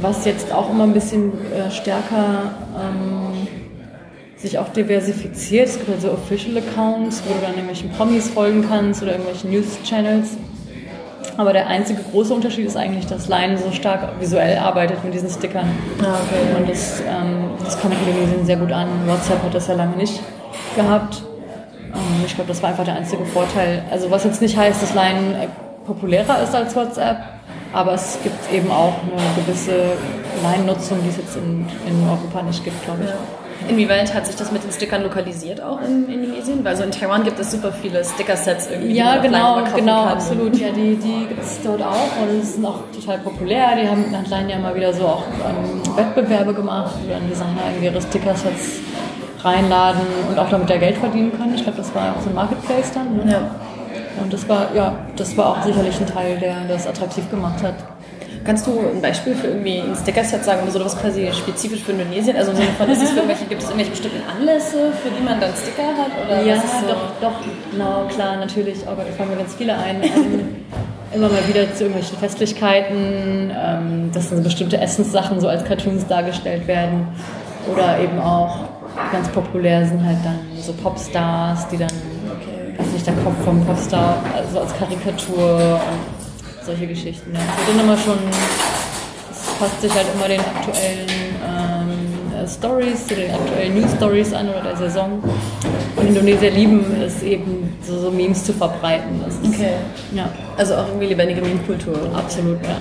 was 0.00 0.24
jetzt 0.24 0.52
auch 0.52 0.70
immer 0.70 0.84
ein 0.84 0.92
bisschen 0.92 1.32
äh, 1.52 1.70
stärker 1.70 2.52
ähm, 2.76 3.31
sich 4.42 4.58
auch 4.58 4.68
diversifiziert. 4.70 5.68
Es 5.68 5.78
gibt 5.78 5.90
also 5.90 6.12
Official 6.12 6.58
Accounts, 6.58 7.22
wo 7.26 7.32
du 7.32 7.40
dann 7.40 7.52
irgendwelchen 7.52 7.90
Promis 7.90 8.28
folgen 8.28 8.66
kannst 8.68 9.02
oder 9.02 9.12
irgendwelchen 9.12 9.50
News 9.50 9.78
Channels. 9.84 10.36
Aber 11.36 11.52
der 11.52 11.66
einzige 11.68 12.02
große 12.10 12.34
Unterschied 12.34 12.66
ist 12.66 12.76
eigentlich, 12.76 13.06
dass 13.06 13.28
Line 13.28 13.56
so 13.56 13.70
stark 13.72 14.20
visuell 14.20 14.58
arbeitet 14.58 15.02
mit 15.02 15.14
diesen 15.14 15.30
Stickern. 15.30 15.70
Ah, 16.02 16.16
okay. 16.20 16.60
Und 16.60 16.68
das, 16.68 17.00
ähm, 17.00 17.50
das 17.64 17.80
kommt 17.80 17.94
in 17.94 18.08
Indonesien 18.08 18.44
sehr 18.44 18.56
gut 18.56 18.72
an. 18.72 18.88
WhatsApp 19.06 19.42
hat 19.42 19.54
das 19.54 19.68
ja 19.68 19.74
lange 19.74 19.96
nicht 19.96 20.20
gehabt. 20.76 21.22
Ähm, 21.94 22.24
ich 22.26 22.34
glaube, 22.34 22.48
das 22.48 22.62
war 22.62 22.70
einfach 22.70 22.84
der 22.84 22.96
einzige 22.96 23.24
Vorteil. 23.24 23.82
Also 23.90 24.10
was 24.10 24.24
jetzt 24.24 24.42
nicht 24.42 24.56
heißt, 24.56 24.82
dass 24.82 24.94
Line 24.94 25.48
populärer 25.86 26.42
ist 26.42 26.54
als 26.54 26.76
WhatsApp, 26.76 27.18
aber 27.72 27.94
es 27.94 28.18
gibt 28.22 28.52
eben 28.52 28.70
auch 28.70 28.94
eine 29.02 29.42
gewisse 29.42 29.92
Line-Nutzung, 30.42 30.98
die 31.02 31.08
es 31.08 31.16
jetzt 31.16 31.36
in, 31.36 31.66
in 31.86 32.08
Europa 32.08 32.42
nicht 32.42 32.62
gibt, 32.62 32.84
glaube 32.84 33.04
ich. 33.04 33.08
Ja. 33.08 33.16
Inwieweit 33.68 34.14
hat 34.14 34.26
sich 34.26 34.36
das 34.36 34.52
mit 34.52 34.64
den 34.64 34.72
Stickern 34.72 35.02
lokalisiert 35.02 35.60
auch 35.60 35.80
in 35.80 36.08
Indonesien? 36.08 36.64
Weil 36.64 36.76
so 36.76 36.82
in 36.82 36.90
Taiwan 36.90 37.24
gibt 37.24 37.38
es 37.38 37.52
super 37.52 37.72
viele 37.72 38.04
Sticker-Sets 38.04 38.70
irgendwie. 38.70 38.94
Ja, 38.94 39.18
genau, 39.18 39.62
genau, 39.74 40.04
absolut. 40.04 40.56
Ja, 40.56 40.70
die, 40.70 40.96
die 40.96 41.26
gibt 41.26 41.42
es 41.42 41.60
dort 41.62 41.82
auch 41.82 42.22
und 42.22 42.44
sind 42.44 42.64
auch 42.64 42.80
total 42.94 43.18
populär. 43.18 43.76
Die 43.80 43.88
haben 43.88 44.04
hat 44.16 44.28
Line 44.28 44.50
ja 44.50 44.58
mal 44.58 44.74
wieder 44.74 44.92
so 44.92 45.06
auch 45.06 45.24
ähm, 45.46 45.96
Wettbewerbe 45.96 46.54
gemacht, 46.54 46.94
wo 47.02 47.10
dann 47.10 47.28
Designer 47.28 47.62
irgendwie 47.68 47.86
ihre 47.86 48.02
Sticker-Sets 48.02 48.80
reinladen 49.42 50.02
und 50.30 50.38
auch 50.38 50.48
damit 50.48 50.70
ja 50.70 50.76
Geld 50.76 50.96
verdienen 50.98 51.32
können. 51.36 51.54
Ich 51.54 51.62
glaube, 51.62 51.78
das 51.78 51.94
war 51.94 52.16
auch 52.16 52.20
so 52.20 52.28
ein 52.28 52.34
Marketplace 52.34 52.92
dann. 52.92 53.16
Ne? 53.16 53.32
Ja. 53.32 53.50
Und 54.22 54.32
das 54.32 54.48
war, 54.48 54.68
ja, 54.74 54.94
das 55.16 55.36
war 55.36 55.48
auch 55.48 55.62
sicherlich 55.62 55.98
ein 56.00 56.06
Teil, 56.06 56.38
der 56.38 56.64
das 56.68 56.86
attraktiv 56.86 57.28
gemacht 57.30 57.62
hat. 57.62 57.74
Kannst 58.44 58.66
du 58.66 58.72
ein 58.72 59.00
Beispiel 59.00 59.34
für 59.34 59.48
irgendwie 59.48 59.78
ein 59.78 59.94
Sticker-Set 59.94 60.44
sagen 60.44 60.62
oder 60.62 60.72
so 60.72 60.84
was 60.84 60.98
quasi 60.98 61.30
spezifisch 61.32 61.82
für 61.82 61.92
Indonesien? 61.92 62.36
Also 62.36 62.50
im 62.50 62.56
Sinne 62.56 62.70
von, 62.76 62.90
ist 62.90 63.02
es 63.02 63.14
irgendwelche, 63.14 63.44
gibt 63.44 63.62
es 63.62 63.68
irgendwelche 63.68 63.92
bestimmten 63.92 64.22
Anlässe, 64.28 64.92
für 65.02 65.10
die 65.10 65.22
man 65.22 65.40
dann 65.40 65.50
Sticker 65.54 65.88
hat? 65.88 66.10
Oder 66.26 66.42
ja, 66.42 66.56
so? 66.56 66.88
doch, 66.88 67.20
doch, 67.20 67.34
genau, 67.70 68.06
klar, 68.08 68.36
natürlich. 68.36 68.78
Oh 68.84 68.94
Gott, 68.96 69.06
da 69.08 69.12
fallen 69.12 69.30
mir 69.30 69.36
ganz 69.36 69.54
viele 69.54 69.76
ein. 69.76 70.02
Ähm, 70.02 70.56
immer 71.14 71.28
mal 71.28 71.46
wieder 71.46 71.72
zu 71.74 71.84
irgendwelchen 71.84 72.18
Festlichkeiten, 72.18 73.52
ähm, 73.54 74.10
dass 74.12 74.30
dann 74.30 74.42
bestimmte 74.42 74.78
Essenssachen 74.78 75.40
so 75.40 75.48
als 75.48 75.64
Cartoons 75.64 76.06
dargestellt 76.06 76.66
werden. 76.66 77.06
Oder 77.70 78.00
eben 78.00 78.18
auch 78.18 78.64
ganz 79.12 79.28
populär 79.28 79.86
sind 79.86 80.04
halt 80.04 80.18
dann 80.24 80.40
so 80.60 80.72
Popstars, 80.72 81.68
die 81.68 81.76
dann, 81.76 81.88
okay. 81.88 82.74
weiß 82.76 82.92
nicht, 82.92 83.06
der 83.06 83.14
Kopf 83.14 83.34
vom 83.44 83.64
Popstar, 83.64 84.22
also 84.36 84.60
als 84.60 84.76
Karikatur 84.76 85.74
und 85.74 86.31
solche 86.64 86.86
Geschichten. 86.86 87.32
Ja. 87.34 87.40
Es 87.40 87.66
wird 87.66 87.78
dann 87.78 87.84
immer 87.84 87.96
schon, 87.96 88.18
es 89.30 89.58
passt 89.58 89.80
sich 89.80 89.92
halt 89.92 90.06
immer 90.14 90.28
den 90.28 90.40
aktuellen 90.40 91.08
ähm, 91.46 92.48
Stories, 92.48 93.06
zu 93.06 93.14
den 93.14 93.30
aktuellen 93.30 93.80
News 93.80 93.92
Stories 93.96 94.32
an 94.32 94.48
oder 94.48 94.62
der 94.62 94.76
Saison. 94.76 95.22
Und 95.96 96.08
Indonesier 96.08 96.50
lieben 96.50 96.84
es 97.02 97.22
eben, 97.22 97.76
so, 97.86 97.98
so 97.98 98.10
Memes 98.10 98.44
zu 98.44 98.52
verbreiten. 98.52 99.22
Ist, 99.26 99.38
okay. 99.46 99.74
Ja. 100.14 100.28
Also 100.56 100.74
auch 100.74 100.88
irgendwie 100.88 101.06
lebendige 101.06 101.40
Meme-Kultur. 101.40 101.96
Absolut, 102.14 102.62
ja. 102.64 102.78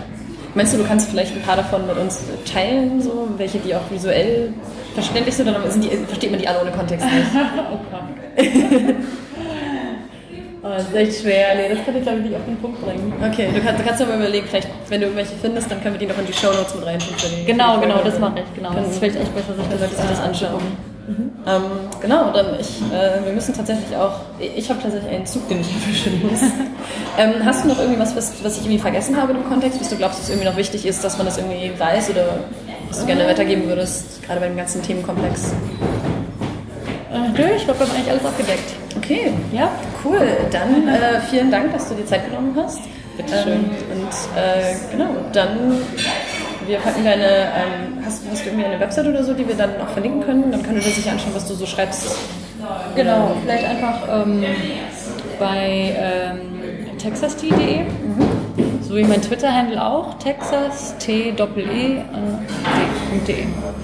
Meinst 0.54 0.74
du, 0.74 0.78
du 0.78 0.84
kannst 0.84 1.10
vielleicht 1.10 1.34
ein 1.34 1.42
paar 1.42 1.56
davon 1.56 1.88
mit 1.88 1.98
uns 1.98 2.20
teilen, 2.52 3.02
so 3.02 3.30
welche, 3.38 3.60
die 3.60 3.74
auch 3.74 3.90
visuell 3.90 4.54
verständlich 4.94 5.36
sind, 5.36 5.48
oder 5.48 5.72
sind 5.72 5.86
die, 5.86 5.90
versteht 6.06 6.30
man 6.32 6.42
die 6.42 6.48
alle 6.48 6.62
ohne 6.62 6.72
Kontext 6.72 7.06
nicht? 7.06 7.28
Oh, 10.72 10.76
das 10.78 10.88
ist 10.88 10.96
echt 10.96 11.22
schwer. 11.22 11.56
Nee, 11.56 11.76
das 11.76 11.86
kann 11.86 11.96
ich 11.98 12.04
glaube 12.04 12.20
ich 12.20 12.26
nicht 12.26 12.36
auf 12.36 12.46
den 12.46 12.56
Punkt 12.58 12.80
bringen. 12.82 13.12
Okay, 13.20 13.50
du 13.54 13.60
kannst, 13.60 13.82
du 13.82 13.84
kannst 13.84 14.08
mal 14.08 14.16
überlegen, 14.16 14.48
vielleicht, 14.48 14.70
wenn 14.88 15.02
du 15.02 15.08
irgendwelche 15.08 15.36
findest, 15.42 15.70
dann 15.70 15.82
können 15.82 15.96
wir 15.96 16.00
die 16.00 16.06
noch 16.06 16.18
in 16.18 16.26
die 16.26 16.34
Show 16.34 16.48
Notes 16.48 16.76
mit 16.76 16.86
reintun. 16.86 17.16
Genau, 17.46 17.80
genau, 17.82 18.02
das 18.04 18.18
mache 18.20 18.40
ich. 18.40 18.56
Genau. 18.56 18.74
Das 18.74 18.88
ist 18.88 19.00
vielleicht 19.00 19.18
echt 19.18 19.36
besser, 19.36 19.54
sich 19.54 19.66
das, 19.70 19.98
das, 19.98 20.08
das 20.08 20.20
anschauen. 20.22 20.62
Mhm. 21.08 21.32
Ähm, 21.46 21.64
genau, 22.00 22.32
dann 22.32 22.58
ich, 22.58 22.80
äh, 22.94 23.26
wir 23.26 23.34
müssen 23.34 23.54
tatsächlich 23.54 23.98
auch, 23.98 24.14
ich 24.40 24.70
habe 24.70 24.82
tatsächlich 24.82 25.12
einen 25.12 25.26
Zug, 25.26 25.50
den 25.50 25.60
ich 25.60 25.68
erwischen 25.74 26.22
muss. 26.30 26.42
ähm, 27.18 27.44
hast 27.44 27.66
du 27.66 27.68
noch 27.68 27.80
irgendwie 27.80 28.00
was, 28.00 28.16
was, 28.16 28.42
was 28.42 28.56
ich 28.56 28.64
irgendwie 28.64 28.80
vergessen 28.80 29.22
habe 29.22 29.34
im 29.34 29.44
Kontext, 29.50 29.82
was 29.82 29.90
du 29.90 29.98
glaubst, 29.98 30.22
dass 30.22 30.30
irgendwie 30.30 30.48
noch 30.48 30.56
wichtig 30.56 30.86
ist, 30.86 31.04
dass 31.04 31.18
man 31.18 31.26
das 31.26 31.38
irgendwie 31.38 31.72
weiß 31.78 32.12
oder 32.12 32.40
was 32.88 33.02
du 33.02 33.06
gerne 33.08 33.28
weitergeben 33.28 33.68
würdest, 33.68 34.24
gerade 34.24 34.40
beim 34.40 34.56
ganzen 34.56 34.82
Themenkomplex? 34.82 35.54
Äh, 37.12 37.30
nö, 37.38 37.56
ich 37.58 37.66
glaube, 37.66 37.80
wir 37.80 37.88
haben 37.88 37.96
eigentlich 37.96 38.10
alles 38.10 38.26
abgedeckt. 38.26 38.76
Okay, 39.12 39.34
ja, 39.52 39.70
cool. 40.06 40.22
Dann 40.52 40.88
äh, 40.88 41.20
vielen 41.30 41.52
Dank, 41.52 41.74
dass 41.74 41.90
du 41.90 41.96
dir 41.96 42.06
Zeit 42.06 42.30
genommen 42.30 42.56
hast. 42.56 42.80
Bitte 43.18 43.44
schön. 43.44 43.54
Ähm, 43.54 43.70
und 43.92 44.40
äh, 44.40 44.76
genau, 44.90 45.10
dann 45.34 45.82
wir 46.66 46.78
packen 46.78 47.04
deine, 47.04 47.26
ähm, 47.26 48.06
hast, 48.06 48.24
hast 48.32 48.46
du 48.46 48.50
irgendwie 48.50 48.66
eine 48.66 48.80
Website 48.80 49.08
oder 49.08 49.22
so, 49.22 49.34
die 49.34 49.46
wir 49.46 49.56
dann 49.56 49.72
auch 49.82 49.90
verlinken 49.90 50.24
können? 50.24 50.50
Dann 50.50 50.64
können 50.64 50.78
wir 50.78 50.92
sich 50.92 51.10
anschauen, 51.10 51.34
was 51.36 51.46
du 51.46 51.56
so 51.56 51.66
schreibst. 51.66 52.16
Genau, 52.96 53.36
vielleicht 53.42 53.66
einfach 53.66 54.00
ähm, 54.08 54.46
bei 55.38 55.94
ähm, 55.98 56.98
texas.de. 56.98 57.82
Mhm. 57.82 58.31
So 58.92 58.98
wie 58.98 59.06
mein 59.06 59.22
Twitter-Handle 59.22 59.82
auch, 59.82 60.16
texas, 60.16 60.98
t 61.00 61.32
doppel 61.32 61.64
e, 61.64 62.00
äh, 62.00 62.04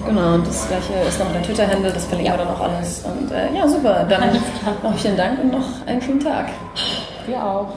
Genau, 0.06 0.34
und 0.34 0.46
das 0.46 0.68
gleiche 0.68 0.92
ist 1.08 1.18
noch 1.18 1.32
dein 1.32 1.42
Twitter-Handle, 1.42 1.90
das 1.90 2.04
verlinken 2.04 2.34
ja. 2.34 2.38
wir 2.38 2.44
dann 2.44 2.54
auch 2.54 2.60
alles. 2.60 3.06
Und 3.06 3.32
äh, 3.32 3.56
ja, 3.56 3.66
super, 3.66 4.04
dann 4.06 4.38
noch 4.82 4.98
vielen 4.98 5.16
Dank 5.16 5.42
und 5.42 5.52
noch 5.52 5.86
einen 5.86 6.02
schönen 6.02 6.20
Tag. 6.20 6.48
Wir 7.26 7.42
auch. 7.42 7.72